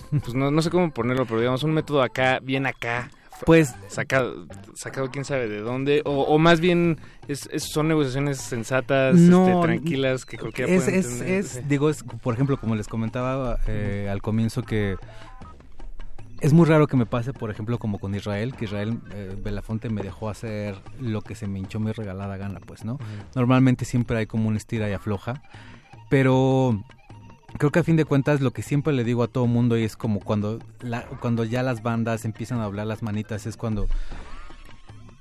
[0.10, 3.10] pues no, no sé cómo ponerlo, pero digamos un método acá, bien acá.
[3.46, 4.46] Pues sacado,
[4.76, 9.48] sacado quién sabe de dónde, o, o más bien es, es- son negociaciones sensatas, No,
[9.48, 11.30] este, tranquilas, que cualquiera es, puede es, entender.
[11.40, 11.60] es, Sí.
[11.68, 14.96] digo, es, por ejemplo, como les comentaba eh, al comienzo que
[16.40, 19.90] es muy raro que me pase, por ejemplo, como con Israel, que Israel eh, Belafonte
[19.90, 23.00] me dejó hacer lo que se me hinchó mi regalada gana, pues, ¿no?
[23.36, 25.42] Normalmente siempre hay como un estira y afloja,
[26.10, 26.80] pero
[27.58, 29.84] creo que a fin de cuentas lo que siempre le digo a todo mundo y
[29.84, 33.88] es como cuando, la, cuando ya las bandas empiezan a hablar las manitas, es cuando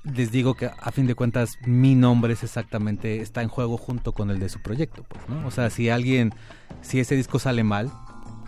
[0.03, 4.13] les digo que a fin de cuentas mi nombre es exactamente está en juego junto
[4.13, 6.33] con el de su proyecto pues no o sea si alguien
[6.81, 7.91] si ese disco sale mal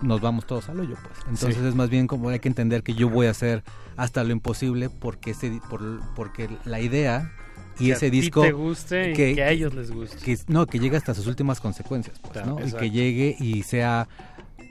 [0.01, 1.67] nos vamos todos al hoyo pues entonces Sí.
[1.67, 3.63] es más bien como hay que entender que yo voy a hacer
[3.97, 7.31] hasta lo imposible porque ese por, porque la idea
[7.79, 10.17] y Que a ese ti disco te guste y que a ellos les guste.
[10.23, 12.65] que, no que llegue hasta sus últimas consecuencias pues, Claro, ¿no?
[12.67, 14.07] y que llegue y sea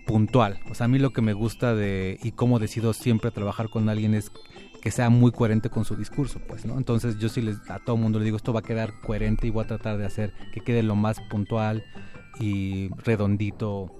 [0.06, 3.68] puntual o sea a mí lo que me gusta de y cómo decido siempre trabajar
[3.70, 4.30] con alguien es
[4.80, 6.76] que sea muy coherente con su discurso, pues, ¿no?
[6.76, 9.50] Entonces yo sí les, a todo mundo le digo, esto va a quedar coherente y
[9.50, 11.84] voy a tratar de hacer que quede lo más puntual
[12.40, 13.94] y redondito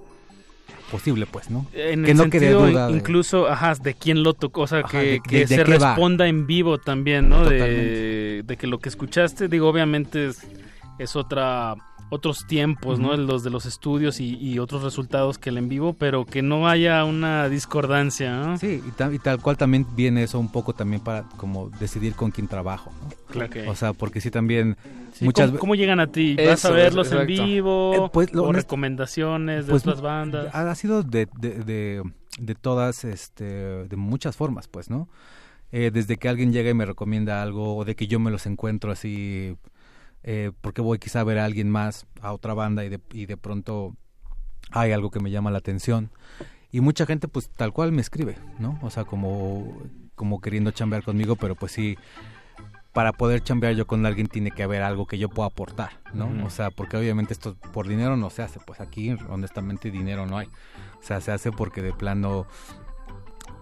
[0.93, 1.65] posible, pues, ¿no?
[1.73, 4.67] En que el no quede sentido duda de- incluso, ajá, de quién lo tocó, o
[4.67, 5.89] sea, Ajá, que, de- que de- de se va.
[5.95, 7.43] responda en vivo también, ¿no?
[7.49, 10.37] De, de que lo que escuchaste, digo, obviamente es,
[10.99, 11.75] es otra
[12.09, 13.15] otros tiempos, ¿no?
[13.17, 16.67] Los de los estudios y, y otros resultados que el en vivo, pero que no
[16.67, 18.57] haya una discordancia, ¿no?
[18.59, 22.13] Sí, y, ta- y tal cual también viene eso un poco también para como decidir
[22.13, 23.09] con quién trabajo, ¿no?
[23.31, 23.47] Claro.
[23.47, 23.67] Ok.
[23.67, 24.77] O sea, porque sí también
[25.13, 26.35] Sí, muchas ¿cómo, llegan a ti?
[26.35, 28.05] ¿Vas a verlos en vivo?
[28.05, 30.53] Eh, pues, lo ¿O honest- recomendaciones de Pues, otras bandas?
[30.53, 32.03] Ha sido de, de, de,
[32.39, 35.07] de todas, este, de muchas formas, pues, ¿no?
[35.71, 38.45] Eh, desde que alguien llega y me recomienda algo, o de que yo me los
[38.45, 39.55] encuentro así,
[40.23, 43.25] eh, porque voy quizá a ver a alguien más, a otra banda, y de, y
[43.25, 43.95] de pronto
[44.71, 46.11] hay algo que me llama la atención.
[46.71, 48.79] Y mucha gente, pues, tal cual me escribe, ¿no?
[48.81, 49.77] O sea, como,
[50.15, 51.97] como queriendo chambear conmigo, pero pues sí,
[52.93, 56.31] para poder chambear yo con alguien tiene que haber algo que yo pueda aportar, ¿no?
[56.45, 60.37] O sea, porque obviamente esto por dinero no se hace, pues aquí honestamente dinero no
[60.37, 60.47] hay.
[60.99, 62.45] O sea, se hace porque de plano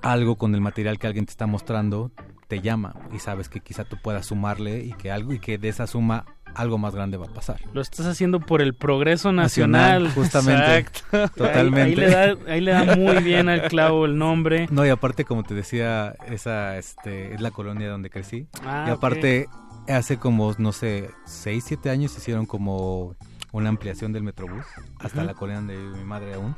[0.02, 2.12] algo con el material que alguien te está mostrando
[2.52, 5.70] te llama y sabes que quizá tú puedas sumarle y que algo y que de
[5.70, 7.62] esa suma algo más grande va a pasar.
[7.72, 10.04] Lo estás haciendo por el progreso nacional.
[10.04, 10.78] Nacional, justamente.
[10.80, 11.30] Exacto.
[11.46, 12.04] Totalmente.
[12.04, 14.68] Ahí, ahí le da, ahí le da muy bien al clavo el nombre.
[14.70, 18.48] No, y aparte, como te decía, esa este, es la colonia donde crecí.
[18.66, 19.48] Ah, y aparte,
[19.88, 23.16] hace como, no sé, 6, 7 años hicieron como
[23.54, 24.66] una ampliación del Metrobús
[25.00, 25.28] hasta Ujú.
[25.28, 26.54] la colonia donde vive mi madre aún.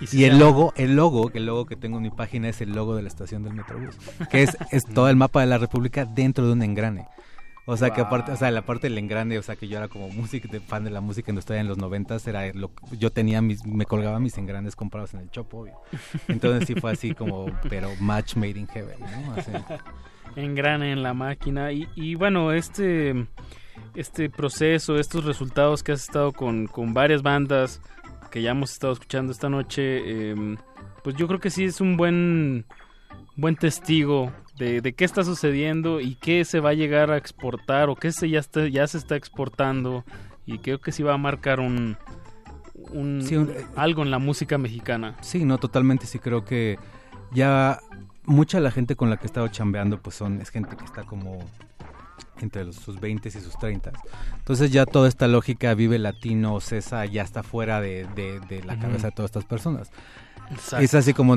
[0.00, 2.94] Y el logo, el logo, el logo que tengo en mi página es el logo
[2.94, 3.96] de la estación del Metrobús,
[4.30, 7.06] que es, es todo el mapa de la República dentro de un engrane.
[7.66, 9.88] O sea, que aparte, o sea, la parte del engrane, o sea, que yo era
[9.88, 13.66] como música, fan de la música industrial en los noventas, era lo, yo tenía mis,
[13.66, 15.74] me colgaba mis engranes comprados en el Chopo, obvio.
[16.28, 19.34] Entonces sí fue así como, pero match made in heaven, ¿no?
[19.34, 19.50] Así.
[20.36, 21.70] engrane en la máquina.
[21.72, 23.26] Y, y bueno, este
[23.94, 27.80] este proceso, estos resultados que has estado con, con varias bandas
[28.30, 30.56] que ya hemos estado escuchando esta noche, em,
[31.02, 32.66] pues yo creo que sí es un buen,
[33.36, 37.88] buen testigo de, de, qué está sucediendo y qué se va a llegar a exportar
[37.88, 40.04] o qué se ya, está, ya se está exportando
[40.46, 41.96] y creo que sí va a marcar un,
[42.92, 45.16] un, algo en la música mexicana.
[45.20, 46.78] Sí, no, totalmente, sí creo que
[47.32, 47.80] ya
[48.24, 51.04] mucha la gente con la que he estado chambeando pues son, es gente que está
[51.04, 51.38] como
[52.40, 53.92] entre los, sus 20 y sus 30.
[54.36, 59.08] Entonces ya toda esta lógica vive latino, Cesa, ya está fuera de, de, la cabeza
[59.08, 59.90] de todas estas personas.
[60.80, 61.36] Es así como,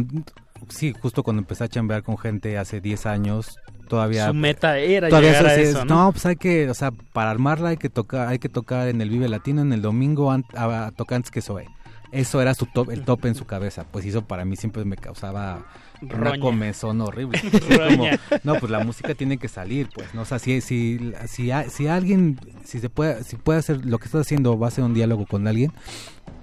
[0.70, 4.28] sí, justo cuando empecé a chambear con gente hace 10 años, todavía...
[4.28, 6.12] Su meta era llegar a eso, ¿no?
[6.12, 9.10] pues hay que, o sea, para armarla hay que tocar, hay que tocar en el
[9.10, 11.68] Vive Latino, en el domingo, a, tocar antes que Zoe.
[12.12, 13.86] Eso era su top, el top en su cabeza.
[13.90, 15.66] Pues eso para mí siempre me causaba
[16.02, 17.40] una comezón horrible.
[18.44, 20.22] no, pues la música tiene que salir, pues, ¿no?
[20.22, 24.06] O sea, si, si, si, si alguien, si se puede, si puede hacer lo que
[24.06, 25.72] está haciendo, va a hacer un diálogo con alguien,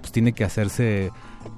[0.01, 1.11] pues tiene que hacerse,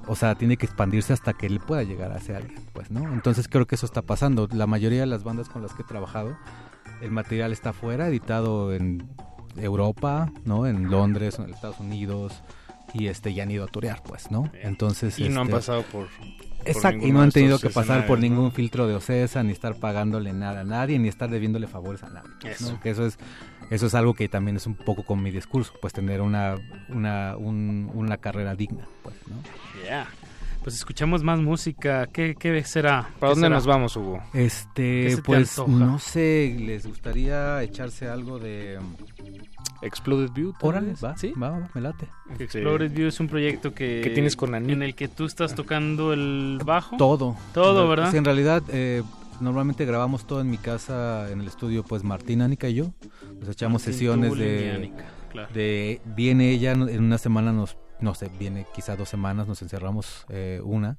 [0.06, 3.12] o sea, tiene que expandirse hasta que él pueda llegar a ese alguien, pues, ¿no?
[3.12, 4.48] Entonces creo que eso está pasando.
[4.52, 6.36] La mayoría de las bandas con las que he trabajado,
[7.00, 9.08] el material está fuera, editado en
[9.56, 10.66] Europa, ¿no?
[10.66, 12.42] En Londres, en Estados Unidos,
[12.94, 14.50] y este ya han ido a turear, pues, ¿no?
[14.62, 16.08] Entonces y no han este, pasado por
[16.64, 20.32] Exacto, y no han tenido que pasar por ningún filtro de OCESA, ni estar pagándole
[20.32, 22.30] nada a nadie, ni estar debiéndole favores a nadie.
[22.44, 22.78] Eso.
[22.82, 23.18] Que eso es
[23.70, 26.56] eso es algo que también es un poco con mi discurso, pues tener una
[26.88, 29.36] una, una carrera digna, pues, ¿no?
[29.84, 30.06] Yeah.
[30.62, 32.06] Pues escuchamos más música.
[32.06, 33.10] ¿Qué, qué será?
[33.18, 34.22] ¿Para dónde nos vamos, Hugo?
[34.32, 38.78] Este, pues no sé, les gustaría echarse algo de
[39.82, 40.54] Exploded View.
[40.60, 41.32] Órale, va, ¿Sí?
[41.32, 42.08] va, va, me late.
[42.38, 44.00] Exploded View es un proyecto que...
[44.02, 44.72] ¿Qué tienes con Anita?
[44.72, 46.96] En el que tú estás tocando el bajo.
[46.96, 47.36] Todo.
[47.52, 48.10] Todo, ¿verdad?
[48.10, 49.02] Sí, en realidad, eh,
[49.40, 52.92] normalmente grabamos todo en mi casa, en el estudio, pues Martín, Anica y yo.
[53.40, 54.92] Nos echamos sesiones de...
[55.52, 57.76] de Viene ella, en una semana nos...
[58.00, 60.98] No sé, viene quizá dos semanas, nos encerramos eh, una.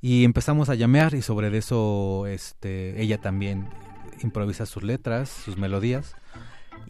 [0.00, 3.68] Y empezamos a llamear y sobre eso este, ella también
[4.22, 6.14] improvisa sus letras, sus melodías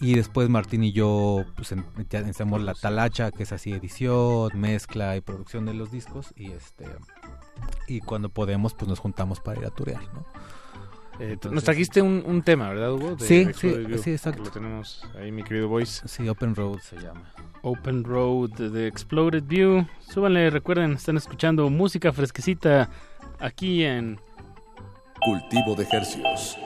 [0.01, 1.75] y después Martín y yo pues
[2.29, 6.87] hacemos la talacha que es así edición mezcla y producción de los discos y este
[7.89, 10.25] y cuando podemos pues nos juntamos para ir a turear no
[11.21, 13.17] eh, nos trajiste un, un, tema, ¿verdad, Hugo?
[13.19, 13.73] sí, sí,
[14.03, 14.43] sí, exacto.
[14.43, 16.09] Lo tenemos ahí, mi querido Voice.
[16.09, 17.33] Sí, Open Road se llama.
[17.63, 19.87] Open Road de Exploded View.
[20.01, 22.91] Súbanle, recuerden, están escuchando música fresquecita
[23.39, 24.19] aquí en...
[25.25, 26.59] Cultivo de Ejercicios.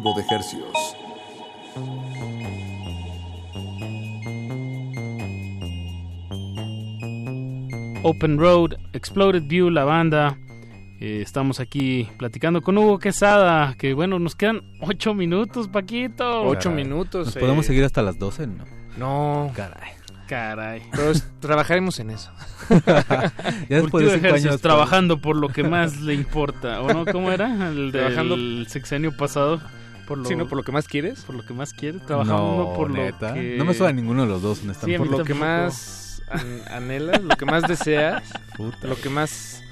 [0.00, 0.94] De Hercios.
[8.02, 10.38] Open Road, Exploded View, la banda.
[11.00, 16.42] Eh, estamos aquí platicando con Hugo Quesada, que bueno, nos quedan ocho minutos, Paquito.
[16.44, 17.26] Ocho minutos.
[17.26, 18.46] ¿Nos podemos eh, seguir hasta las 12?
[18.46, 18.64] No.
[18.96, 19.52] No.
[19.54, 19.90] Caray.
[20.28, 20.82] Caray.
[20.92, 22.30] Pero es- trabajaremos en eso.
[23.68, 27.04] Ya después de cinco ejercicios, años, trabajando por lo que más le importa, ¿o no?
[27.06, 27.68] ¿Cómo era?
[27.70, 29.60] El Trabajando- del sexenio pasado.
[30.06, 30.46] Por lo, Sí, ¿no?
[30.46, 31.22] Por lo que más quieres.
[31.24, 33.28] por lo que más quieres, trabajando No, por neta.
[33.28, 33.56] lo que...
[33.58, 35.02] No me suena ninguno de los dos, Sí, honestamente.
[35.02, 35.50] mí Por lo que tampoco.
[35.50, 38.22] más an- anhelas, lo que más deseas,
[38.56, 38.86] Puta.
[38.86, 39.62] lo que más...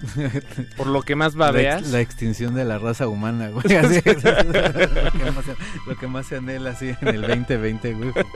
[0.78, 1.86] Por lo que más La, ex- babeas.
[1.90, 3.64] la extinción de la raza humana, güey.
[3.76, 4.14] Así, lo, que
[5.34, 5.56] más, se-
[5.86, 8.12] lo que más se anhela así en el 2020, güey.
[8.12, 8.26] Pues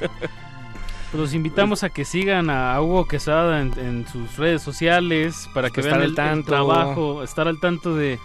[1.15, 5.81] los invitamos a que sigan a Hugo Quesada en, en sus redes sociales para que
[5.81, 6.49] Estar vean el, el tanto.
[6.51, 8.19] trabajo, estar al tanto de,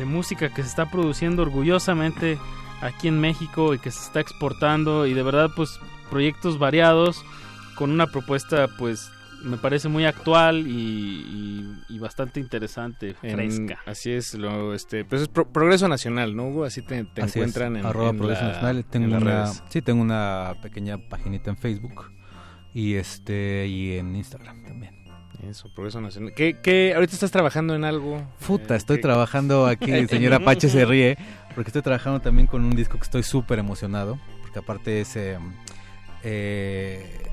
[0.00, 2.38] de música que se está produciendo orgullosamente
[2.82, 5.78] aquí en México y que se está exportando y de verdad pues
[6.10, 7.22] proyectos variados
[7.76, 9.10] con una propuesta pues
[9.44, 13.78] me parece muy actual y, y- y bastante interesante, en- fresca.
[13.86, 16.64] así es, lo, este, pues es pro- Progreso Nacional, ¿no, Hugo?
[16.64, 18.84] Así te, te Así es, encuentran en, arroba en Progreso la- Nacional.
[18.84, 19.62] Tengo en una, redes.
[19.70, 22.10] sí, tengo una pequeña paginita en Facebook
[22.74, 24.99] y este y en Instagram también.
[25.48, 26.32] Eso, Progreso Nacional.
[26.34, 28.22] ¿Qué, qué, ahorita estás trabajando en algo?
[28.46, 31.16] Puta, Eh, estoy ¿qué- trabajando aquí, el señor Apache se ríe,
[31.54, 35.16] porque estoy trabajando también con un disco que estoy súper emocionado, porque aparte es...
[35.16, 35.38] eh,
[36.22, 37.29] eh,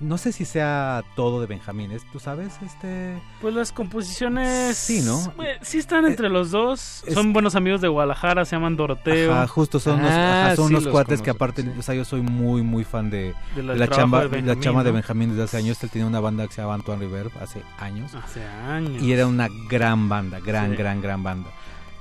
[0.00, 2.54] no sé si sea todo de Benjamín, ¿es- ¿tú sabes?
[2.64, 3.20] Este...
[3.40, 5.18] Pues las composiciones Sí, ¿no?
[5.44, 7.02] eh, sí están entre los dos.
[7.06, 9.32] es- Son buenos amigos de Guadalajara, se llaman Doroteo.
[9.32, 11.70] Ajá, justo son unos, Ah, ajá, son sí, unos los cuates que aparte, sí.
[11.78, 14.90] o sea, yo soy muy, muy fan de, la chamba, de la Benjamín, chama de.
[14.92, 15.82] Benjamín desde hace años.
[15.82, 18.14] Él tenía una banda que se llama Antoine River hace años.
[18.14, 19.02] Hace años.
[19.02, 20.76] Y era una gran banda, gran, Sí.
[20.76, 21.50] gran, gran banda.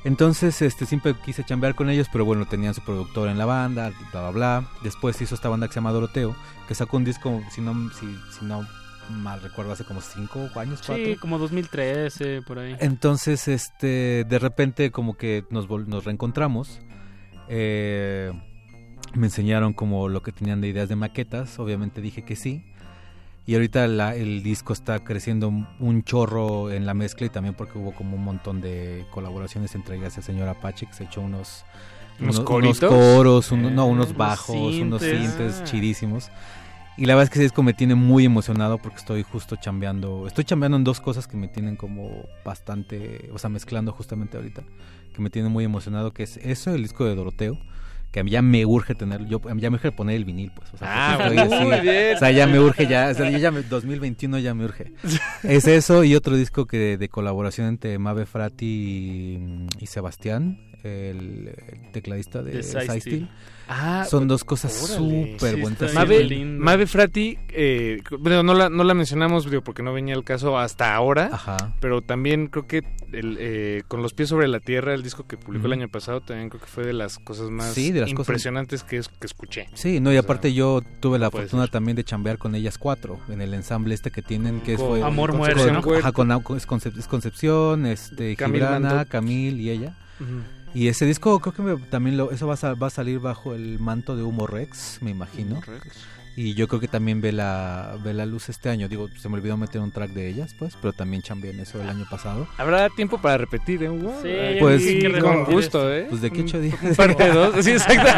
[0.09, 3.91] Entonces, este, siempre quise chambear con ellos, pero bueno, tenían su productor en la banda,
[4.11, 4.67] bla, bla, bla.
[4.81, 6.35] Después hizo esta banda que se llama Doroteo,
[6.67, 8.67] que sacó un disco, si no, si, si no
[9.11, 11.05] mal recuerdo, hace como cinco años, cuatro.
[11.05, 12.75] Sí, como 2013, por ahí.
[12.79, 16.79] Entonces, este, de repente como que nos, nos reencontramos.
[17.47, 18.31] Eh,
[19.13, 21.59] me enseñaron como lo que tenían de ideas de maquetas.
[21.59, 22.63] Obviamente dije que sí.
[23.49, 27.79] Y ahorita la- el disco está creciendo un, chorro en la mezcla y también porque
[27.79, 31.65] hubo como un montón de colaboraciones entre ellas el señor Apache que se echó unos
[32.19, 33.19] ¿Unos coros, no, Eh,
[33.71, 35.63] unos unos bajos, unos sintes Ah.
[35.63, 36.29] chidísimos.
[36.95, 40.27] Y la verdad es que ese disco me tiene muy emocionado porque estoy justo chambeando.
[40.27, 42.11] Estoy chambeando en dos cosas que me tienen como
[42.45, 44.61] bastante, o sea, mezclando justamente ahorita,
[45.11, 47.57] que me tienen muy emocionado, que es eso, el disco de Doroteo,
[48.11, 50.73] que a mí ya me urge tener, yo ya me urge poner el vinil, pues.
[50.73, 52.15] O sea, Ah, estoy muy así, bien.
[52.15, 54.93] O sea, ya me urge, ya, o sea, yo ya me- 2021 ya me urge.
[55.43, 61.53] Es eso y otro disco que de colaboración entre Mabe Frati y, y Sebastián, el,
[61.67, 63.29] el tecladista de, De Steel.
[63.71, 65.93] Ah, Son dos cosas súper Sí, buenas.
[65.93, 70.57] Mabe, Frati, eh, bueno, no, la, no la mencionamos digo, porque no venía el caso
[70.57, 71.75] hasta ahora, Ajá.
[71.79, 75.37] pero también creo que el, eh, con los pies sobre la tierra, el disco que
[75.37, 78.09] publicó el año pasado, también creo que fue de las cosas más Sí, de las
[78.13, 79.67] cosas- impresionantes que, es- que escuché.
[79.75, 81.71] Sí, no, y O aparte sea, yo tuve la fortuna ser.
[81.71, 84.89] también de chambear con ellas cuatro en el ensamble este que tienen, que es, Con
[84.89, 85.77] fue Amor Muerte, ¿no?
[85.99, 89.09] ajá, con- con- es, Concep- es Concepción, este, Camil Gibrana, Mandó.
[89.11, 89.95] Camil y ella.
[90.19, 90.41] Ujú.
[90.73, 93.53] Y ese disco creo que me- también lo, eso va a, va a salir bajo
[93.55, 95.55] el manto de Humo Rex, me imagino.
[96.41, 98.87] Y yo creo que también ve la, ve la luz este año.
[98.87, 101.81] Digo, se me olvidó meter un track de ellas, pues, pero también chambeé en eso
[101.81, 102.47] el año pasado.
[102.57, 104.17] Habrá tiempo para repetir, ¿eh, Hugo?
[104.23, 106.05] Sí, Pues- sí, hay que con gusto, ¿eh?
[106.09, 106.77] Pues de qué ocho días.
[106.95, 108.09] Parte dos, sí, exacto.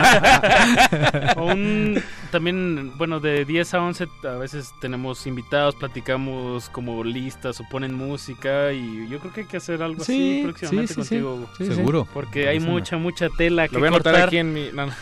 [1.41, 1.99] O un,
[2.29, 7.95] también, bueno, de 10 a 11 a veces tenemos invitados, platicamos como listas o ponen
[7.95, 11.15] música y yo creo que hay que hacer algo Sí, así próximamente sí, sí, sí.
[11.15, 11.35] contigo.
[11.37, 11.49] Hugo.
[11.57, 11.73] Sí, sí.
[11.73, 12.07] Seguro.
[12.13, 12.71] Porque hay Buenísimo.
[12.73, 14.27] mucha, mucha tela que Lo voy a anotar cortar.
[14.27, 14.69] aquí en mi...
[14.71, 14.91] no, no.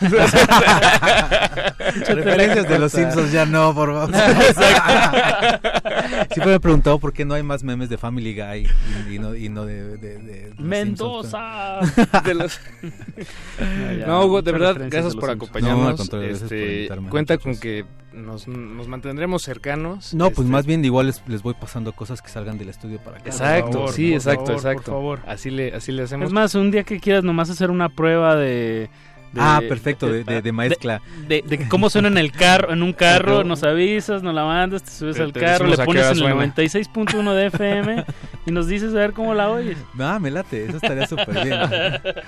[2.14, 4.10] Referencias de los Simpsons ya no, por favor.
[6.32, 8.66] Siempre me he preguntado por qué no hay más memes de Family Guy
[9.08, 11.80] y, y no, y no de, de- Mendoza.
[12.24, 12.60] De los-
[13.60, 15.82] No, ya, No, Hugo, de verdad, gracias de por acompañarnos.
[15.82, 20.14] No, al contrario, gracias por Este, invitarme, cuenta con que nos, nos mantendremos cercanos.
[20.14, 22.98] No, pues Este, más bien igual les, les voy pasando cosas que salgan del estudio
[22.98, 23.30] para acá.
[23.30, 24.92] Exacto, favor, sí, por exacto, favor, por exacto.
[24.92, 25.20] favor.
[25.26, 26.26] Así le, así le hacemos.
[26.26, 28.90] Es más, un día que quieras nomás hacer una prueba de...
[29.32, 31.00] de- ah, perfecto, de, de, de mezcla.
[31.28, 34.82] De, de cómo suena en el carro, en un carro, nos avisas, nos la mandas,
[34.82, 36.54] te subes Te- al te carro, le pones en el suena.
[36.54, 38.04] 96.1 de FM
[38.46, 39.78] y nos dices a ver cómo la oyes.
[39.98, 41.58] Ah, me late, eso estaría súper bien.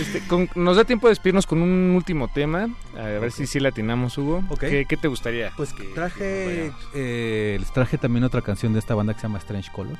[0.00, 2.68] Este, con- nos da tiempo de despedirnos con un último tema.
[2.96, 4.42] A ver si sí latinamos, Hugo.
[4.58, 5.50] ¿Qué, qué te gustaría?
[5.56, 9.38] Pues que- traje, eh, les traje también otra canción de esta banda que se llama
[9.38, 9.96] Strange Color,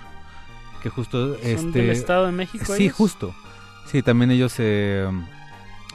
[0.83, 2.97] que justo ¿Son este del Estado de México Sí, ellos?
[2.97, 3.35] justo.
[3.87, 5.07] Sí, también ellos eh,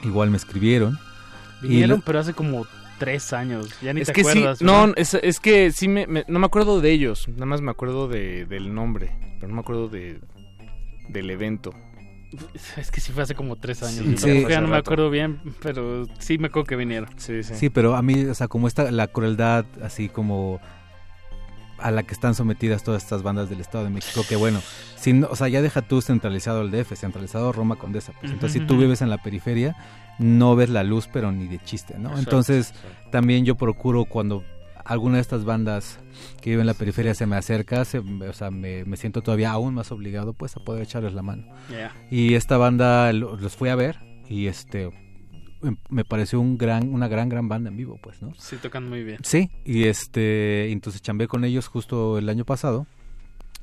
[0.03, 0.97] igual me escribieron.
[1.61, 2.65] Vinieron, pero hace como
[2.99, 3.69] tres años.
[3.81, 4.59] Ya ni es te que acuerdas.
[4.59, 7.61] sí, no, es, es que sí me, me- no me acuerdo de ellos, nada más
[7.61, 10.19] me acuerdo de, del nombre, pero no me acuerdo de
[11.09, 11.73] del evento.
[12.77, 14.05] Es que sí fue hace como tres años.
[14.21, 14.45] Sí, sí.
[14.47, 17.09] ya no me acuerdo bien, pero sí me acuerdo que vinieron.
[17.17, 20.61] Sí, Sí, pero a mí, o sea, como esta, la crueldad, así como
[21.81, 24.61] a la que están sometidas todas estas bandas del Estado de México, que bueno,
[24.95, 28.61] si no- o sea, ya deja tú centralizado el DF, centralizado Roma Condesa, pues entonces
[28.61, 29.76] si tú vives en la periferia,
[30.19, 32.10] no ves la luz, pero ni de chiste, ¿no?
[32.10, 32.73] Exacto, entonces,
[33.11, 34.43] también yo procuro cuando
[34.85, 35.99] alguna de estas bandas
[36.41, 39.51] que viven en la periferia se me acerca, se- o sea, me, me siento todavía
[39.51, 41.43] aún más obligado, pues, a poder echarles la mano.
[42.10, 44.89] Y esta banda lo- los fui a ver y este
[45.90, 48.34] me pareció un gran una gran gran banda en vivo, pues, ¿no?
[48.38, 49.19] Sí, tocan muy bien.
[49.23, 52.88] Sí, y este entonces chambé con ellos justo el año pasado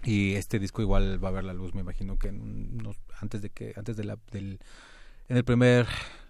[0.05, 3.43] y este disco igual va a ver la luz, me imagino que en unos- antes
[3.43, 4.61] de que antes de la del
[5.29, 5.87] en el primer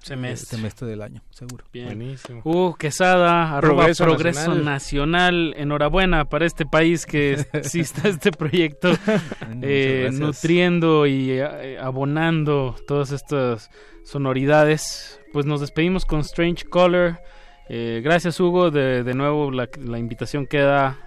[0.07, 0.57] Semestre.
[0.57, 1.65] semestre del año, seguro.
[1.73, 1.87] Bien.
[1.87, 2.41] Buenísimo.
[2.45, 4.65] Uh, Quesada, arroba Progreso Progreso, Nacional.
[4.65, 5.55] Nacional.
[5.57, 8.93] Enhorabuena para este país que exista este proyecto
[9.63, 13.71] eh, nutriendo y eh, abonando todas estas
[14.05, 15.21] sonoridades.
[15.33, 17.21] Pues nos despedimos con Strange Color.
[17.69, 20.99] Eh, gracias Hugo, de, de nuevo la, la invitación queda.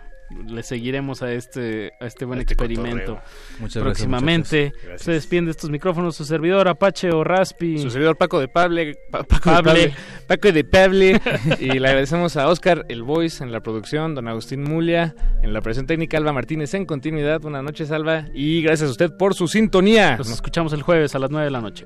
[0.48, 3.20] Le seguiremos a este a este buen Este experimento.
[3.60, 4.74] Muchas gracias, próximamente.
[4.84, 5.02] Gracias.
[5.02, 7.80] Se despiden de estos micrófonos su servidor Apache o Raspi.
[7.80, 9.74] Su servidor Paco de Pable, Pa- Paco Pable.
[9.74, 9.96] de Pable,
[10.28, 11.22] Paco de Pable,
[11.60, 15.60] y le agradecemos a Oscar El Voice en la producción, don Agustín Mulia en la
[15.60, 17.42] operación técnica, Alba Martínez en continuidad.
[17.42, 20.16] Buenas noches, Alba, y gracias a usted por su sintonía.
[20.18, 21.86] Nos escuchamos el jueves a las 9 de la noche.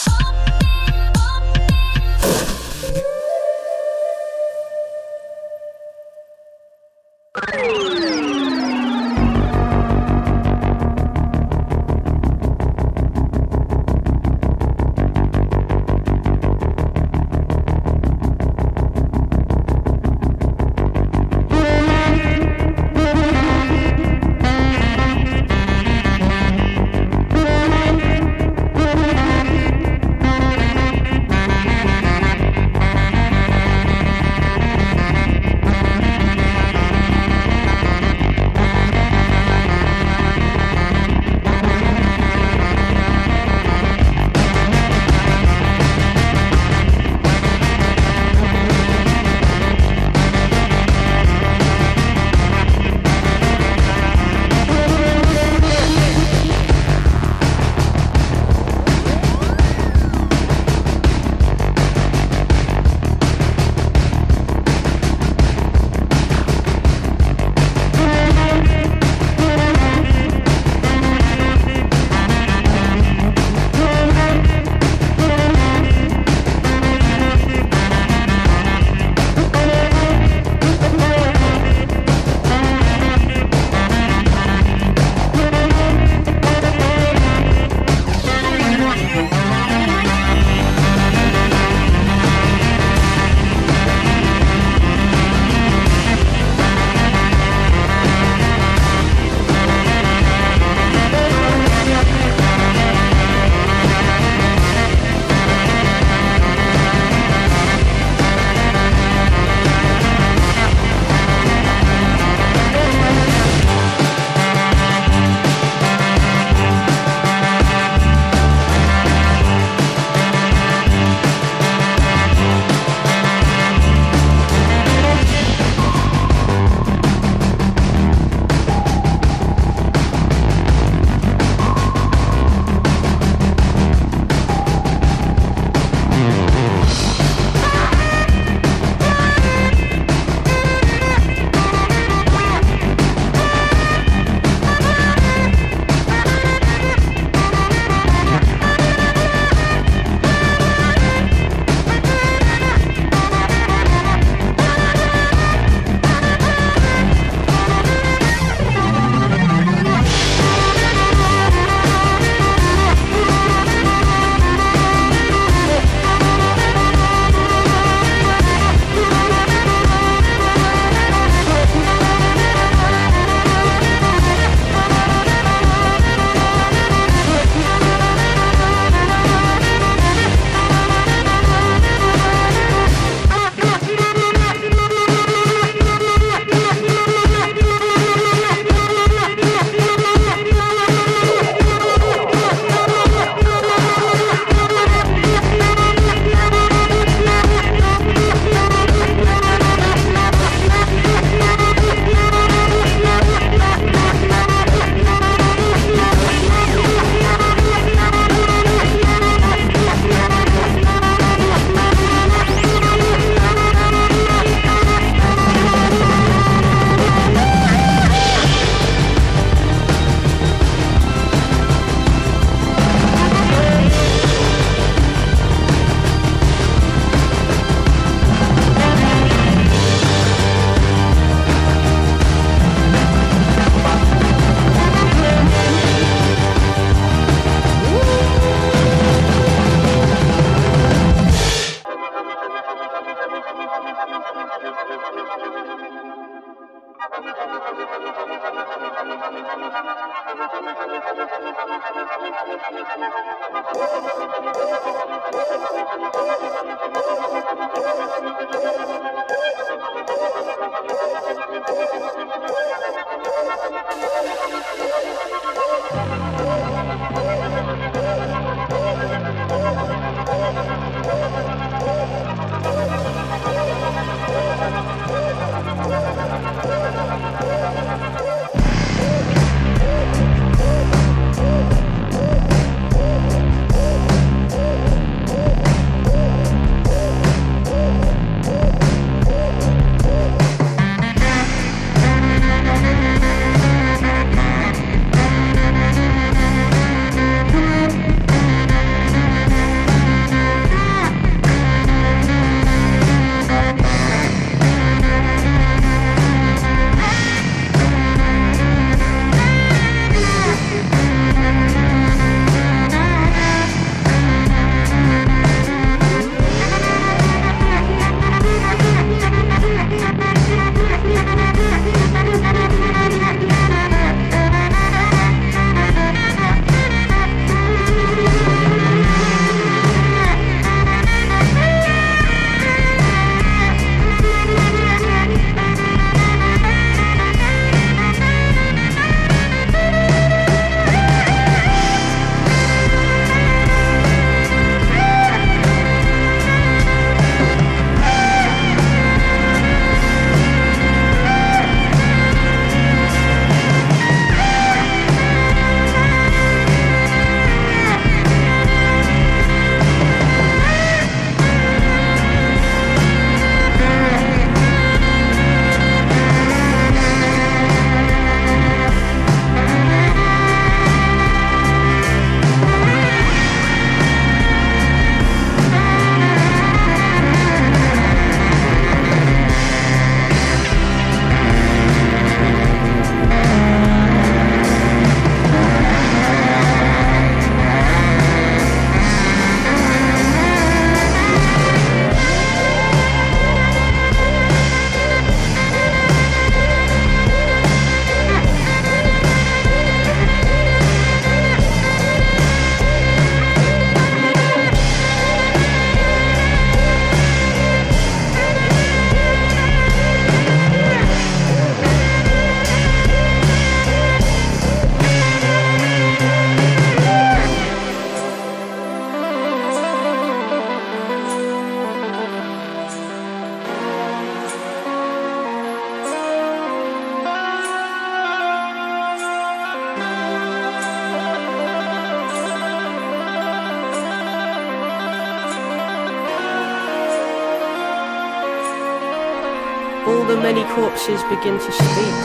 [441.01, 442.15] Corpses begin to speak.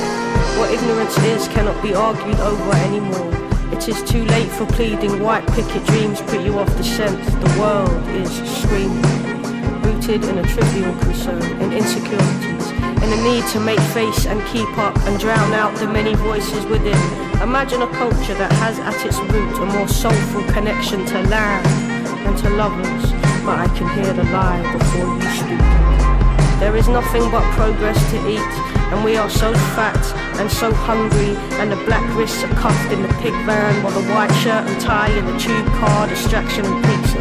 [0.58, 3.32] What ignorance is cannot be argued over anymore.
[3.72, 5.22] It is too late for pleading.
[5.22, 7.18] White picket dreams put you off the scent.
[7.24, 8.30] The world is
[8.60, 9.02] screaming,
[9.82, 12.70] rooted in a trivial concern, in insecurities,
[13.02, 16.64] in a need to make face and keep up and drown out the many voices
[16.66, 17.00] within.
[17.40, 21.66] Imagine a culture that has at its root a more soulful connection to land
[22.26, 23.12] and to lovers.
[23.44, 25.95] But I can hear the lie before you speak.
[26.58, 28.52] There is nothing but progress to eat,
[28.88, 30.00] and we are so fat
[30.40, 34.08] and so hungry, and the black wrists are cuffed in the pig van, while the
[34.14, 37.20] white shirt and tie in the tube car, distraction and pizza.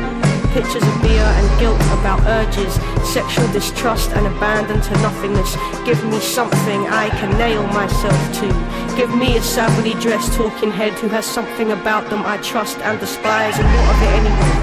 [0.56, 5.57] Pictures of beer and guilt about urges, sexual distrust and abandon to nothingness.
[5.84, 8.48] Give me something I can nail myself to.
[8.95, 12.98] Give me a savagely dressed talking head who has something about them I trust and
[13.02, 13.60] despise.
[13.60, 14.56] And what of it anyway?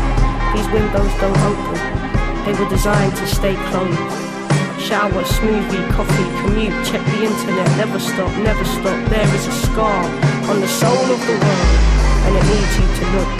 [0.56, 1.76] These windows don't open.
[2.46, 4.21] They were designed to stay closed.
[4.92, 8.92] Shower, smoothie, coffee, commute, check the internet, never stop, never stop.
[9.08, 10.04] There is a scar
[10.52, 11.72] on the soul of the world,
[12.28, 13.32] and it needs you to look.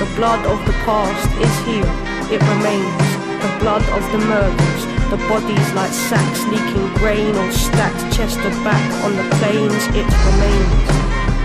[0.00, 1.84] The blood of the past is here,
[2.32, 3.08] it remains.
[3.44, 4.82] The blood of the murders,
[5.12, 10.08] the bodies like sacks leaking grain or stacked chest or back on the plains, it
[10.32, 10.88] remains.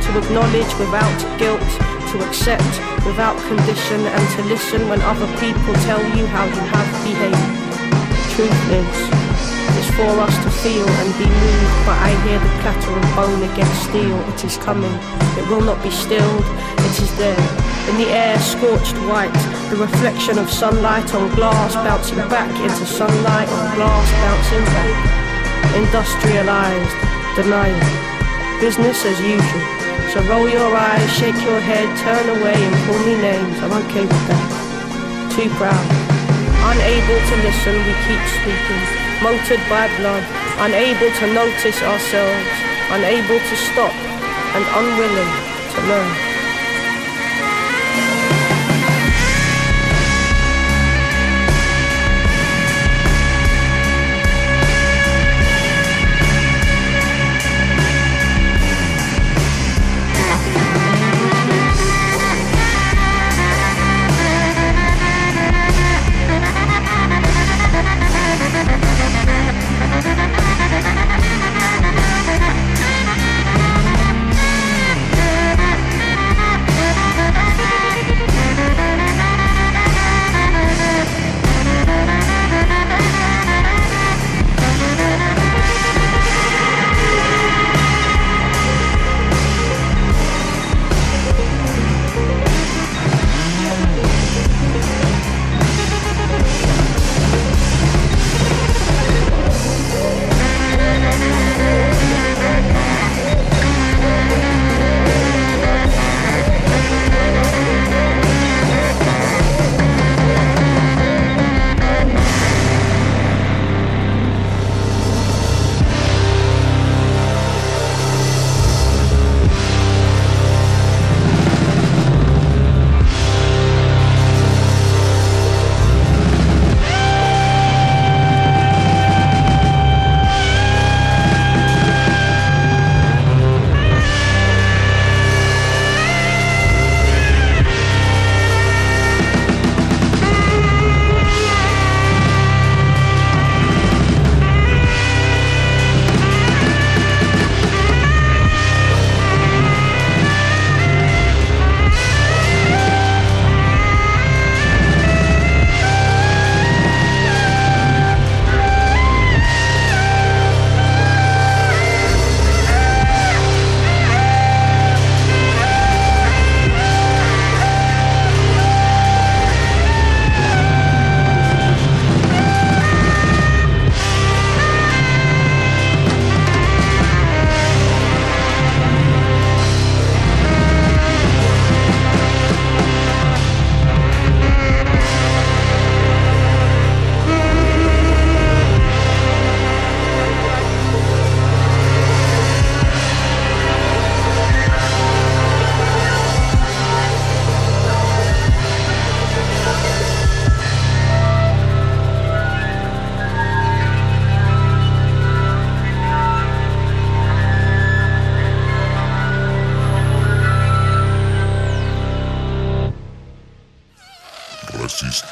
[0.07, 1.71] To acknowledge without guilt,
[2.15, 2.71] to accept
[3.03, 7.65] without condition, and to listen when other people tell you how you have behaved
[8.35, 9.24] truth is,
[9.95, 13.87] for us to feel and be moved, but I hear the clatter of bone against
[13.87, 14.19] steel.
[14.35, 14.91] It is coming,
[15.39, 16.43] it will not be stilled,
[16.83, 17.39] it is there.
[17.87, 19.31] In the air, scorched white,
[19.71, 24.95] the reflection of sunlight on glass bouncing back into sunlight on glass bouncing back.
[25.79, 26.95] Industrialized,
[27.39, 27.79] denial,
[28.59, 29.63] business as usual.
[30.11, 33.57] So roll your eyes, shake your head, turn away and call me names.
[33.63, 34.47] I'm okay with that.
[35.31, 35.87] Too proud.
[36.67, 40.23] Unable to listen, we keep speaking, motored by blood,
[40.59, 42.47] unable to notice ourselves,
[42.91, 43.91] unable to stop,
[44.53, 45.33] and unwilling
[45.73, 46.24] to learn.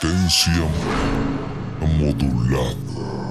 [0.02, 0.68] Resistencia
[1.82, 3.23] modulada.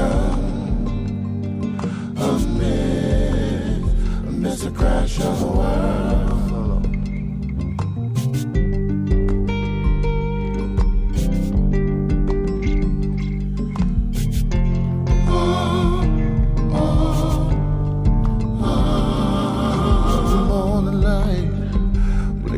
[0.00, 0.38] God
[4.28, 6.00] amidst the crash of the world.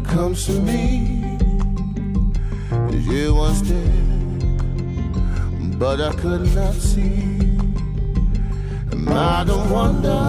[0.05, 1.13] comes to me
[3.13, 3.93] you was there,
[5.79, 7.32] but I could not see.
[9.15, 10.23] I don't wonder,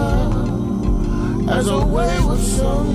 [1.50, 2.86] as a wayward son,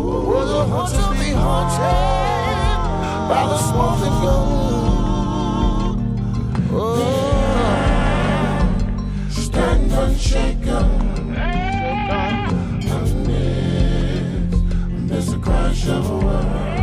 [0.00, 2.78] will the hunter be haunted
[3.28, 4.48] by the smoke gun?
[6.72, 7.04] Oh,
[9.28, 10.86] stand unshaken
[14.96, 16.73] amidst the crash of a world.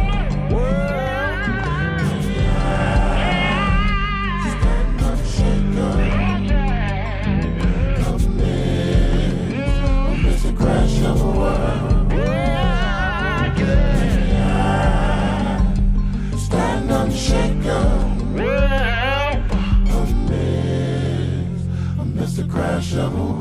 [22.82, 23.41] shovel.